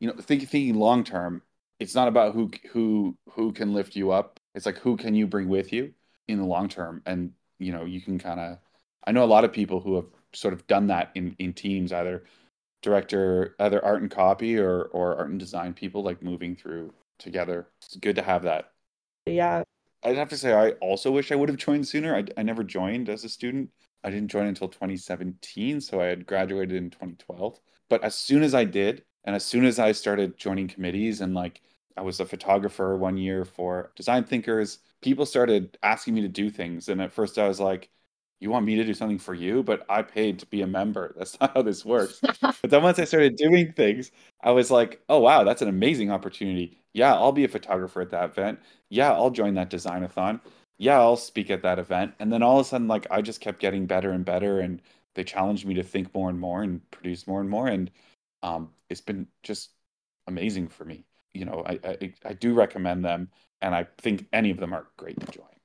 You 0.00 0.08
know, 0.08 0.14
think, 0.14 0.48
thinking 0.48 0.74
long 0.74 1.02
term, 1.02 1.42
it's 1.80 1.94
not 1.94 2.08
about 2.08 2.34
who 2.34 2.50
who 2.70 3.16
who 3.30 3.52
can 3.52 3.72
lift 3.72 3.96
you 3.96 4.10
up. 4.10 4.38
It's 4.54 4.66
like 4.66 4.78
who 4.78 4.96
can 4.96 5.14
you 5.14 5.26
bring 5.26 5.48
with 5.48 5.72
you 5.72 5.94
in 6.26 6.38
the 6.38 6.46
long 6.46 6.68
term, 6.68 7.02
and 7.06 7.32
you 7.58 7.72
know, 7.72 7.84
you 7.84 8.00
can 8.00 8.18
kind 8.18 8.40
of. 8.40 8.58
I 9.06 9.12
know 9.12 9.24
a 9.24 9.26
lot 9.26 9.44
of 9.44 9.52
people 9.52 9.80
who 9.80 9.96
have 9.96 10.06
sort 10.34 10.52
of 10.52 10.66
done 10.66 10.88
that 10.88 11.10
in 11.14 11.34
in 11.38 11.52
teams, 11.54 11.92
either 11.92 12.24
director, 12.82 13.56
either 13.58 13.84
art 13.84 14.02
and 14.02 14.10
copy 14.10 14.58
or 14.58 14.82
or 14.92 15.16
art 15.16 15.30
and 15.30 15.40
design 15.40 15.72
people, 15.72 16.02
like 16.02 16.22
moving 16.22 16.54
through 16.54 16.92
together. 17.18 17.68
It's 17.82 17.96
good 17.96 18.16
to 18.16 18.22
have 18.22 18.42
that. 18.44 18.72
Yeah. 19.26 19.64
I'd 20.02 20.16
have 20.16 20.28
to 20.30 20.36
say 20.36 20.52
I 20.54 20.70
also 20.80 21.10
wish 21.10 21.32
I 21.32 21.34
would 21.34 21.48
have 21.48 21.58
joined 21.58 21.86
sooner. 21.88 22.14
I, 22.14 22.24
I 22.36 22.42
never 22.42 22.62
joined 22.62 23.08
as 23.08 23.24
a 23.24 23.28
student. 23.28 23.70
I 24.04 24.10
didn't 24.10 24.30
join 24.30 24.46
until 24.46 24.68
2017, 24.68 25.80
so 25.80 26.00
I 26.00 26.06
had 26.06 26.26
graduated 26.26 26.76
in 26.76 26.90
2012. 26.90 27.60
But 27.88 28.04
as 28.04 28.14
soon 28.14 28.42
as 28.42 28.54
I 28.54 28.64
did, 28.64 29.04
and 29.24 29.34
as 29.34 29.44
soon 29.44 29.64
as 29.64 29.78
I 29.78 29.92
started 29.92 30.38
joining 30.38 30.68
committees 30.68 31.20
and 31.20 31.34
like 31.34 31.60
I 31.96 32.02
was 32.02 32.20
a 32.20 32.26
photographer 32.26 32.96
one 32.96 33.16
year 33.16 33.44
for 33.44 33.92
Design 33.96 34.24
Thinkers, 34.24 34.78
people 35.02 35.26
started 35.26 35.76
asking 35.82 36.14
me 36.14 36.22
to 36.22 36.28
do 36.28 36.48
things. 36.48 36.88
And 36.88 37.02
at 37.02 37.12
first 37.12 37.38
I 37.38 37.48
was 37.48 37.58
like, 37.60 37.90
you 38.40 38.50
want 38.50 38.66
me 38.66 38.76
to 38.76 38.84
do 38.84 38.94
something 38.94 39.18
for 39.18 39.34
you, 39.34 39.62
but 39.62 39.84
I 39.88 40.02
paid 40.02 40.38
to 40.40 40.46
be 40.46 40.62
a 40.62 40.66
member. 40.66 41.12
That's 41.18 41.38
not 41.40 41.54
how 41.54 41.62
this 41.62 41.84
works. 41.84 42.20
but 42.40 42.70
then 42.70 42.82
once 42.82 42.98
I 42.98 43.04
started 43.04 43.36
doing 43.36 43.72
things, 43.72 44.10
I 44.42 44.50
was 44.52 44.70
like, 44.70 45.02
oh, 45.08 45.18
wow, 45.20 45.44
that's 45.44 45.62
an 45.62 45.68
amazing 45.68 46.10
opportunity. 46.10 46.78
Yeah, 46.92 47.14
I'll 47.14 47.32
be 47.32 47.44
a 47.44 47.48
photographer 47.48 48.00
at 48.00 48.10
that 48.10 48.30
event. 48.30 48.60
Yeah, 48.90 49.12
I'll 49.12 49.30
join 49.30 49.54
that 49.54 49.70
designathon. 49.70 50.40
Yeah, 50.78 50.98
I'll 51.00 51.16
speak 51.16 51.50
at 51.50 51.62
that 51.62 51.78
event. 51.78 52.14
And 52.20 52.32
then 52.32 52.42
all 52.42 52.60
of 52.60 52.66
a 52.66 52.68
sudden, 52.68 52.86
like, 52.88 53.06
I 53.10 53.20
just 53.22 53.40
kept 53.40 53.58
getting 53.60 53.86
better 53.86 54.10
and 54.12 54.24
better. 54.24 54.60
And 54.60 54.80
they 55.14 55.24
challenged 55.24 55.66
me 55.66 55.74
to 55.74 55.82
think 55.82 56.14
more 56.14 56.30
and 56.30 56.38
more 56.38 56.62
and 56.62 56.88
produce 56.90 57.26
more 57.26 57.40
and 57.40 57.50
more. 57.50 57.66
And 57.68 57.90
um, 58.42 58.70
it's 58.88 59.00
been 59.00 59.26
just 59.42 59.70
amazing 60.28 60.68
for 60.68 60.84
me. 60.84 61.04
You 61.34 61.44
know, 61.44 61.62
I, 61.66 61.78
I, 61.84 62.12
I 62.24 62.32
do 62.34 62.54
recommend 62.54 63.04
them. 63.04 63.30
And 63.60 63.74
I 63.74 63.86
think 63.98 64.26
any 64.32 64.50
of 64.50 64.58
them 64.58 64.72
are 64.72 64.86
great 64.96 65.18
to 65.20 65.26
join. 65.32 65.57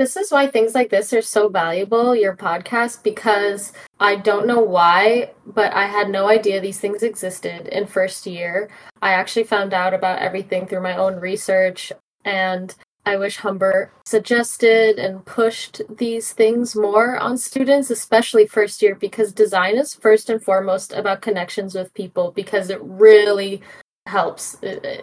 This 0.00 0.16
is 0.16 0.32
why 0.32 0.46
things 0.46 0.74
like 0.74 0.88
this 0.88 1.12
are 1.12 1.20
so 1.20 1.50
valuable, 1.50 2.16
your 2.16 2.34
podcast, 2.34 3.02
because 3.02 3.74
I 4.00 4.16
don't 4.16 4.46
know 4.46 4.62
why, 4.62 5.32
but 5.44 5.74
I 5.74 5.88
had 5.88 6.08
no 6.08 6.26
idea 6.26 6.58
these 6.58 6.80
things 6.80 7.02
existed 7.02 7.68
in 7.68 7.84
first 7.84 8.24
year. 8.24 8.70
I 9.02 9.10
actually 9.10 9.44
found 9.44 9.74
out 9.74 9.92
about 9.92 10.20
everything 10.20 10.66
through 10.66 10.80
my 10.80 10.96
own 10.96 11.16
research, 11.16 11.92
and 12.24 12.74
I 13.04 13.18
wish 13.18 13.36
Humber 13.36 13.92
suggested 14.06 14.98
and 14.98 15.22
pushed 15.26 15.82
these 15.98 16.32
things 16.32 16.74
more 16.74 17.18
on 17.18 17.36
students, 17.36 17.90
especially 17.90 18.46
first 18.46 18.80
year, 18.80 18.94
because 18.94 19.32
design 19.34 19.76
is 19.76 19.92
first 19.92 20.30
and 20.30 20.42
foremost 20.42 20.94
about 20.94 21.20
connections 21.20 21.74
with 21.74 21.92
people 21.92 22.30
because 22.30 22.70
it 22.70 22.80
really 22.80 23.60
helps 24.06 24.56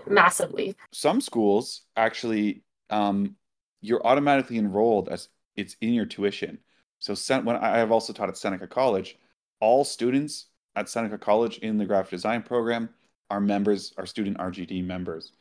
massively. 0.08 0.76
Some 0.92 1.22
schools 1.22 1.84
actually 1.96 2.64
um, 2.90 3.36
you're 3.82 4.06
automatically 4.06 4.58
enrolled 4.58 5.10
as 5.10 5.30
it's 5.56 5.76
in 5.82 5.94
your 5.94 6.06
tuition. 6.06 6.60
So 7.00 7.14
when 7.42 7.56
I 7.56 7.78
have 7.78 7.92
also 7.92 8.14
taught 8.14 8.30
at 8.30 8.38
Seneca 8.38 8.68
College, 8.68 9.18
all 9.60 9.84
students 9.84 10.48
at 10.76 10.90
Seneca 10.90 11.18
College 11.18 11.58
in 11.60 11.78
the 11.78 11.86
graphic 11.86 12.12
design 12.12 12.44
program 12.44 12.90
are 13.30 13.42
members, 13.42 13.94
are 13.98 14.06
student 14.06 14.38
RGD 14.38 14.84
members, 14.86 15.34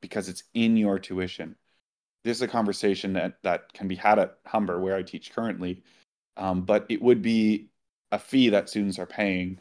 because 0.00 0.28
it's 0.28 0.44
in 0.54 0.76
your 0.76 0.98
tuition. 0.98 1.56
This 2.24 2.38
is 2.38 2.42
a 2.42 2.48
conversation 2.48 3.14
that 3.14 3.38
that 3.42 3.72
can 3.72 3.88
be 3.88 3.96
had 3.96 4.18
at 4.18 4.38
Humber, 4.46 4.80
where 4.80 4.96
I 4.96 5.02
teach 5.02 5.32
currently, 5.32 5.82
um, 6.36 6.62
but 6.62 6.86
it 6.88 7.02
would 7.02 7.22
be 7.22 7.68
a 8.12 8.18
fee 8.18 8.50
that 8.50 8.68
students 8.68 8.98
are 8.98 9.06
paying 9.06 9.58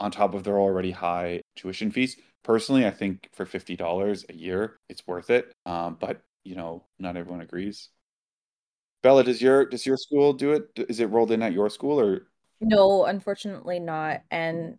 on 0.00 0.10
top 0.10 0.34
of 0.34 0.44
their 0.44 0.58
already 0.58 0.90
high 0.90 1.40
tuition 1.56 1.90
fees. 1.90 2.16
Personally, 2.42 2.86
I 2.86 2.90
think 2.90 3.28
for 3.32 3.46
fifty 3.46 3.76
dollars 3.76 4.24
a 4.28 4.34
year, 4.34 4.76
it's 4.90 5.06
worth 5.06 5.30
it. 5.30 5.52
Um, 5.64 5.96
but 5.98 6.20
you 6.44 6.54
know, 6.54 6.84
not 6.98 7.16
everyone 7.16 7.40
agrees. 7.40 7.88
Bella, 9.02 9.24
does 9.24 9.42
your 9.42 9.66
does 9.66 9.84
your 9.84 9.96
school 9.96 10.32
do 10.32 10.52
it? 10.52 10.86
Is 10.88 11.00
it 11.00 11.06
rolled 11.06 11.30
in 11.30 11.42
at 11.42 11.52
your 11.52 11.68
school 11.68 12.00
or? 12.00 12.26
No, 12.60 13.04
unfortunately 13.04 13.78
not. 13.78 14.22
And 14.30 14.78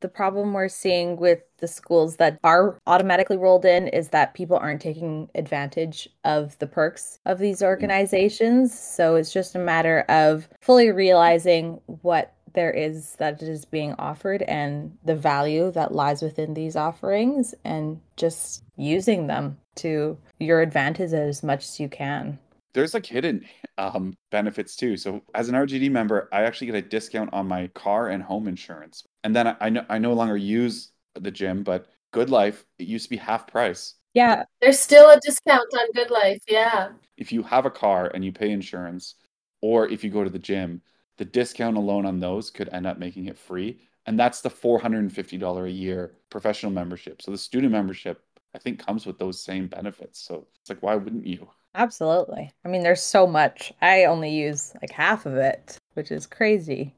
the 0.00 0.08
problem 0.08 0.52
we're 0.52 0.68
seeing 0.68 1.16
with 1.16 1.40
the 1.58 1.68
schools 1.68 2.16
that 2.16 2.38
are 2.42 2.78
automatically 2.86 3.36
rolled 3.36 3.64
in 3.64 3.86
is 3.88 4.08
that 4.08 4.34
people 4.34 4.56
aren't 4.56 4.80
taking 4.80 5.28
advantage 5.34 6.08
of 6.24 6.58
the 6.58 6.66
perks 6.66 7.18
of 7.26 7.38
these 7.38 7.60
mm. 7.60 7.66
organizations. 7.66 8.76
So 8.78 9.14
it's 9.14 9.32
just 9.32 9.54
a 9.54 9.58
matter 9.58 10.04
of 10.08 10.48
fully 10.60 10.90
realizing 10.90 11.80
what 11.86 12.34
there 12.54 12.70
is 12.70 13.14
that 13.16 13.42
is 13.42 13.64
being 13.64 13.94
offered 13.98 14.42
and 14.42 14.96
the 15.04 15.16
value 15.16 15.70
that 15.72 15.92
lies 15.92 16.22
within 16.22 16.54
these 16.54 16.76
offerings 16.76 17.54
and 17.64 18.00
just 18.16 18.62
using 18.76 19.26
them 19.26 19.58
to 19.76 20.16
your 20.38 20.60
advantage 20.60 21.12
as 21.12 21.42
much 21.42 21.64
as 21.64 21.80
you 21.80 21.88
can. 21.88 22.38
There's 22.72 22.94
like 22.94 23.06
hidden 23.06 23.44
um, 23.78 24.16
benefits 24.30 24.76
too. 24.76 24.96
So 24.96 25.22
as 25.34 25.48
an 25.48 25.54
RGD 25.54 25.90
member, 25.90 26.28
I 26.32 26.42
actually 26.42 26.68
get 26.68 26.76
a 26.76 26.82
discount 26.82 27.32
on 27.32 27.48
my 27.48 27.66
car 27.68 28.08
and 28.08 28.22
home 28.22 28.46
insurance. 28.46 29.04
And 29.24 29.34
then 29.34 29.48
I, 29.48 29.56
I, 29.60 29.68
no, 29.70 29.84
I 29.88 29.98
no 29.98 30.12
longer 30.12 30.36
use 30.36 30.92
the 31.14 31.30
gym, 31.30 31.64
but 31.64 31.86
Good 32.12 32.30
Life, 32.30 32.64
it 32.78 32.86
used 32.86 33.04
to 33.04 33.10
be 33.10 33.16
half 33.16 33.46
price. 33.46 33.94
Yeah. 34.14 34.44
There's 34.60 34.78
still 34.78 35.10
a 35.10 35.18
discount 35.20 35.68
on 35.74 35.92
Good 35.94 36.10
Life. 36.10 36.42
Yeah. 36.48 36.90
If 37.16 37.32
you 37.32 37.42
have 37.42 37.66
a 37.66 37.70
car 37.70 38.10
and 38.12 38.24
you 38.24 38.32
pay 38.32 38.50
insurance, 38.50 39.14
or 39.62 39.88
if 39.88 40.02
you 40.02 40.10
go 40.10 40.24
to 40.24 40.30
the 40.30 40.38
gym, 40.38 40.82
the 41.20 41.24
discount 41.26 41.76
alone 41.76 42.06
on 42.06 42.18
those 42.18 42.48
could 42.48 42.70
end 42.70 42.86
up 42.86 42.98
making 42.98 43.26
it 43.26 43.36
free. 43.36 43.78
And 44.06 44.18
that's 44.18 44.40
the 44.40 44.48
$450 44.48 45.66
a 45.66 45.70
year 45.70 46.14
professional 46.30 46.72
membership. 46.72 47.20
So 47.20 47.30
the 47.30 47.36
student 47.36 47.72
membership, 47.72 48.24
I 48.54 48.58
think, 48.58 48.84
comes 48.84 49.04
with 49.04 49.18
those 49.18 49.44
same 49.44 49.66
benefits. 49.66 50.18
So 50.18 50.46
it's 50.58 50.70
like, 50.70 50.82
why 50.82 50.96
wouldn't 50.96 51.26
you? 51.26 51.46
Absolutely. 51.74 52.50
I 52.64 52.68
mean, 52.68 52.82
there's 52.82 53.02
so 53.02 53.26
much. 53.26 53.70
I 53.82 54.06
only 54.06 54.30
use 54.30 54.72
like 54.80 54.92
half 54.92 55.26
of 55.26 55.34
it, 55.34 55.76
which 55.92 56.10
is 56.10 56.26
crazy. 56.26 56.94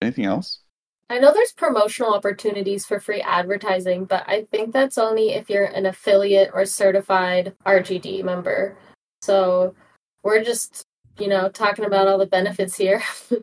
Anything 0.00 0.24
else? 0.24 0.60
I 1.10 1.18
know 1.18 1.34
there's 1.34 1.52
promotional 1.52 2.14
opportunities 2.14 2.86
for 2.86 2.98
free 2.98 3.20
advertising, 3.20 4.06
but 4.06 4.24
I 4.26 4.44
think 4.44 4.72
that's 4.72 4.96
only 4.96 5.34
if 5.34 5.50
you're 5.50 5.66
an 5.66 5.84
affiliate 5.84 6.50
or 6.54 6.64
certified 6.64 7.54
RGD 7.66 8.24
member. 8.24 8.78
So 9.20 9.74
we're 10.22 10.42
just 10.42 10.85
you 11.18 11.28
know, 11.28 11.48
talking 11.48 11.84
about 11.84 12.08
all 12.08 12.18
the 12.18 12.26
benefits 12.26 12.76
here. 12.76 13.02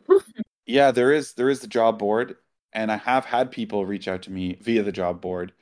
yeah, 0.66 0.90
there 0.90 1.12
is 1.12 1.34
there 1.34 1.50
is 1.50 1.60
the 1.60 1.66
job 1.66 1.98
board, 1.98 2.36
and 2.72 2.90
I 2.90 2.96
have 2.96 3.24
had 3.24 3.50
people 3.50 3.86
reach 3.86 4.08
out 4.08 4.22
to 4.22 4.32
me 4.32 4.56
via 4.60 4.82
the 4.82 4.92
job 4.92 5.20
board 5.20 5.52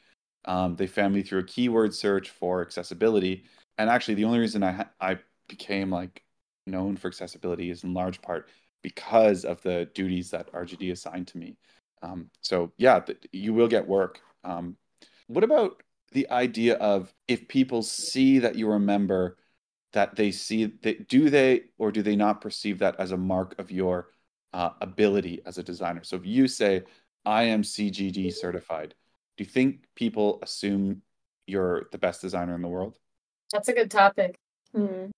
Um, 0.46 0.76
they 0.76 0.88
found 0.88 1.14
me 1.14 1.22
through 1.24 1.40
a 1.40 1.44
keyword 1.44 1.94
search 1.94 2.30
for 2.30 2.62
accessibility, 2.62 3.44
and 3.78 3.90
actually, 3.90 4.16
the 4.16 4.26
only 4.26 4.40
reason 4.40 4.64
I 4.64 4.86
I 5.00 5.20
became 5.48 5.90
like 5.92 6.24
known 6.68 6.98
for 6.98 7.08
accessibility 7.08 7.70
is 7.70 7.84
in 7.84 7.94
large 7.94 8.22
part 8.22 8.50
because 8.82 9.46
of 9.46 9.62
the 9.62 9.90
duties 9.94 10.32
that 10.32 10.50
RGD 10.54 10.92
assigned 10.92 11.28
to 11.30 11.38
me. 11.38 11.58
Um, 12.02 12.30
so 12.42 12.72
yeah, 12.78 13.02
you 13.32 13.54
will 13.54 13.68
get 13.68 13.88
work. 13.88 14.20
Um, 14.44 14.76
what 15.28 15.44
about 15.44 15.82
the 16.12 16.28
idea 16.30 16.76
of 16.76 17.12
if 17.28 17.48
people 17.48 17.82
see 17.82 18.38
that 18.40 18.56
you're 18.56 18.74
a 18.76 18.80
member, 18.80 19.38
that 19.92 20.16
they 20.16 20.30
see 20.30 20.66
that 20.82 21.08
do 21.08 21.30
they 21.30 21.64
or 21.78 21.92
do 21.92 22.02
they 22.02 22.16
not 22.16 22.40
perceive 22.40 22.78
that 22.78 22.98
as 22.98 23.12
a 23.12 23.16
mark 23.16 23.58
of 23.58 23.70
your 23.70 24.08
uh, 24.52 24.70
ability 24.80 25.42
as 25.46 25.58
a 25.58 25.62
designer? 25.62 26.02
So 26.04 26.16
if 26.16 26.26
you 26.26 26.48
say 26.48 26.84
I 27.24 27.44
am 27.44 27.62
CGD 27.62 28.32
certified, 28.32 28.94
do 29.36 29.44
you 29.44 29.50
think 29.50 29.84
people 29.94 30.38
assume 30.42 31.02
you're 31.46 31.88
the 31.92 31.98
best 31.98 32.20
designer 32.20 32.54
in 32.54 32.62
the 32.62 32.68
world? 32.68 32.98
That's 33.52 33.68
a 33.68 33.72
good 33.72 33.90
topic. 33.90 34.34
Mm. 34.74 35.10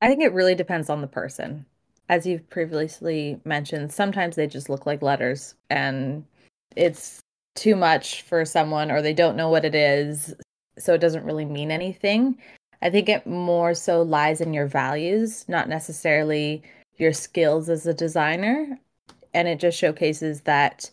I 0.00 0.08
think 0.08 0.22
it 0.22 0.32
really 0.32 0.54
depends 0.54 0.90
on 0.90 1.00
the 1.00 1.06
person. 1.06 1.64
As 2.08 2.26
you've 2.26 2.48
previously 2.50 3.40
mentioned, 3.44 3.92
sometimes 3.92 4.36
they 4.36 4.46
just 4.46 4.68
look 4.68 4.86
like 4.86 5.02
letters 5.02 5.54
and 5.70 6.24
it's 6.76 7.20
too 7.54 7.74
much 7.74 8.22
for 8.22 8.44
someone 8.44 8.90
or 8.90 9.02
they 9.02 9.14
don't 9.14 9.36
know 9.36 9.48
what 9.48 9.64
it 9.64 9.74
is, 9.74 10.34
so 10.78 10.94
it 10.94 11.00
doesn't 11.00 11.24
really 11.24 11.44
mean 11.44 11.70
anything. 11.70 12.38
I 12.86 12.90
think 12.90 13.08
it 13.08 13.26
more 13.26 13.74
so 13.74 14.02
lies 14.02 14.40
in 14.40 14.54
your 14.54 14.68
values, 14.68 15.44
not 15.48 15.68
necessarily 15.68 16.62
your 16.98 17.12
skills 17.12 17.68
as 17.68 17.84
a 17.84 17.92
designer. 17.92 18.78
And 19.34 19.48
it 19.48 19.58
just 19.58 19.76
showcases 19.76 20.42
that 20.42 20.88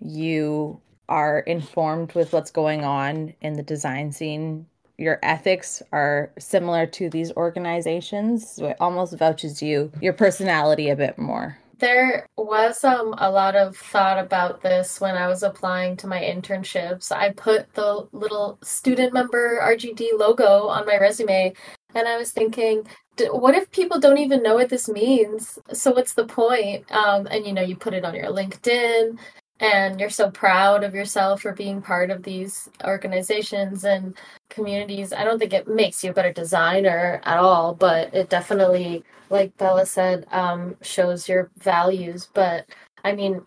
you 0.00 0.80
are 1.06 1.40
informed 1.40 2.14
with 2.14 2.32
what's 2.32 2.50
going 2.50 2.82
on 2.82 3.34
in 3.42 3.52
the 3.52 3.62
design 3.62 4.10
scene 4.10 4.64
your 4.96 5.18
ethics 5.22 5.82
are 5.92 6.32
similar 6.38 6.86
to 6.86 7.10
these 7.10 7.32
organizations. 7.32 8.48
So 8.48 8.66
it 8.66 8.76
almost 8.80 9.18
vouches 9.18 9.62
you 9.62 9.90
your 10.00 10.12
personality 10.12 10.88
a 10.88 10.96
bit 10.96 11.18
more. 11.18 11.58
There 11.78 12.28
was 12.36 12.84
um 12.84 13.14
a 13.18 13.30
lot 13.30 13.56
of 13.56 13.76
thought 13.76 14.18
about 14.18 14.62
this 14.62 15.00
when 15.00 15.16
I 15.16 15.28
was 15.28 15.42
applying 15.42 15.96
to 15.98 16.06
my 16.06 16.20
internships. 16.20 17.10
I 17.12 17.30
put 17.32 17.72
the 17.74 18.08
little 18.12 18.58
student 18.62 19.12
member 19.12 19.58
RGD 19.62 20.18
logo 20.18 20.68
on 20.68 20.86
my 20.86 20.98
resume 20.98 21.52
and 21.94 22.08
I 22.08 22.16
was 22.18 22.32
thinking 22.32 22.86
what 23.30 23.54
if 23.54 23.70
people 23.70 24.00
don't 24.00 24.18
even 24.18 24.42
know 24.42 24.54
what 24.54 24.68
this 24.70 24.88
means? 24.88 25.58
So 25.72 25.92
what's 25.92 26.14
the 26.14 26.26
point? 26.26 26.90
Um, 26.92 27.26
and 27.30 27.46
you 27.46 27.52
know, 27.52 27.62
you 27.62 27.76
put 27.76 27.94
it 27.94 28.04
on 28.04 28.14
your 28.14 28.26
LinkedIn, 28.26 29.18
and 29.60 30.00
you're 30.00 30.10
so 30.10 30.30
proud 30.30 30.82
of 30.82 30.94
yourself 30.94 31.42
for 31.42 31.52
being 31.52 31.80
part 31.80 32.10
of 32.10 32.22
these 32.22 32.68
organizations 32.84 33.84
and 33.84 34.16
communities. 34.50 35.12
I 35.12 35.24
don't 35.24 35.38
think 35.38 35.52
it 35.52 35.68
makes 35.68 36.02
you 36.02 36.10
a 36.10 36.14
better 36.14 36.32
designer 36.32 37.20
at 37.24 37.38
all, 37.38 37.74
but 37.74 38.12
it 38.14 38.28
definitely, 38.28 39.04
like 39.30 39.56
Bella 39.56 39.86
said, 39.86 40.26
um, 40.32 40.76
shows 40.82 41.28
your 41.28 41.50
values. 41.58 42.28
But 42.34 42.66
I 43.04 43.12
mean, 43.12 43.42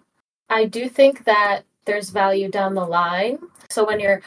I 0.49 0.65
do 0.65 0.87
think 0.87 1.25
that 1.25 1.63
there's 1.85 2.09
value 2.09 2.49
down 2.49 2.73
the 2.73 2.85
line. 2.85 3.39
So 3.69 3.85
when 3.85 3.99
you're 3.99 4.21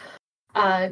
uh, 0.55 0.91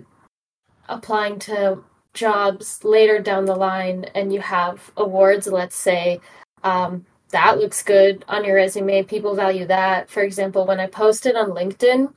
applying 0.89 1.39
to 1.41 1.82
jobs 2.14 2.82
later 2.82 3.18
down 3.20 3.45
the 3.45 3.55
line 3.55 4.05
and 4.14 4.32
you 4.32 4.41
have 4.41 4.91
awards, 4.97 5.47
let's 5.47 5.76
say, 5.76 6.20
um, 6.64 7.05
that 7.31 7.59
looks 7.59 7.83
good 7.83 8.24
on 8.29 8.45
your 8.45 8.57
resume. 8.57 9.03
People 9.03 9.35
value 9.35 9.66
that. 9.66 10.11
For 10.11 10.22
example, 10.22 10.66
when 10.66 10.81
I 10.81 10.87
posted 10.87 11.37
on 11.37 11.51
LinkedIn 11.51 12.12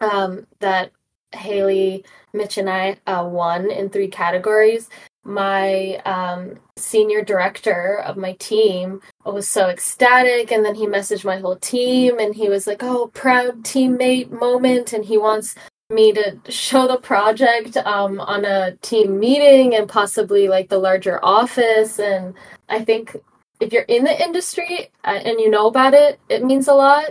um, 0.00 0.46
that 0.60 0.90
Haley, 1.32 2.04
Mitch, 2.32 2.58
and 2.58 2.68
I 2.70 2.98
uh, 3.06 3.24
won 3.24 3.70
in 3.70 3.90
three 3.90 4.08
categories, 4.08 4.88
my 5.24 5.96
um, 6.06 6.58
senior 6.76 7.22
director 7.22 7.98
of 8.00 8.16
my 8.16 8.32
team 8.34 9.00
was 9.26 9.48
so 9.48 9.68
ecstatic. 9.68 10.50
And 10.50 10.64
then 10.64 10.74
he 10.74 10.86
messaged 10.86 11.24
my 11.24 11.36
whole 11.36 11.56
team 11.56 12.18
and 12.18 12.34
he 12.34 12.48
was 12.48 12.66
like, 12.66 12.82
Oh, 12.82 13.08
proud 13.08 13.62
teammate 13.62 14.30
moment. 14.30 14.92
And 14.92 15.04
he 15.04 15.18
wants 15.18 15.54
me 15.90 16.12
to 16.12 16.38
show 16.48 16.86
the 16.86 16.98
project 16.98 17.76
um, 17.78 18.20
on 18.20 18.44
a 18.44 18.76
team 18.76 19.18
meeting 19.18 19.74
and 19.74 19.88
possibly 19.88 20.48
like 20.48 20.68
the 20.68 20.78
larger 20.78 21.22
office. 21.24 21.98
And 21.98 22.34
I 22.68 22.84
think 22.84 23.16
if 23.60 23.72
you're 23.72 23.82
in 23.82 24.04
the 24.04 24.22
industry 24.22 24.90
uh, 25.04 25.20
and 25.24 25.40
you 25.40 25.50
know 25.50 25.66
about 25.66 25.94
it, 25.94 26.20
it 26.28 26.44
means 26.44 26.68
a 26.68 26.74
lot. 26.74 27.10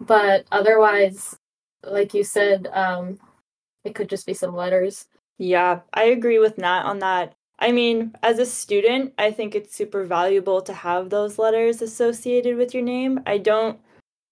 But 0.00 0.46
otherwise, 0.50 1.36
like 1.84 2.14
you 2.14 2.24
said, 2.24 2.68
um, 2.72 3.18
it 3.84 3.94
could 3.94 4.08
just 4.08 4.26
be 4.26 4.34
some 4.34 4.54
letters. 4.54 5.06
Yeah, 5.38 5.80
I 5.94 6.04
agree 6.04 6.38
with 6.38 6.58
Nat 6.58 6.82
on 6.82 6.98
that. 7.00 7.34
I 7.58 7.72
mean, 7.72 8.12
as 8.22 8.38
a 8.38 8.46
student, 8.46 9.12
I 9.18 9.30
think 9.30 9.54
it's 9.54 9.74
super 9.74 10.04
valuable 10.04 10.62
to 10.62 10.72
have 10.72 11.10
those 11.10 11.38
letters 11.38 11.82
associated 11.82 12.56
with 12.56 12.72
your 12.72 12.82
name. 12.82 13.20
I 13.26 13.38
don't 13.38 13.78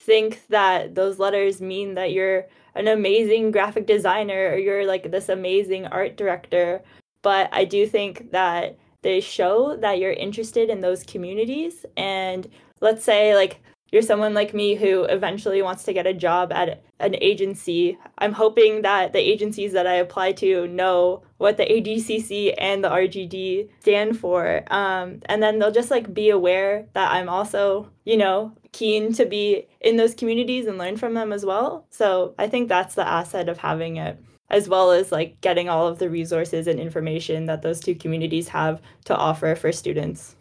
think 0.00 0.46
that 0.48 0.94
those 0.94 1.18
letters 1.18 1.60
mean 1.60 1.94
that 1.94 2.12
you're 2.12 2.46
an 2.74 2.88
amazing 2.88 3.50
graphic 3.50 3.86
designer 3.86 4.50
or 4.50 4.56
you're 4.56 4.86
like 4.86 5.10
this 5.10 5.28
amazing 5.28 5.86
art 5.86 6.16
director. 6.16 6.82
But 7.22 7.50
I 7.52 7.64
do 7.64 7.86
think 7.86 8.30
that 8.30 8.78
they 9.02 9.20
show 9.20 9.76
that 9.76 9.98
you're 9.98 10.12
interested 10.12 10.70
in 10.70 10.80
those 10.80 11.04
communities 11.04 11.86
and 11.96 12.48
let's 12.80 13.04
say 13.04 13.34
like 13.34 13.60
you're 13.90 14.02
someone 14.02 14.34
like 14.34 14.52
me 14.52 14.74
who 14.74 15.04
eventually 15.04 15.62
wants 15.62 15.84
to 15.84 15.92
get 15.92 16.06
a 16.06 16.12
job 16.12 16.52
at 16.52 16.82
an 17.00 17.16
agency. 17.22 17.96
I'm 18.18 18.34
hoping 18.34 18.82
that 18.82 19.12
the 19.12 19.18
agencies 19.18 19.72
that 19.72 19.86
I 19.86 19.94
apply 19.94 20.32
to 20.32 20.66
know 20.68 21.22
what 21.38 21.56
the 21.56 21.64
ADCC 21.64 22.54
and 22.58 22.84
the 22.84 22.90
RGD 22.90 23.70
stand 23.80 24.18
for. 24.18 24.62
Um, 24.70 25.20
and 25.26 25.42
then 25.42 25.58
they'll 25.58 25.70
just 25.70 25.90
like 25.90 26.12
be 26.12 26.28
aware 26.28 26.86
that 26.92 27.12
I'm 27.12 27.30
also, 27.30 27.88
you 28.04 28.18
know, 28.18 28.52
keen 28.72 29.12
to 29.14 29.24
be 29.24 29.66
in 29.80 29.96
those 29.96 30.14
communities 30.14 30.66
and 30.66 30.76
learn 30.76 30.98
from 30.98 31.14
them 31.14 31.32
as 31.32 31.46
well. 31.46 31.86
So 31.88 32.34
I 32.38 32.48
think 32.48 32.68
that's 32.68 32.94
the 32.94 33.08
asset 33.08 33.48
of 33.48 33.56
having 33.58 33.96
it 33.96 34.18
as 34.50 34.68
well 34.68 34.90
as 34.90 35.12
like 35.12 35.40
getting 35.40 35.68
all 35.68 35.86
of 35.86 35.98
the 35.98 36.10
resources 36.10 36.66
and 36.66 36.80
information 36.80 37.46
that 37.46 37.62
those 37.62 37.80
two 37.80 37.94
communities 37.94 38.48
have 38.48 38.80
to 39.04 39.16
offer 39.16 39.54
for 39.54 39.72
students. 39.72 40.36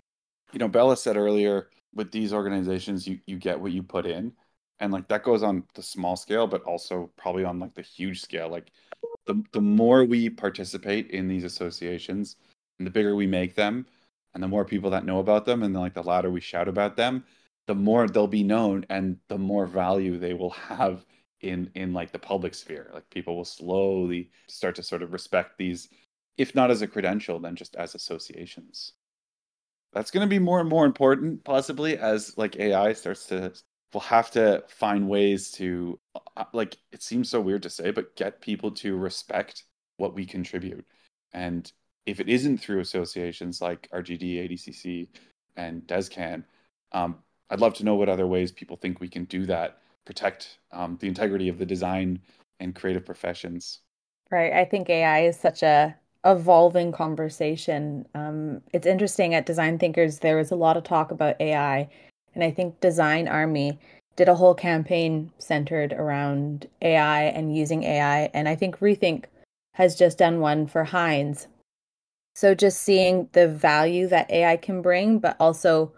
You 0.53 0.59
know, 0.59 0.67
Bella 0.67 0.95
said 0.95 1.17
earlier 1.17 1.67
with 1.93 2.11
these 2.11 2.31
organizations 2.31 3.07
you 3.07 3.19
you 3.25 3.37
get 3.37 3.59
what 3.59 3.71
you 3.71 3.83
put 3.83 4.05
in 4.05 4.31
and 4.79 4.93
like 4.93 5.07
that 5.07 5.23
goes 5.23 5.43
on 5.43 5.63
the 5.73 5.81
small 5.81 6.15
scale 6.15 6.47
but 6.47 6.61
also 6.63 7.09
probably 7.17 7.43
on 7.43 7.59
like 7.59 7.73
the 7.73 7.81
huge 7.81 8.21
scale 8.21 8.49
like 8.49 8.71
the 9.25 9.43
the 9.51 9.61
more 9.61 10.05
we 10.05 10.29
participate 10.29 11.09
in 11.09 11.27
these 11.27 11.43
associations 11.43 12.37
and 12.77 12.85
the 12.85 12.91
bigger 12.91 13.15
we 13.15 13.27
make 13.27 13.55
them 13.55 13.85
and 14.33 14.43
the 14.43 14.47
more 14.47 14.63
people 14.63 14.89
that 14.91 15.05
know 15.05 15.19
about 15.19 15.45
them 15.45 15.63
and 15.63 15.73
then 15.73 15.81
like 15.81 15.95
the 15.95 16.03
louder 16.03 16.29
we 16.29 16.39
shout 16.39 16.67
about 16.67 16.95
them 16.95 17.23
the 17.65 17.75
more 17.75 18.07
they'll 18.07 18.27
be 18.27 18.43
known 18.43 18.85
and 18.89 19.17
the 19.27 19.37
more 19.37 19.65
value 19.65 20.17
they 20.17 20.33
will 20.33 20.49
have 20.69 21.05
in 21.47 21.69
in 21.75 21.93
like 21.93 22.11
the 22.11 22.19
public 22.19 22.53
sphere. 22.53 22.89
Like 22.93 23.09
people 23.09 23.35
will 23.35 23.45
slowly 23.45 24.29
start 24.47 24.75
to 24.75 24.83
sort 24.83 25.03
of 25.03 25.13
respect 25.13 25.57
these 25.57 25.89
if 26.37 26.53
not 26.53 26.69
as 26.69 26.81
a 26.81 26.87
credential 26.87 27.39
then 27.39 27.55
just 27.55 27.75
as 27.75 27.95
associations. 27.95 28.93
That's 29.93 30.11
going 30.11 30.25
to 30.25 30.29
be 30.29 30.39
more 30.39 30.59
and 30.59 30.69
more 30.69 30.85
important 30.85 31.43
possibly 31.43 31.97
as 31.97 32.37
like 32.37 32.57
ai 32.57 32.93
starts 32.93 33.25
to 33.27 33.53
we'll 33.93 34.01
have 34.01 34.29
to 34.31 34.63
find 34.67 35.07
ways 35.09 35.51
to 35.51 35.99
uh, 36.35 36.43
like 36.53 36.77
it 36.91 37.01
seems 37.01 37.29
so 37.29 37.41
weird 37.41 37.63
to 37.63 37.69
say 37.69 37.91
but 37.91 38.15
get 38.15 38.41
people 38.41 38.71
to 38.71 38.97
respect 38.97 39.63
what 39.97 40.13
we 40.13 40.25
contribute. 40.25 40.85
And 41.33 41.71
if 42.07 42.19
it 42.19 42.29
isn't 42.29 42.57
through 42.57 42.79
associations 42.79 43.61
like 43.61 43.87
rgd 43.93 44.49
adcc 44.49 45.07
and 45.55 45.83
descan 45.83 46.43
um, 46.93 47.17
i'd 47.51 47.59
love 47.59 47.75
to 47.75 47.83
know 47.83 47.95
what 47.95 48.09
other 48.09 48.25
ways 48.25 48.51
people 48.51 48.77
think 48.77 48.99
we 48.99 49.09
can 49.09 49.25
do 49.25 49.45
that 49.45 49.81
protect 50.07 50.57
um, 50.71 50.97
the 51.01 51.07
integrity 51.07 51.49
of 51.49 51.59
the 51.59 51.65
design 51.65 52.19
and 52.61 52.73
creative 52.73 53.05
professions. 53.05 53.81
Right. 54.31 54.53
I 54.53 54.65
think 54.65 54.89
AI 54.89 55.25
is 55.25 55.37
such 55.37 55.61
a 55.63 55.95
evolving 56.25 56.91
conversation. 56.93 58.07
Um, 58.15 58.61
it's 58.73 58.87
interesting 58.87 59.35
at 59.35 59.45
Design 59.45 59.77
Thinkers, 59.77 60.19
there 60.19 60.37
was 60.37 60.51
a 60.51 60.55
lot 60.55 60.77
of 60.77 60.83
talk 60.83 61.11
about 61.11 61.39
AI, 61.39 61.89
and 62.33 62.43
I 62.43 62.51
think 62.51 62.79
Design 62.79 63.27
Army 63.27 63.79
did 64.15 64.29
a 64.29 64.35
whole 64.35 64.55
campaign 64.55 65.31
centered 65.37 65.93
around 65.93 66.67
AI 66.81 67.23
and 67.23 67.55
using 67.55 67.83
AI. 67.83 68.29
And 68.33 68.49
I 68.49 68.55
think 68.55 68.79
Rethink 68.79 69.25
has 69.73 69.95
just 69.95 70.17
done 70.17 70.39
one 70.39 70.67
for 70.67 70.83
Heinz. 70.83 71.47
So 72.33 72.55
just 72.55 72.81
seeing 72.81 73.29
the 73.33 73.47
value 73.47 74.07
that 74.07 74.31
AI 74.31 74.57
can 74.57 74.81
bring, 74.81 75.19
but 75.19 75.37
also 75.39 75.91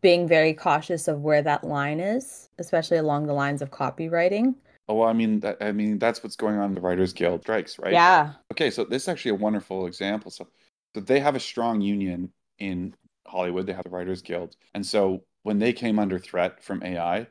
being 0.00 0.26
very 0.26 0.54
cautious 0.54 1.08
of 1.08 1.20
where 1.20 1.42
that 1.42 1.64
line 1.64 2.00
is, 2.00 2.48
especially 2.58 2.98
along 2.98 3.26
the 3.26 3.32
lines 3.32 3.62
of 3.62 3.70
copywriting. 3.70 4.54
Oh, 4.88 4.94
well, 4.94 5.08
I 5.08 5.12
mean, 5.12 5.40
that, 5.40 5.58
I 5.60 5.72
mean, 5.72 5.98
that's 5.98 6.22
what's 6.22 6.36
going 6.36 6.58
on 6.58 6.70
in 6.70 6.74
the 6.74 6.80
Writers 6.80 7.12
Guild 7.12 7.42
strikes, 7.42 7.78
right? 7.78 7.92
Yeah. 7.92 8.32
Okay, 8.52 8.70
so 8.70 8.84
this 8.84 9.02
is 9.02 9.08
actually 9.08 9.32
a 9.32 9.36
wonderful 9.36 9.86
example. 9.86 10.30
So, 10.30 10.48
so 10.94 11.00
they 11.00 11.20
have 11.20 11.36
a 11.36 11.40
strong 11.40 11.80
union 11.80 12.32
in 12.58 12.94
Hollywood. 13.26 13.66
They 13.66 13.72
have 13.72 13.84
the 13.84 13.90
Writers 13.90 14.22
Guild, 14.22 14.56
and 14.74 14.84
so 14.84 15.22
when 15.42 15.58
they 15.58 15.72
came 15.72 15.98
under 15.98 16.18
threat 16.18 16.62
from 16.62 16.82
AI, 16.82 17.28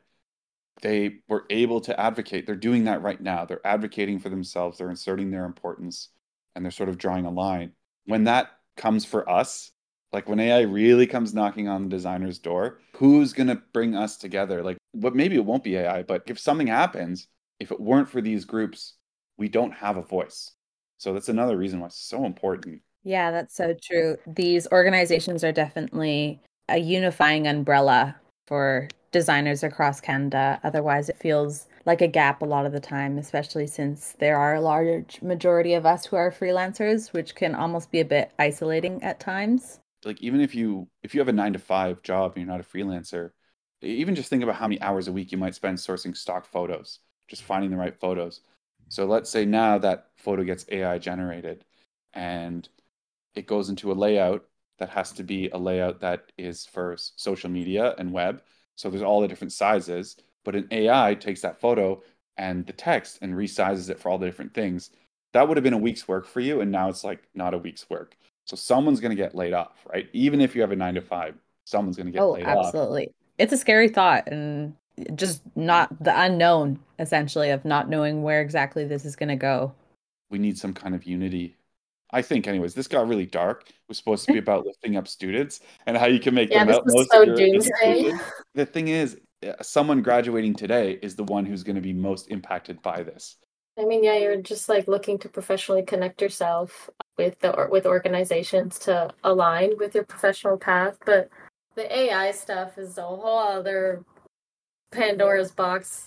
they 0.82 1.18
were 1.28 1.44
able 1.50 1.80
to 1.82 1.98
advocate. 1.98 2.46
They're 2.46 2.56
doing 2.56 2.84
that 2.84 3.02
right 3.02 3.20
now. 3.20 3.44
They're 3.44 3.66
advocating 3.66 4.18
for 4.18 4.28
themselves. 4.28 4.78
They're 4.78 4.90
inserting 4.90 5.30
their 5.30 5.44
importance 5.44 6.08
and 6.54 6.64
they're 6.64 6.72
sort 6.72 6.88
of 6.88 6.98
drawing 6.98 7.26
a 7.26 7.30
line. 7.30 7.72
When 8.06 8.24
that 8.24 8.48
comes 8.76 9.04
for 9.04 9.28
us, 9.28 9.72
like 10.12 10.28
when 10.28 10.40
AI 10.40 10.60
really 10.62 11.06
comes 11.06 11.34
knocking 11.34 11.68
on 11.68 11.84
the 11.84 11.88
designer's 11.88 12.38
door, 12.38 12.80
who's 12.96 13.32
going 13.32 13.46
to 13.48 13.62
bring 13.72 13.94
us 13.94 14.16
together? 14.16 14.62
Like, 14.62 14.76
but 14.94 15.14
maybe 15.14 15.36
it 15.36 15.44
won't 15.44 15.64
be 15.64 15.76
AI, 15.76 16.02
but 16.02 16.22
if 16.26 16.38
something 16.38 16.66
happens, 16.66 17.28
if 17.60 17.70
it 17.70 17.80
weren't 17.80 18.08
for 18.08 18.20
these 18.20 18.44
groups, 18.44 18.94
we 19.38 19.48
don't 19.48 19.72
have 19.72 19.96
a 19.96 20.02
voice. 20.02 20.52
So 20.98 21.12
that's 21.12 21.28
another 21.28 21.56
reason 21.56 21.80
why 21.80 21.86
it's 21.86 21.96
so 21.96 22.24
important. 22.24 22.82
Yeah, 23.04 23.30
that's 23.30 23.54
so 23.54 23.74
true. 23.80 24.18
These 24.26 24.68
organizations 24.72 25.42
are 25.44 25.52
definitely 25.52 26.40
a 26.68 26.78
unifying 26.78 27.46
umbrella 27.46 28.16
for 28.46 28.88
designers 29.12 29.62
across 29.62 30.00
Canada. 30.00 30.60
Otherwise, 30.62 31.08
it 31.08 31.16
feels 31.16 31.66
like 31.86 32.02
a 32.02 32.06
gap 32.06 32.42
a 32.42 32.44
lot 32.44 32.66
of 32.66 32.72
the 32.72 32.80
time, 32.80 33.16
especially 33.16 33.66
since 33.66 34.14
there 34.18 34.36
are 34.36 34.54
a 34.54 34.60
large 34.60 35.22
majority 35.22 35.72
of 35.72 35.86
us 35.86 36.04
who 36.04 36.16
are 36.16 36.30
freelancers, 36.30 37.12
which 37.12 37.34
can 37.34 37.54
almost 37.54 37.90
be 37.90 38.00
a 38.00 38.04
bit 38.04 38.32
isolating 38.38 39.02
at 39.02 39.18
times. 39.18 39.80
Like 40.04 40.20
even 40.22 40.40
if 40.40 40.54
you 40.54 40.88
if 41.02 41.14
you 41.14 41.20
have 41.20 41.28
a 41.28 41.32
9 41.32 41.52
to 41.52 41.58
5 41.58 42.02
job 42.02 42.32
and 42.34 42.44
you're 42.44 42.52
not 42.52 42.60
a 42.60 42.68
freelancer, 42.68 43.30
even 43.82 44.14
just 44.14 44.30
think 44.30 44.42
about 44.42 44.56
how 44.56 44.68
many 44.68 44.80
hours 44.80 45.08
a 45.08 45.12
week 45.12 45.32
you 45.32 45.38
might 45.38 45.54
spend 45.54 45.78
sourcing 45.78 46.16
stock 46.16 46.46
photos, 46.46 47.00
just 47.28 47.42
finding 47.42 47.70
the 47.70 47.76
right 47.76 47.98
photos. 47.98 48.40
So 48.88 49.06
let's 49.06 49.30
say 49.30 49.44
now 49.44 49.78
that 49.78 50.08
photo 50.16 50.42
gets 50.44 50.66
AI 50.70 50.98
generated 50.98 51.64
and 52.14 52.68
it 53.34 53.46
goes 53.46 53.68
into 53.68 53.92
a 53.92 53.94
layout 53.94 54.44
that 54.78 54.90
has 54.90 55.12
to 55.12 55.22
be 55.22 55.48
a 55.50 55.58
layout 55.58 56.00
that 56.00 56.32
is 56.38 56.66
for 56.66 56.96
social 56.98 57.50
media 57.50 57.94
and 57.98 58.12
web. 58.12 58.42
So 58.76 58.90
there's 58.90 59.02
all 59.02 59.20
the 59.20 59.28
different 59.28 59.52
sizes, 59.52 60.16
but 60.44 60.56
an 60.56 60.66
AI 60.70 61.14
takes 61.14 61.42
that 61.42 61.60
photo 61.60 62.02
and 62.36 62.66
the 62.66 62.72
text 62.72 63.18
and 63.22 63.34
resizes 63.34 63.90
it 63.90 63.98
for 63.98 64.08
all 64.08 64.18
the 64.18 64.26
different 64.26 64.54
things. 64.54 64.90
That 65.32 65.46
would 65.46 65.56
have 65.56 65.64
been 65.64 65.74
a 65.74 65.78
week's 65.78 66.08
work 66.08 66.26
for 66.26 66.40
you, 66.40 66.60
and 66.60 66.72
now 66.72 66.88
it's 66.88 67.04
like 67.04 67.22
not 67.34 67.54
a 67.54 67.58
week's 67.58 67.88
work. 67.88 68.16
So 68.44 68.56
someone's 68.56 69.00
going 69.00 69.16
to 69.16 69.22
get 69.22 69.34
laid 69.34 69.52
off, 69.52 69.86
right? 69.92 70.08
Even 70.12 70.40
if 70.40 70.54
you 70.54 70.60
have 70.60 70.72
a 70.72 70.76
nine 70.76 70.94
to 70.94 71.00
five, 71.00 71.34
someone's 71.64 71.96
going 71.96 72.06
to 72.06 72.12
get 72.12 72.20
oh, 72.20 72.32
laid 72.32 72.44
absolutely. 72.44 72.58
off. 72.58 72.66
Absolutely. 72.66 73.14
It's 73.38 73.52
a 73.52 73.56
scary 73.56 73.88
thought 73.88 74.28
and 74.28 74.74
just 75.14 75.42
not 75.56 76.02
the 76.02 76.18
unknown, 76.20 76.78
essentially, 76.98 77.50
of 77.50 77.64
not 77.64 77.88
knowing 77.88 78.22
where 78.22 78.40
exactly 78.40 78.84
this 78.84 79.04
is 79.04 79.16
going 79.16 79.28
to 79.28 79.36
go. 79.36 79.72
We 80.30 80.38
need 80.38 80.58
some 80.58 80.74
kind 80.74 80.94
of 80.94 81.04
unity 81.04 81.56
I 82.12 82.22
think, 82.22 82.46
anyways, 82.46 82.74
this 82.74 82.88
got 82.88 83.08
really 83.08 83.26
dark. 83.26 83.64
It 83.68 83.74
was 83.88 83.98
supposed 83.98 84.26
to 84.26 84.32
be 84.32 84.38
about 84.38 84.66
lifting 84.66 84.96
up 84.96 85.06
students 85.06 85.60
and 85.86 85.96
how 85.96 86.06
you 86.06 86.18
can 86.18 86.34
make 86.34 86.50
yeah, 86.50 86.64
them 86.64 86.80
this 86.84 87.08
so 87.10 87.24
doomsday. 87.24 88.12
The 88.54 88.66
thing 88.66 88.88
is, 88.88 89.18
uh, 89.46 89.52
someone 89.62 90.02
graduating 90.02 90.54
today 90.54 90.98
is 91.02 91.14
the 91.14 91.24
one 91.24 91.46
who's 91.46 91.62
going 91.62 91.76
to 91.76 91.82
be 91.82 91.92
most 91.92 92.28
impacted 92.28 92.82
by 92.82 93.02
this. 93.02 93.36
I 93.80 93.84
mean, 93.86 94.04
yeah, 94.04 94.16
you're 94.16 94.42
just 94.42 94.68
like 94.68 94.86
looking 94.88 95.18
to 95.20 95.28
professionally 95.28 95.82
connect 95.82 96.20
yourself 96.20 96.90
with 97.16 97.38
the 97.40 97.54
or, 97.56 97.68
with 97.68 97.86
organizations 97.86 98.78
to 98.80 99.10
align 99.24 99.72
with 99.78 99.94
your 99.94 100.04
professional 100.04 100.58
path, 100.58 100.98
but 101.06 101.30
the 101.76 101.98
AI 101.98 102.32
stuff 102.32 102.76
is 102.76 102.98
a 102.98 103.02
whole 103.02 103.38
other 103.38 104.04
Pandora's 104.92 105.50
box. 105.50 106.06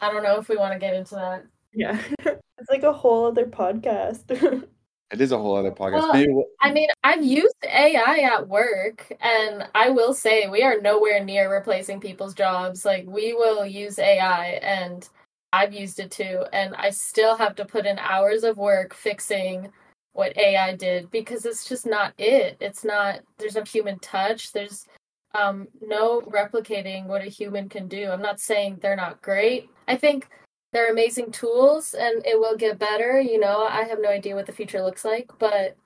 I 0.00 0.10
don't 0.10 0.24
know 0.24 0.38
if 0.38 0.48
we 0.48 0.56
want 0.56 0.72
to 0.72 0.80
get 0.80 0.94
into 0.94 1.14
that. 1.14 1.46
Yeah, 1.72 2.00
it's 2.20 2.70
like 2.70 2.82
a 2.82 2.92
whole 2.92 3.26
other 3.26 3.46
podcast. 3.46 4.66
It 5.12 5.20
is 5.20 5.30
a 5.30 5.38
whole 5.38 5.54
other 5.54 5.70
podcast. 5.70 6.12
Well, 6.12 6.26
we'll... 6.30 6.44
I 6.60 6.72
mean, 6.72 6.88
I've 7.04 7.24
used 7.24 7.54
AI 7.62 8.28
at 8.34 8.48
work, 8.48 9.12
and 9.20 9.68
I 9.72 9.88
will 9.88 10.12
say 10.12 10.48
we 10.48 10.64
are 10.64 10.80
nowhere 10.80 11.22
near 11.22 11.48
replacing 11.48 12.00
people's 12.00 12.34
jobs. 12.34 12.84
Like, 12.84 13.06
we 13.06 13.32
will 13.32 13.64
use 13.64 14.00
AI, 14.00 14.58
and 14.62 15.08
I've 15.52 15.72
used 15.72 16.00
it 16.00 16.10
too, 16.10 16.44
and 16.52 16.74
I 16.74 16.90
still 16.90 17.36
have 17.36 17.54
to 17.56 17.64
put 17.64 17.86
in 17.86 17.98
hours 17.98 18.44
of 18.44 18.58
work 18.58 18.94
fixing 18.94 19.72
what 20.12 20.36
AI 20.36 20.74
did 20.74 21.10
because 21.10 21.44
it's 21.44 21.68
just 21.68 21.86
not 21.86 22.14
it. 22.18 22.56
It's 22.60 22.84
not, 22.84 23.20
there's 23.38 23.54
no 23.54 23.64
human 23.64 23.98
touch. 23.98 24.52
There's 24.52 24.86
um, 25.34 25.68
no 25.80 26.22
replicating 26.22 27.06
what 27.06 27.22
a 27.22 27.28
human 27.28 27.68
can 27.68 27.86
do. 27.88 28.10
I'm 28.10 28.22
not 28.22 28.40
saying 28.40 28.78
they're 28.80 28.96
not 28.96 29.22
great. 29.22 29.68
I 29.86 29.96
think 29.96 30.28
they're 30.72 30.90
amazing 30.90 31.32
tools 31.32 31.94
and 31.94 32.24
it 32.26 32.38
will 32.38 32.56
get 32.56 32.78
better. 32.78 33.20
You 33.20 33.38
know, 33.38 33.66
I 33.66 33.82
have 33.82 33.98
no 34.00 34.08
idea 34.08 34.34
what 34.34 34.46
the 34.46 34.52
future 34.52 34.82
looks 34.82 35.04
like, 35.04 35.30
but 35.38 35.76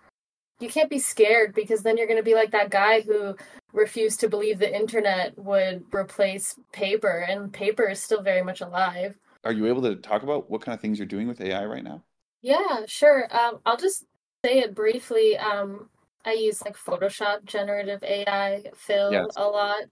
you 0.60 0.68
can't 0.68 0.90
be 0.90 0.98
scared 0.98 1.54
because 1.54 1.82
then 1.82 1.96
you're 1.96 2.06
going 2.06 2.18
to 2.18 2.22
be 2.22 2.34
like 2.34 2.50
that 2.52 2.70
guy 2.70 3.00
who 3.00 3.34
refused 3.72 4.20
to 4.20 4.28
believe 4.28 4.58
the 4.58 4.74
internet 4.74 5.36
would 5.38 5.84
replace 5.92 6.56
paper, 6.72 7.24
and 7.28 7.52
paper 7.52 7.88
is 7.88 8.02
still 8.02 8.22
very 8.22 8.42
much 8.42 8.60
alive. 8.60 9.16
Are 9.44 9.52
you 9.52 9.66
able 9.66 9.82
to 9.82 9.96
talk 9.96 10.22
about 10.22 10.50
what 10.50 10.62
kind 10.62 10.74
of 10.74 10.80
things 10.80 10.98
you're 10.98 11.06
doing 11.06 11.28
with 11.28 11.40
AI 11.40 11.64
right 11.64 11.84
now? 11.84 12.02
Yeah, 12.42 12.84
sure. 12.86 13.28
Um, 13.34 13.60
I'll 13.64 13.76
just 13.76 14.04
say 14.44 14.60
it 14.60 14.74
briefly. 14.74 15.36
Um, 15.38 15.88
I 16.24 16.32
use 16.32 16.62
like 16.62 16.76
Photoshop 16.76 17.44
generative 17.44 18.02
AI 18.02 18.62
fill 18.74 19.12
yes. 19.12 19.28
a 19.36 19.44
lot, 19.44 19.82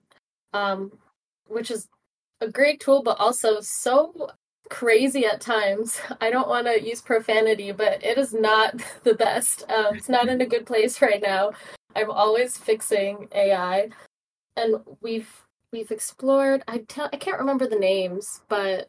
um, 0.53 0.93
which 1.47 1.71
is 1.71 1.89
a 2.41 2.49
great 2.49 2.81
tool, 2.81 3.03
but 3.03 3.19
also 3.19 3.61
so 3.61 4.31
crazy 4.69 5.25
at 5.25 5.41
times. 5.41 6.01
I 6.21 6.31
don't 6.31 6.49
want 6.49 6.67
to 6.67 6.83
use 6.83 7.01
profanity, 7.01 7.73
but 7.73 8.05
it 8.05 8.19
is 8.19 8.33
not 8.33 8.75
the 9.05 9.15
best. 9.15 9.65
Um, 9.71 9.97
it's 9.97 10.09
not 10.09 10.29
in 10.29 10.41
a 10.41 10.47
good 10.47 10.67
place 10.67 11.01
right 11.01 11.23
now. 11.23 11.53
I'm 11.97 12.11
always 12.11 12.57
fixing 12.57 13.29
AI, 13.35 13.89
and 14.57 14.77
we've 15.01 15.31
we've 15.73 15.91
explored. 15.91 16.63
I 16.69 16.79
tell 16.87 17.09
I 17.13 17.17
can't 17.17 17.39
remember 17.39 17.67
the 17.67 17.79
names, 17.79 18.43
but 18.49 18.89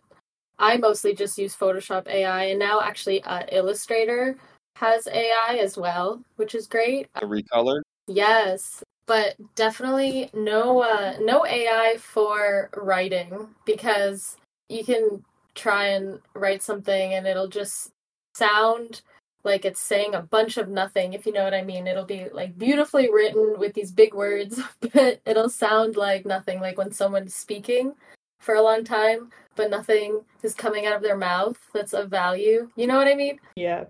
I 0.60 0.78
mostly 0.78 1.16
just 1.16 1.38
use 1.38 1.56
Photoshop 1.56 2.08
AI, 2.08 2.44
and 2.46 2.60
now 2.60 2.82
actually 2.82 3.24
uh, 3.24 3.44
Illustrator 3.52 4.38
has 4.76 5.08
AI 5.08 5.58
as 5.62 5.78
well, 5.78 6.22
which 6.36 6.54
is 6.54 6.68
great. 6.68 7.08
The 7.20 7.26
recolor. 7.26 7.82
Yes, 8.08 8.84
but 9.06 9.36
definitely 9.56 10.30
no 10.34 10.82
uh, 10.82 11.16
no 11.22 11.46
AI 11.46 11.96
for 12.00 12.70
writing 12.76 13.48
because 13.66 14.38
you 14.68 14.84
can 14.84 15.24
try 15.56 15.88
and 15.88 16.20
write 16.36 16.62
something 16.62 17.14
and 17.14 17.26
it'll 17.26 17.48
just 17.48 17.92
sound 18.36 19.02
like 19.44 19.66
it's 19.66 19.80
saying 19.80 20.14
a 20.14 20.22
bunch 20.22 20.58
of 20.58 20.70
nothing, 20.70 21.14
if 21.14 21.26
you 21.26 21.32
know 21.32 21.44
what 21.44 21.54
I 21.54 21.64
mean. 21.64 21.88
It'll 21.88 22.06
be 22.06 22.28
like 22.34 22.58
beautifully 22.58 23.10
written 23.12 23.56
with 23.58 23.74
these 23.74 23.92
big 23.92 24.14
words, 24.14 24.60
but 24.94 25.22
it'll 25.26 25.50
sound 25.50 25.96
like 25.96 26.26
nothing, 26.26 26.60
like 26.60 26.78
when 26.78 26.92
someone's 26.92 27.36
speaking 27.36 27.94
for 28.40 28.56
a 28.56 28.62
long 28.62 28.84
time, 28.84 29.32
but 29.56 29.70
nothing 29.70 30.22
is 30.42 30.56
coming 30.56 30.86
out 30.86 30.96
of 30.96 31.02
their 31.02 31.18
mouth 31.18 31.58
that's 31.74 31.94
of 31.94 32.10
value. 32.10 32.70
You 32.76 32.88
know 32.88 32.98
what 32.98 33.08
I 33.08 33.16
mean? 33.16 33.40
Yeah. 33.56 33.86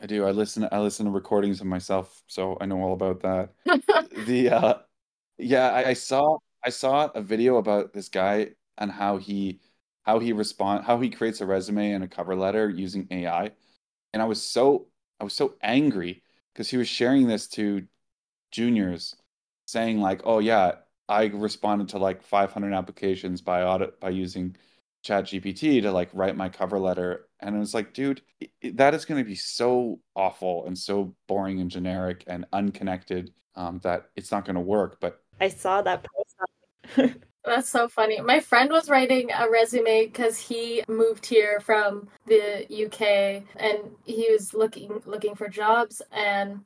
I 0.00 0.06
do. 0.06 0.24
I 0.24 0.30
listen 0.30 0.68
I 0.70 0.78
listen 0.78 1.06
to 1.06 1.12
recordings 1.12 1.60
of 1.60 1.66
myself, 1.66 2.22
so 2.28 2.56
I 2.60 2.66
know 2.66 2.80
all 2.80 2.92
about 2.92 3.20
that. 3.20 3.50
the 4.26 4.50
uh 4.50 4.74
yeah, 5.38 5.70
I, 5.70 5.88
I 5.90 5.92
saw 5.94 6.38
I 6.64 6.70
saw 6.70 7.08
a 7.14 7.22
video 7.22 7.56
about 7.56 7.92
this 7.92 8.08
guy 8.08 8.50
and 8.78 8.90
how 8.90 9.16
he 9.16 9.60
how 10.02 10.18
he 10.18 10.32
respond 10.32 10.84
how 10.84 11.00
he 11.00 11.10
creates 11.10 11.40
a 11.40 11.46
resume 11.46 11.92
and 11.92 12.04
a 12.04 12.08
cover 12.08 12.36
letter 12.36 12.68
using 12.70 13.08
AI. 13.10 13.50
And 14.12 14.22
I 14.22 14.26
was 14.26 14.42
so 14.42 14.86
I 15.20 15.24
was 15.24 15.34
so 15.34 15.54
angry 15.62 16.22
because 16.52 16.70
he 16.70 16.76
was 16.76 16.88
sharing 16.88 17.26
this 17.26 17.48
to 17.48 17.86
juniors 18.52 19.16
saying 19.66 20.00
like, 20.00 20.22
"Oh 20.24 20.38
yeah, 20.38 20.76
I 21.10 21.26
responded 21.26 21.88
to 21.90 21.98
like 21.98 22.22
500 22.22 22.72
applications 22.72 23.40
by 23.40 23.64
audit 23.64 23.98
by 24.00 24.10
using 24.10 24.56
chat 25.02 25.24
gpt 25.24 25.80
to 25.80 25.90
like 25.90 26.10
write 26.12 26.36
my 26.36 26.50
cover 26.50 26.78
letter 26.78 27.26
and 27.40 27.56
it 27.56 27.58
was 27.58 27.72
like 27.72 27.94
dude 27.94 28.20
it, 28.60 28.76
that 28.76 28.92
is 28.92 29.06
going 29.06 29.16
to 29.16 29.26
be 29.26 29.34
so 29.34 29.98
awful 30.14 30.66
and 30.66 30.76
so 30.76 31.14
boring 31.26 31.58
and 31.58 31.70
generic 31.70 32.22
and 32.26 32.44
unconnected 32.52 33.32
um, 33.56 33.80
that 33.82 34.10
it's 34.14 34.30
not 34.30 34.44
going 34.44 34.56
to 34.56 34.60
work 34.60 34.98
but 35.00 35.22
i 35.40 35.48
saw 35.48 35.80
that 35.80 36.04
post 36.04 37.16
That's 37.42 37.70
so 37.70 37.88
funny. 37.88 38.20
My 38.20 38.38
friend 38.38 38.70
was 38.70 38.90
writing 38.90 39.30
a 39.32 39.48
resume 39.48 40.04
because 40.04 40.36
he 40.38 40.82
moved 40.88 41.24
here 41.24 41.58
from 41.60 42.08
the 42.26 42.66
UK 42.68 43.42
and 43.56 43.78
he 44.04 44.30
was 44.30 44.52
looking 44.52 45.00
looking 45.06 45.34
for 45.34 45.48
jobs 45.48 46.02
and 46.12 46.60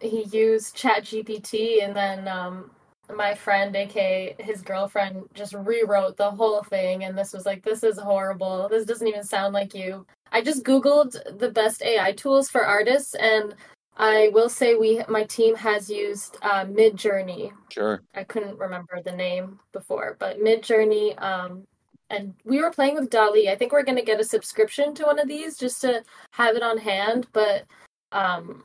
he 0.00 0.24
used 0.24 0.74
Chat 0.74 1.04
GPT 1.04 1.84
and 1.84 1.94
then 1.94 2.26
um, 2.26 2.72
my 3.14 3.34
friend, 3.34 3.74
aka 3.74 4.34
his 4.38 4.62
girlfriend, 4.62 5.24
just 5.34 5.54
rewrote 5.54 6.16
the 6.16 6.30
whole 6.30 6.62
thing 6.62 7.04
and 7.04 7.16
this 7.16 7.32
was 7.32 7.46
like, 7.46 7.62
this 7.62 7.82
is 7.82 7.98
horrible. 7.98 8.68
This 8.68 8.84
doesn't 8.84 9.06
even 9.06 9.22
sound 9.22 9.54
like 9.54 9.74
you. 9.74 10.06
I 10.32 10.42
just 10.42 10.64
googled 10.64 11.16
the 11.38 11.50
best 11.50 11.82
AI 11.82 12.12
tools 12.12 12.48
for 12.48 12.64
artists 12.64 13.14
and 13.14 13.54
I 13.96 14.30
will 14.32 14.48
say 14.48 14.74
we 14.74 15.02
my 15.08 15.24
team 15.24 15.54
has 15.56 15.88
used 15.88 16.36
uh, 16.42 16.64
Midjourney. 16.64 17.52
Sure. 17.70 18.02
I 18.14 18.24
couldn't 18.24 18.58
remember 18.58 19.00
the 19.02 19.12
name 19.12 19.58
before, 19.72 20.16
but 20.18 20.40
Midjourney. 20.40 21.20
Um, 21.22 21.66
and 22.10 22.34
we 22.44 22.60
were 22.62 22.70
playing 22.70 22.94
with 22.94 23.10
DALL-E. 23.10 23.48
I 23.48 23.56
think 23.56 23.72
we're 23.72 23.82
going 23.82 23.98
to 23.98 24.04
get 24.04 24.20
a 24.20 24.24
subscription 24.24 24.94
to 24.94 25.04
one 25.04 25.18
of 25.18 25.26
these 25.26 25.56
just 25.56 25.80
to 25.80 26.04
have 26.30 26.54
it 26.54 26.62
on 26.62 26.78
hand. 26.78 27.26
But 27.32 27.64
um, 28.12 28.64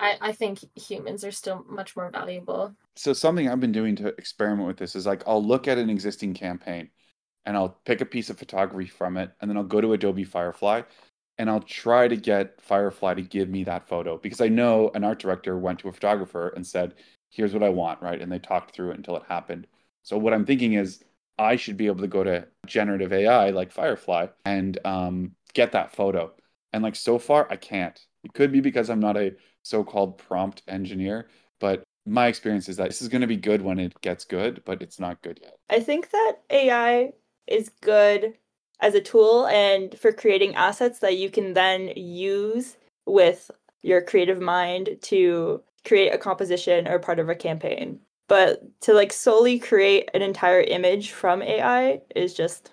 I, 0.00 0.16
I 0.20 0.32
think 0.32 0.60
humans 0.76 1.24
are 1.24 1.32
still 1.32 1.64
much 1.68 1.96
more 1.96 2.10
valuable. 2.10 2.74
So 2.96 3.12
something 3.12 3.48
I've 3.48 3.60
been 3.60 3.72
doing 3.72 3.96
to 3.96 4.08
experiment 4.18 4.66
with 4.66 4.76
this 4.76 4.94
is 4.94 5.06
like 5.06 5.22
I'll 5.26 5.44
look 5.44 5.68
at 5.68 5.78
an 5.78 5.90
existing 5.90 6.34
campaign 6.34 6.90
and 7.46 7.56
I'll 7.56 7.80
pick 7.84 8.00
a 8.00 8.06
piece 8.06 8.30
of 8.30 8.38
photography 8.38 8.88
from 8.88 9.16
it, 9.18 9.30
and 9.40 9.50
then 9.50 9.58
I'll 9.58 9.64
go 9.64 9.80
to 9.80 9.92
Adobe 9.92 10.24
Firefly 10.24 10.82
and 11.38 11.50
I'll 11.50 11.60
try 11.60 12.08
to 12.08 12.16
get 12.16 12.60
Firefly 12.60 13.14
to 13.14 13.22
give 13.22 13.48
me 13.48 13.64
that 13.64 13.88
photo 13.88 14.18
because 14.18 14.40
I 14.40 14.48
know 14.48 14.90
an 14.94 15.04
art 15.04 15.18
director 15.18 15.58
went 15.58 15.80
to 15.80 15.88
a 15.88 15.92
photographer 15.92 16.48
and 16.50 16.66
said, 16.66 16.94
here's 17.30 17.52
what 17.52 17.62
I 17.62 17.68
want, 17.68 18.00
right? 18.00 18.20
And 18.20 18.30
they 18.30 18.38
talked 18.38 18.74
through 18.74 18.92
it 18.92 18.96
until 18.96 19.16
it 19.16 19.24
happened. 19.28 19.66
So 20.02 20.16
what 20.16 20.32
I'm 20.32 20.46
thinking 20.46 20.74
is 20.74 21.02
I 21.38 21.56
should 21.56 21.76
be 21.76 21.86
able 21.86 22.02
to 22.02 22.06
go 22.08 22.22
to 22.22 22.46
generative 22.66 23.12
AI 23.12 23.50
like 23.50 23.72
Firefly 23.72 24.28
and 24.44 24.78
um, 24.84 25.32
get 25.54 25.72
that 25.72 25.94
photo. 25.94 26.32
And 26.72 26.82
like 26.82 26.96
so 26.96 27.18
far, 27.18 27.48
I 27.50 27.56
can't. 27.56 28.00
It 28.24 28.32
could 28.32 28.52
be 28.52 28.60
because 28.60 28.90
I'm 28.90 29.00
not 29.00 29.16
a 29.16 29.34
so-called 29.62 30.18
prompt 30.18 30.62
engineer, 30.66 31.28
but 31.60 31.82
my 32.06 32.26
experience 32.26 32.68
is 32.68 32.76
that 32.76 32.88
this 32.88 33.02
is 33.02 33.08
going 33.08 33.20
to 33.20 33.26
be 33.26 33.36
good 33.36 33.62
when 33.62 33.78
it 33.78 34.00
gets 34.00 34.24
good, 34.24 34.62
but 34.64 34.82
it's 34.82 35.00
not 35.00 35.22
good 35.22 35.40
yet. 35.42 35.56
I 35.70 35.80
think 35.80 36.10
that 36.10 36.38
AI 36.50 37.12
is 37.46 37.70
good 37.80 38.34
as 38.80 38.94
a 38.94 39.00
tool 39.00 39.46
and 39.46 39.98
for 39.98 40.12
creating 40.12 40.54
assets 40.54 40.98
that 40.98 41.16
you 41.16 41.30
can 41.30 41.54
then 41.54 41.92
use 41.96 42.76
with 43.06 43.50
your 43.82 44.02
creative 44.02 44.40
mind 44.40 44.98
to 45.02 45.62
create 45.86 46.12
a 46.12 46.18
composition 46.18 46.88
or 46.88 46.98
part 46.98 47.18
of 47.18 47.28
a 47.28 47.34
campaign. 47.34 48.00
But 48.28 48.62
to 48.82 48.94
like 48.94 49.12
solely 49.12 49.58
create 49.58 50.10
an 50.14 50.22
entire 50.22 50.62
image 50.62 51.12
from 51.12 51.42
AI 51.42 52.00
is 52.16 52.34
just 52.34 52.70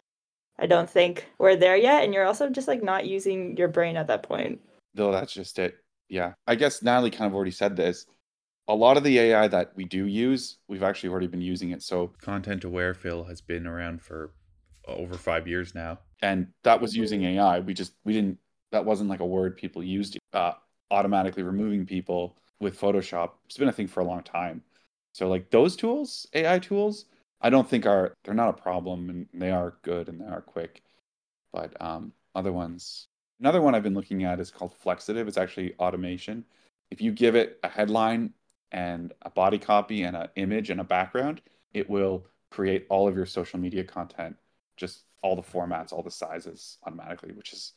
I 0.57 0.67
don't 0.67 0.89
think 0.89 1.27
we're 1.39 1.55
there 1.55 1.75
yet 1.75 2.03
and 2.03 2.13
you're 2.13 2.25
also 2.25 2.49
just 2.49 2.67
like 2.67 2.83
not 2.83 3.07
using 3.07 3.57
your 3.57 3.67
brain 3.67 3.97
at 3.97 4.07
that 4.07 4.23
point. 4.23 4.61
Though 4.93 5.11
that's 5.11 5.33
just 5.33 5.59
it. 5.59 5.77
Yeah. 6.09 6.33
I 6.47 6.55
guess 6.55 6.81
Natalie 6.81 7.11
kind 7.11 7.27
of 7.27 7.35
already 7.35 7.51
said 7.51 7.75
this. 7.75 8.05
A 8.67 8.75
lot 8.75 8.97
of 8.97 9.03
the 9.03 9.17
AI 9.19 9.47
that 9.47 9.71
we 9.75 9.85
do 9.85 10.05
use, 10.05 10.57
we've 10.67 10.83
actually 10.83 11.09
already 11.09 11.27
been 11.27 11.41
using 11.41 11.71
it. 11.71 11.81
So 11.81 12.13
content 12.21 12.63
aware 12.63 12.93
fill 12.93 13.23
has 13.25 13.41
been 13.41 13.65
around 13.65 14.01
for 14.01 14.31
over 14.87 15.15
5 15.15 15.47
years 15.47 15.73
now 15.75 15.99
and 16.21 16.47
that 16.63 16.81
was 16.81 16.95
using 16.95 17.23
AI. 17.23 17.59
We 17.59 17.73
just 17.73 17.93
we 18.03 18.13
didn't 18.13 18.37
that 18.71 18.85
wasn't 18.85 19.09
like 19.09 19.19
a 19.19 19.25
word 19.25 19.57
people 19.57 19.83
used. 19.83 20.17
Uh, 20.33 20.53
automatically 20.91 21.41
removing 21.41 21.85
people 21.85 22.37
with 22.59 22.79
Photoshop. 22.79 23.31
It's 23.45 23.57
been 23.57 23.69
a 23.69 23.71
thing 23.71 23.87
for 23.87 24.01
a 24.01 24.05
long 24.05 24.21
time. 24.21 24.61
So 25.13 25.27
like 25.27 25.49
those 25.49 25.75
tools, 25.75 26.27
AI 26.33 26.59
tools, 26.59 27.05
I 27.41 27.49
don't 27.49 27.67
think 27.67 27.85
are 27.85 28.13
they're 28.23 28.33
not 28.33 28.49
a 28.49 28.61
problem 28.61 29.09
and 29.09 29.27
they 29.33 29.51
are 29.51 29.77
good 29.81 30.09
and 30.09 30.21
they 30.21 30.25
are 30.25 30.41
quick. 30.41 30.83
But 31.51 31.81
um, 31.81 32.13
other 32.35 32.51
ones, 32.51 33.07
another 33.41 33.61
one 33.61 33.75
I've 33.75 33.83
been 33.83 33.93
looking 33.93 34.23
at 34.23 34.39
is 34.39 34.51
called 34.51 34.73
Flexitive. 34.83 35.27
It's 35.27 35.37
actually 35.37 35.73
automation. 35.79 36.45
If 36.89 37.01
you 37.01 37.11
give 37.11 37.35
it 37.35 37.59
a 37.63 37.67
headline 37.67 38.33
and 38.71 39.13
a 39.23 39.29
body 39.29 39.57
copy 39.57 40.03
and 40.03 40.15
an 40.15 40.29
image 40.35 40.69
and 40.69 40.79
a 40.79 40.85
background, 40.85 41.41
it 41.73 41.89
will 41.89 42.25
create 42.51 42.85
all 42.89 43.07
of 43.07 43.15
your 43.15 43.25
social 43.25 43.59
media 43.59 43.83
content 43.83 44.37
just 44.77 45.03
all 45.21 45.35
the 45.35 45.41
formats, 45.41 45.93
all 45.93 46.01
the 46.01 46.11
sizes 46.11 46.77
automatically, 46.85 47.31
which 47.33 47.53
is 47.53 47.73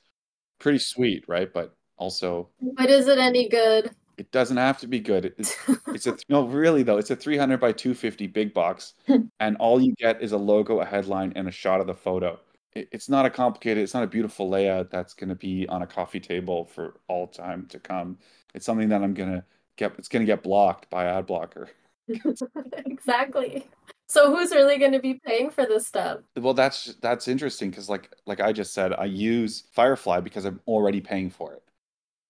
pretty 0.58 0.78
sweet, 0.78 1.24
right? 1.28 1.52
But 1.52 1.76
also, 1.98 2.48
but 2.60 2.88
is 2.88 3.06
it 3.06 3.18
any 3.18 3.48
good? 3.48 3.90
It 4.16 4.30
doesn't 4.30 4.56
have 4.56 4.78
to 4.78 4.86
be 4.86 5.00
good. 5.00 5.34
It's, 5.38 5.56
it's 5.88 6.06
a 6.06 6.16
no, 6.28 6.44
really 6.44 6.82
though. 6.82 6.96
It's 6.98 7.10
a 7.10 7.16
300 7.16 7.60
by 7.60 7.72
250 7.72 8.26
big 8.28 8.54
box, 8.54 8.94
and 9.40 9.56
all 9.58 9.80
you 9.80 9.94
get 9.98 10.22
is 10.22 10.32
a 10.32 10.38
logo, 10.38 10.80
a 10.80 10.84
headline, 10.84 11.32
and 11.36 11.46
a 11.46 11.52
shot 11.52 11.80
of 11.80 11.86
the 11.86 11.94
photo. 11.94 12.38
It, 12.74 12.88
it's 12.92 13.08
not 13.08 13.26
a 13.26 13.30
complicated. 13.30 13.82
It's 13.82 13.94
not 13.94 14.04
a 14.04 14.08
beautiful 14.08 14.48
layout 14.48 14.90
that's 14.90 15.14
going 15.14 15.28
to 15.28 15.34
be 15.34 15.66
on 15.68 15.82
a 15.82 15.86
coffee 15.86 16.20
table 16.20 16.64
for 16.64 17.00
all 17.08 17.26
time 17.26 17.66
to 17.66 17.78
come. 17.78 18.18
It's 18.54 18.66
something 18.66 18.88
that 18.88 19.02
I'm 19.02 19.14
gonna 19.14 19.44
get. 19.76 19.94
It's 19.98 20.08
going 20.08 20.24
to 20.24 20.30
get 20.30 20.42
blocked 20.42 20.90
by 20.90 21.06
ad 21.06 21.26
blocker. 21.26 21.68
exactly. 22.86 23.68
So 24.06 24.34
who's 24.34 24.50
really 24.52 24.78
going 24.78 24.92
to 24.92 25.00
be 25.00 25.14
paying 25.14 25.50
for 25.50 25.64
this 25.64 25.86
stuff? 25.86 26.20
Well, 26.36 26.54
that's 26.54 26.94
that's 27.00 27.28
interesting 27.28 27.70
because 27.70 27.88
like 27.88 28.14
like 28.26 28.40
I 28.40 28.52
just 28.52 28.74
said, 28.74 28.92
I 28.92 29.06
use 29.06 29.64
Firefly 29.72 30.20
because 30.20 30.44
I'm 30.44 30.60
already 30.66 31.00
paying 31.00 31.30
for 31.30 31.54
it. 31.54 31.62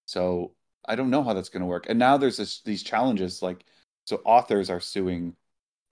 So 0.07 0.53
I 0.86 0.97
don't 0.97 1.11
know 1.11 1.22
how 1.22 1.34
that's 1.34 1.49
going 1.49 1.62
to 1.62 1.66
work. 1.66 1.86
And 1.88 1.99
now 1.99 2.16
there's 2.16 2.36
this, 2.36 2.61
these 2.61 2.82
challenges 2.82 3.42
like 3.42 3.64
so 4.05 4.20
authors 4.24 4.70
are 4.70 4.80
suing 4.80 5.34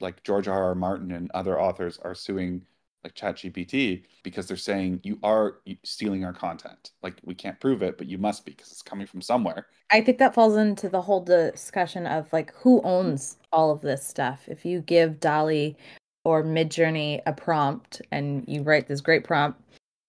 like 0.01 0.23
George 0.23 0.49
R. 0.49 0.65
R. 0.65 0.75
Martin 0.75 1.13
and 1.13 1.31
other 1.33 1.61
authors 1.61 1.99
are 1.99 2.15
suing 2.15 2.63
like 3.05 3.15
ChatGPT 3.15 4.05
because 4.23 4.47
they're 4.47 4.57
saying 4.57 5.01
you 5.03 5.19
are 5.23 5.57
stealing 5.83 6.25
our 6.25 6.33
content. 6.33 6.93
Like 7.03 7.17
we 7.25 7.35
can't 7.35 7.59
prove 7.59 7.83
it, 7.83 7.99
but 7.99 8.09
you 8.09 8.19
must 8.19 8.45
be 8.45 8.53
because 8.53 8.71
it's 8.71 8.83
coming 8.83 9.07
from 9.07 9.21
somewhere. 9.21 9.67
I 9.91 10.01
think 10.01 10.19
that 10.19 10.35
falls 10.35 10.57
into 10.57 10.89
the 10.89 11.03
whole 11.03 11.23
discussion 11.23 12.07
of 12.07 12.33
like 12.33 12.53
who 12.55 12.81
owns 12.83 13.37
all 13.53 13.71
of 13.71 13.81
this 13.81 14.07
stuff. 14.07 14.45
If 14.47 14.65
you 14.65 14.81
give 14.81 15.21
DALL-E 15.21 15.77
or 16.25 16.43
Midjourney 16.45 17.21
a 17.27 17.33
prompt 17.33 18.03
and 18.11 18.45
you 18.47 18.63
write 18.63 18.87
this 18.87 19.01
great 19.01 19.25
prompt, 19.25 19.61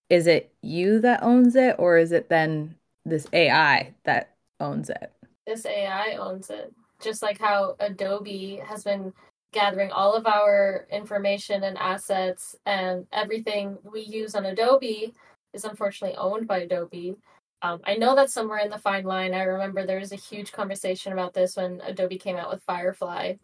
is 0.09 0.27
it 0.27 0.53
you 0.61 0.99
that 0.99 1.23
owns 1.23 1.55
it 1.55 1.75
or 1.79 1.97
is 1.97 2.11
it 2.11 2.29
then 2.29 2.75
this 3.05 3.27
AI 3.33 3.93
that 4.03 4.35
owns 4.59 4.89
it? 4.89 5.11
This 5.47 5.65
AI 5.65 6.15
owns 6.19 6.49
it. 6.49 6.73
Just 7.01 7.21
like 7.21 7.39
how 7.39 7.75
Adobe 7.79 8.61
has 8.65 8.83
been 8.83 9.11
gathering 9.54 9.91
all 9.91 10.14
of 10.14 10.28
our 10.28 10.88
information 10.91 11.64
and 11.64 11.78
assets 11.78 12.56
and 12.66 13.08
everything 13.14 13.78
we 13.84 14.01
use 14.01 14.36
on 14.36 14.45
Adobe 14.45 15.14
is 15.54 15.64
unfortunately 15.64 16.18
owned 16.18 16.47
by 16.47 16.60
Adobe. 16.60 17.16
Um, 17.62 17.80
I 17.86 17.95
know 17.95 18.16
that's 18.16 18.34
somewhere 18.34 18.60
in 18.60 18.70
the 18.70 18.78
fine 18.78 19.06
line. 19.06 19.34
I 19.34 19.43
remember 19.43 19.86
there 19.86 19.99
was 19.99 20.12
a 20.12 20.18
huge 20.18 20.51
conversation 20.51 21.14
about 21.14 21.34
this 21.34 21.56
when 21.56 21.80
Adobe 21.86 22.18
came 22.18 22.36
out 22.36 22.51
with 22.51 22.64
Firefly, 22.64 23.36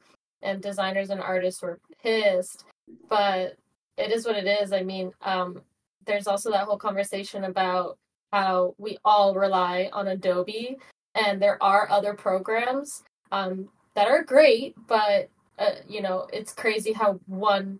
and 0.41 0.61
designers 0.61 1.09
and 1.09 1.21
artists 1.21 1.61
were 1.61 1.79
pissed. 2.03 2.65
But 3.07 3.55
it 3.97 4.11
is 4.11 4.25
what 4.25 4.35
it 4.35 4.47
is. 4.47 4.73
I 4.73 4.83
mean, 4.83 5.13
um, 5.21 5.61
there's 6.05 6.27
also 6.27 6.51
that 6.51 6.65
whole 6.65 6.77
conversation 6.77 7.45
about 7.45 7.97
how 8.33 8.75
we 8.77 8.97
all 9.05 9.35
rely 9.35 9.89
on 9.93 10.07
Adobe, 10.07 10.77
and 11.15 11.41
there 11.41 11.61
are 11.63 11.89
other 11.89 12.13
programs 12.13 13.03
um, 13.31 13.69
that 13.95 14.07
are 14.07 14.23
great, 14.23 14.75
but 14.87 15.29
uh, 15.59 15.75
you 15.87 16.01
know, 16.01 16.27
it's 16.33 16.53
crazy 16.53 16.93
how 16.93 17.19
one 17.27 17.79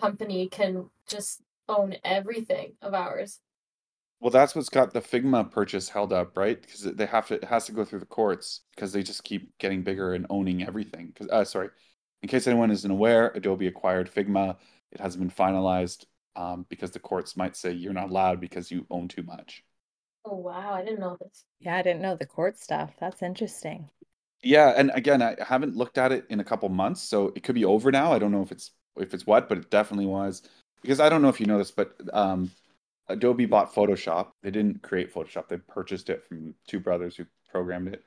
company 0.00 0.48
can 0.48 0.88
just 1.06 1.42
own 1.68 1.96
everything 2.04 2.74
of 2.80 2.94
ours. 2.94 3.40
Well, 4.20 4.30
that's 4.30 4.54
what's 4.54 4.70
got 4.70 4.92
the 4.92 5.00
Figma 5.00 5.50
purchase 5.50 5.88
held 5.90 6.12
up, 6.12 6.36
right? 6.36 6.60
Because 6.60 6.82
they 6.82 7.06
have 7.06 7.26
to, 7.28 7.34
it 7.34 7.44
has 7.44 7.66
to 7.66 7.72
go 7.72 7.84
through 7.84 8.00
the 8.00 8.06
courts 8.06 8.62
because 8.74 8.92
they 8.92 9.02
just 9.02 9.24
keep 9.24 9.56
getting 9.58 9.82
bigger 9.82 10.14
and 10.14 10.26
owning 10.30 10.62
everything. 10.66 11.08
Because, 11.08 11.28
uh, 11.28 11.44
sorry, 11.44 11.68
in 12.22 12.28
case 12.28 12.46
anyone 12.46 12.70
isn't 12.70 12.90
aware, 12.90 13.30
Adobe 13.34 13.66
acquired 13.66 14.10
Figma. 14.10 14.56
It 14.92 15.00
hasn't 15.00 15.22
been 15.22 15.30
finalized 15.30 16.06
um, 16.34 16.64
because 16.68 16.92
the 16.92 16.98
courts 16.98 17.36
might 17.36 17.56
say 17.56 17.72
you're 17.72 17.92
not 17.92 18.10
allowed 18.10 18.40
because 18.40 18.70
you 18.70 18.86
own 18.90 19.08
too 19.08 19.22
much. 19.22 19.64
Oh 20.24 20.36
wow, 20.36 20.72
I 20.74 20.82
didn't 20.82 21.00
know 21.00 21.16
this. 21.20 21.44
Yeah, 21.60 21.76
I 21.76 21.82
didn't 21.82 22.02
know 22.02 22.16
the 22.16 22.26
court 22.26 22.58
stuff. 22.58 22.94
That's 22.98 23.22
interesting. 23.22 23.90
Yeah, 24.42 24.72
and 24.76 24.90
again, 24.94 25.22
I 25.22 25.36
haven't 25.40 25.76
looked 25.76 25.98
at 25.98 26.12
it 26.12 26.26
in 26.28 26.40
a 26.40 26.44
couple 26.44 26.68
months, 26.68 27.02
so 27.02 27.32
it 27.34 27.42
could 27.42 27.54
be 27.54 27.64
over 27.64 27.90
now. 27.90 28.12
I 28.12 28.18
don't 28.18 28.32
know 28.32 28.42
if 28.42 28.52
it's 28.52 28.70
if 28.96 29.12
it's 29.14 29.26
what, 29.26 29.48
but 29.48 29.58
it 29.58 29.70
definitely 29.70 30.06
was 30.06 30.42
because 30.82 31.00
I 31.00 31.08
don't 31.08 31.22
know 31.22 31.28
if 31.28 31.40
you 31.40 31.46
know 31.46 31.58
this, 31.58 31.70
but 31.70 31.96
um, 32.12 32.50
Adobe 33.08 33.46
bought 33.46 33.74
Photoshop. 33.74 34.32
They 34.42 34.50
didn't 34.50 34.82
create 34.82 35.12
Photoshop; 35.12 35.48
they 35.48 35.56
purchased 35.58 36.10
it 36.10 36.24
from 36.24 36.54
two 36.66 36.80
brothers 36.80 37.16
who 37.16 37.26
programmed 37.50 37.88
it. 37.88 38.04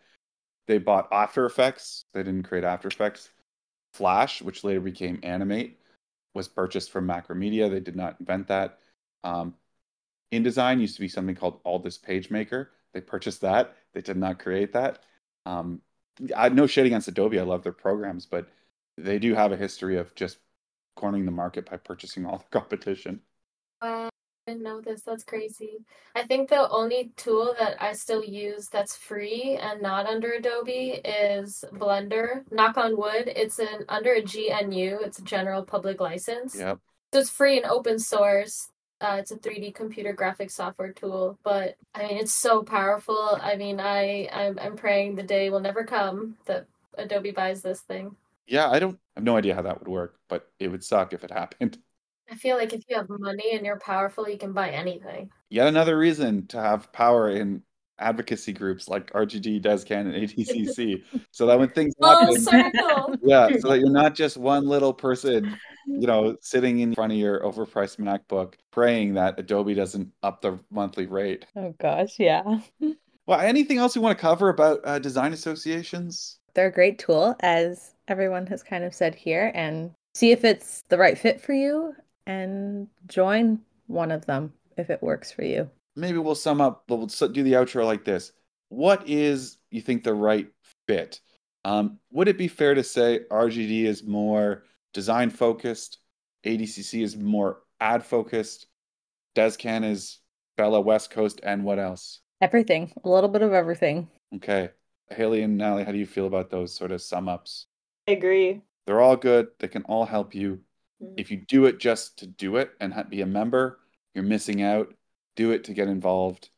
They 0.68 0.78
bought 0.78 1.10
After 1.12 1.46
Effects. 1.46 2.06
They 2.14 2.24
didn't 2.24 2.44
create 2.44 2.64
After 2.64 2.88
Effects. 2.88 3.30
Flash, 3.94 4.42
which 4.42 4.64
later 4.64 4.82
became 4.82 5.20
Animate, 5.24 5.80
was 6.36 6.48
purchased 6.48 6.92
from 6.92 7.08
Macromedia. 7.08 7.70
They 7.70 7.80
did 7.80 7.96
not 7.96 8.18
invent 8.20 8.48
that. 8.48 8.80
Um, 9.24 9.56
InDesign 10.32 10.80
used 10.80 10.96
to 10.96 11.02
be 11.02 11.08
something 11.08 11.36
called 11.36 11.62
Aldus 11.66 11.98
PageMaker. 11.98 12.68
They 12.94 13.02
purchased 13.02 13.42
that. 13.42 13.76
They 13.94 14.02
did 14.02 14.18
not 14.18 14.40
create 14.40 14.74
that. 14.74 15.04
Um, 15.46 15.82
I 16.36 16.50
no 16.50 16.68
shade 16.68 16.86
against 16.86 17.08
Adobe. 17.08 17.40
I 17.40 17.44
love 17.44 17.64
their 17.64 17.72
programs, 17.72 18.26
but 18.26 18.50
they 18.98 19.20
do 19.20 19.34
have 19.34 19.52
a 19.52 19.58
history 19.58 19.98
of 19.98 20.14
just 20.16 20.40
cornering 20.96 21.26
the 21.26 21.32
market 21.32 21.70
by 21.70 21.78
purchasing 21.78 22.26
all 22.26 22.38
the 22.52 22.60
competition. 22.60 23.22
Uh, 23.82 24.10
I 24.48 24.52
didn't 24.52 24.64
know 24.64 24.82
this. 24.82 25.02
That's 25.04 25.24
crazy. 25.24 25.86
I 26.16 26.24
think 26.24 26.50
the 26.50 26.70
only 26.70 27.12
tool 27.16 27.56
that 27.60 27.82
I 27.82 27.94
still 27.94 28.24
use 28.24 28.68
that's 28.68 28.96
free 28.96 29.58
and 29.62 29.82
not 29.82 30.08
under 30.08 30.32
Adobe 30.32 31.02
is 31.06 31.64
Blender. 31.74 32.44
Knock 32.52 32.78
on 32.78 32.98
wood, 32.98 33.32
it's 33.36 33.60
an 33.60 33.86
under 33.88 34.14
a 34.14 34.22
GNU. 34.22 35.00
It's 35.02 35.20
a 35.20 35.24
general 35.24 35.64
public 35.64 36.02
license. 36.02 36.56
Yep. 36.58 36.80
So 37.14 37.20
it's 37.20 37.30
free 37.30 37.58
and 37.58 37.66
open 37.66 38.00
source. 38.00 38.69
Uh, 39.02 39.18
it's 39.20 39.32
a 39.32 39.38
3D 39.38 39.74
computer 39.74 40.14
graphics 40.14 40.52
software 40.52 40.92
tool, 40.92 41.38
but 41.44 41.76
I 41.96 42.08
mean 42.08 42.18
it's 42.18 42.34
so 42.34 42.64
powerful. 42.64 43.40
I 43.42 43.56
mean, 43.56 43.80
I 43.80 44.30
I'm, 44.34 44.60
I'm 44.60 44.76
praying 44.76 45.16
the 45.16 45.24
day 45.24 45.50
will 45.50 45.62
never 45.62 45.84
come 45.84 46.36
that 46.46 46.66
Adobe 46.98 47.32
buys 47.32 47.62
this 47.62 47.82
thing. 47.82 48.16
Yeah, 48.48 48.70
I 48.70 48.80
don't 48.80 48.96
I 49.16 49.20
have 49.20 49.24
no 49.24 49.38
idea 49.38 49.56
how 49.56 49.62
that 49.62 49.80
would 49.80 49.88
work, 49.88 50.20
but 50.28 50.52
it 50.60 50.68
would 50.68 50.84
suck 50.84 51.14
if 51.14 51.24
it 51.24 51.32
happened. 51.32 51.78
I 52.32 52.36
feel 52.36 52.58
like 52.58 52.74
if 52.74 52.84
you 52.88 52.96
have 52.96 53.10
money 53.10 53.54
and 53.54 53.66
you're 53.66 53.80
powerful, 53.80 54.30
you 54.30 54.38
can 54.38 54.54
buy 54.54 54.70
anything. 54.70 55.32
Yet 55.50 55.68
another 55.68 55.98
reason 55.98 56.46
to 56.48 56.62
have 56.62 56.92
power 56.92 57.32
in 57.32 57.64
advocacy 57.98 58.54
groups 58.54 58.88
like 58.88 59.12
RGD, 59.14 59.62
DesCan, 59.62 60.02
and 60.02 60.14
ADCC. 60.14 61.04
so 61.32 61.46
that 61.48 61.58
when 61.58 61.70
things 61.70 61.94
happen, 62.02 62.36
yeah, 63.24 63.50
so 63.60 63.70
that 63.70 63.80
you're 63.80 63.90
not 63.90 64.16
just 64.16 64.38
one 64.38 64.68
little 64.68 64.94
person 64.94 65.58
you 65.90 66.08
know, 66.08 66.38
sitting 66.42 66.80
in 66.80 66.94
front 66.94 67.12
of 67.12 67.18
your 67.18 67.42
overpriced 67.42 67.98
MacBook, 67.98 68.56
praying 68.72 69.16
that 69.16 69.40
Adobe 69.40 69.74
doesn't 69.74 70.12
up 70.24 70.42
the 70.42 70.60
monthly 70.72 71.06
rate. 71.06 71.46
Oh 71.56 71.74
gosh, 71.80 72.20
yeah. 72.20 72.60
Well, 73.30 73.40
anything 73.42 73.78
else 73.78 73.96
you 73.96 74.02
want 74.02 74.18
to 74.18 74.22
cover 74.24 74.50
about 74.50 74.80
uh, 74.84 74.98
design 74.98 75.34
associations? 75.34 76.40
They're 76.56 76.66
a 76.66 76.72
great 76.72 76.98
tool, 76.98 77.36
as 77.42 77.94
everyone 78.08 78.48
has 78.48 78.64
kind 78.64 78.84
of 78.84 78.92
said 78.92 79.14
here, 79.14 79.52
and 79.54 79.92
see 80.16 80.32
if 80.32 80.44
it's 80.44 80.82
the 80.90 80.98
right 80.98 81.16
fit 81.16 81.40
for 81.40 81.54
you 81.54 81.94
and 82.26 82.88
join 83.06 83.60
one 83.86 84.10
of 84.10 84.26
them 84.26 84.52
if 84.78 84.90
it 84.90 85.04
works 85.04 85.32
for 85.32 85.44
you. 85.44 85.70
Maybe 85.96 86.18
we'll 86.18 86.34
sum 86.34 86.60
up, 86.60 86.86
we'll 86.90 87.06
do 87.06 87.44
the 87.44 87.54
outro 87.54 87.86
like 87.86 88.04
this. 88.04 88.32
What 88.70 89.08
is, 89.08 89.58
you 89.70 89.82
think, 89.82 90.04
the 90.04 90.16
right 90.16 90.48
fit? 90.88 91.22
Um, 91.66 92.00
would 92.12 92.30
it 92.30 92.38
be 92.40 92.48
fair 92.48 92.74
to 92.74 92.84
say 92.84 93.22
RGD 93.30 93.84
is 93.84 94.04
more 94.04 94.64
design 94.94 95.30
focused, 95.30 96.00
ADCC 96.46 97.02
is 97.04 97.16
more 97.16 97.62
ad 97.80 98.04
focused, 98.04 98.68
DesCan 99.36 99.84
is 99.84 100.20
Bella 100.58 100.82
West 100.82 101.12
Coast, 101.12 101.40
and 101.44 101.64
what 101.64 101.80
else? 101.80 102.22
Everything, 102.42 102.92
a 103.04 103.10
little 103.10 103.30
bit 103.30 103.42
of 103.42 103.54
everything. 103.54 104.08
Okay. 104.36 104.70
Haley 105.10 105.42
and 105.42 105.58
Natalie, 105.58 105.84
how 105.84 105.92
do 105.92 105.98
you 105.98 106.06
feel 106.06 106.28
about 106.28 106.50
those 106.50 106.74
sort 106.74 106.92
of 106.92 107.02
sum 107.02 107.28
ups? 107.28 107.66
I 108.08 108.12
agree. 108.12 108.62
They're 108.86 109.02
all 109.02 109.16
good. 109.16 109.48
They 109.60 109.68
can 109.68 109.84
all 109.84 110.06
help 110.06 110.34
you. 110.36 110.62
Mhm. 111.02 111.14
If 111.18 111.32
you 111.32 111.38
do 111.38 111.66
it 111.66 111.80
just 111.80 112.20
to 112.20 112.28
do 112.28 112.58
it 112.58 112.72
and 112.80 112.94
be 113.10 113.22
a 113.22 113.26
member, 113.26 113.80
you're 114.14 114.24
missing 114.24 114.62
out. 114.62 114.94
Do 115.36 115.52
it 115.52 115.64
to 115.66 115.74
get 115.74 115.88
involved. 115.88 116.50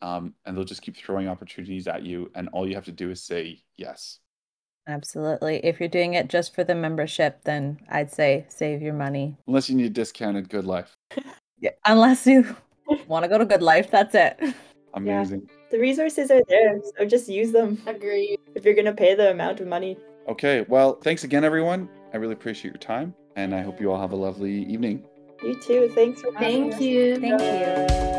Um, 0.00 0.34
and 0.44 0.56
they'll 0.56 0.64
just 0.64 0.82
keep 0.82 0.96
throwing 0.96 1.28
opportunities 1.28 1.88
at 1.88 2.02
you. 2.02 2.30
And 2.34 2.48
all 2.50 2.68
you 2.68 2.76
have 2.76 2.84
to 2.84 2.92
do 2.92 3.10
is 3.10 3.22
say 3.22 3.64
yes. 3.76 4.20
Absolutely. 4.88 5.64
If 5.64 5.78
you're 5.78 5.88
doing 5.88 6.14
it 6.14 6.28
just 6.28 6.54
for 6.54 6.64
the 6.64 6.74
membership, 6.74 7.44
then 7.44 7.78
I'd 7.90 8.10
say 8.10 8.46
save 8.48 8.80
your 8.82 8.94
money. 8.94 9.36
Unless 9.46 9.68
you 9.68 9.76
need 9.76 9.92
discounted 9.92 10.48
good 10.48 10.64
life. 10.64 10.96
Yeah. 11.60 11.70
Unless 11.86 12.24
you 12.24 12.54
want 13.08 13.24
to 13.24 13.28
go 13.28 13.36
to 13.36 13.44
Good 13.44 13.62
Life, 13.62 13.90
that's 13.90 14.14
it. 14.14 14.38
Amazing. 14.94 15.50
The 15.72 15.78
resources 15.80 16.30
are 16.30 16.40
there, 16.48 16.78
so 16.96 17.04
just 17.04 17.28
use 17.28 17.50
them 17.50 17.82
Agreed. 17.84 18.38
if 18.54 18.64
you're 18.64 18.74
going 18.74 18.84
to 18.84 18.92
pay 18.92 19.16
the 19.16 19.32
amount 19.32 19.58
of 19.58 19.66
money. 19.66 19.96
Okay. 20.28 20.64
Well, 20.68 21.00
thanks 21.02 21.24
again, 21.24 21.42
everyone. 21.42 21.88
I 22.14 22.18
really 22.18 22.34
appreciate 22.34 22.70
your 22.70 22.78
time. 22.78 23.12
And 23.34 23.52
I 23.54 23.62
hope 23.62 23.80
you 23.80 23.90
all 23.90 24.00
have 24.00 24.12
a 24.12 24.16
lovely 24.16 24.64
evening. 24.66 25.04
You 25.42 25.60
too. 25.60 25.90
Thanks 25.96 26.20
for 26.20 26.32
having 26.32 26.70
Thank 26.70 26.74
us. 26.74 26.80
you. 26.80 27.16
Thank 27.18 27.40
you. 27.40 28.17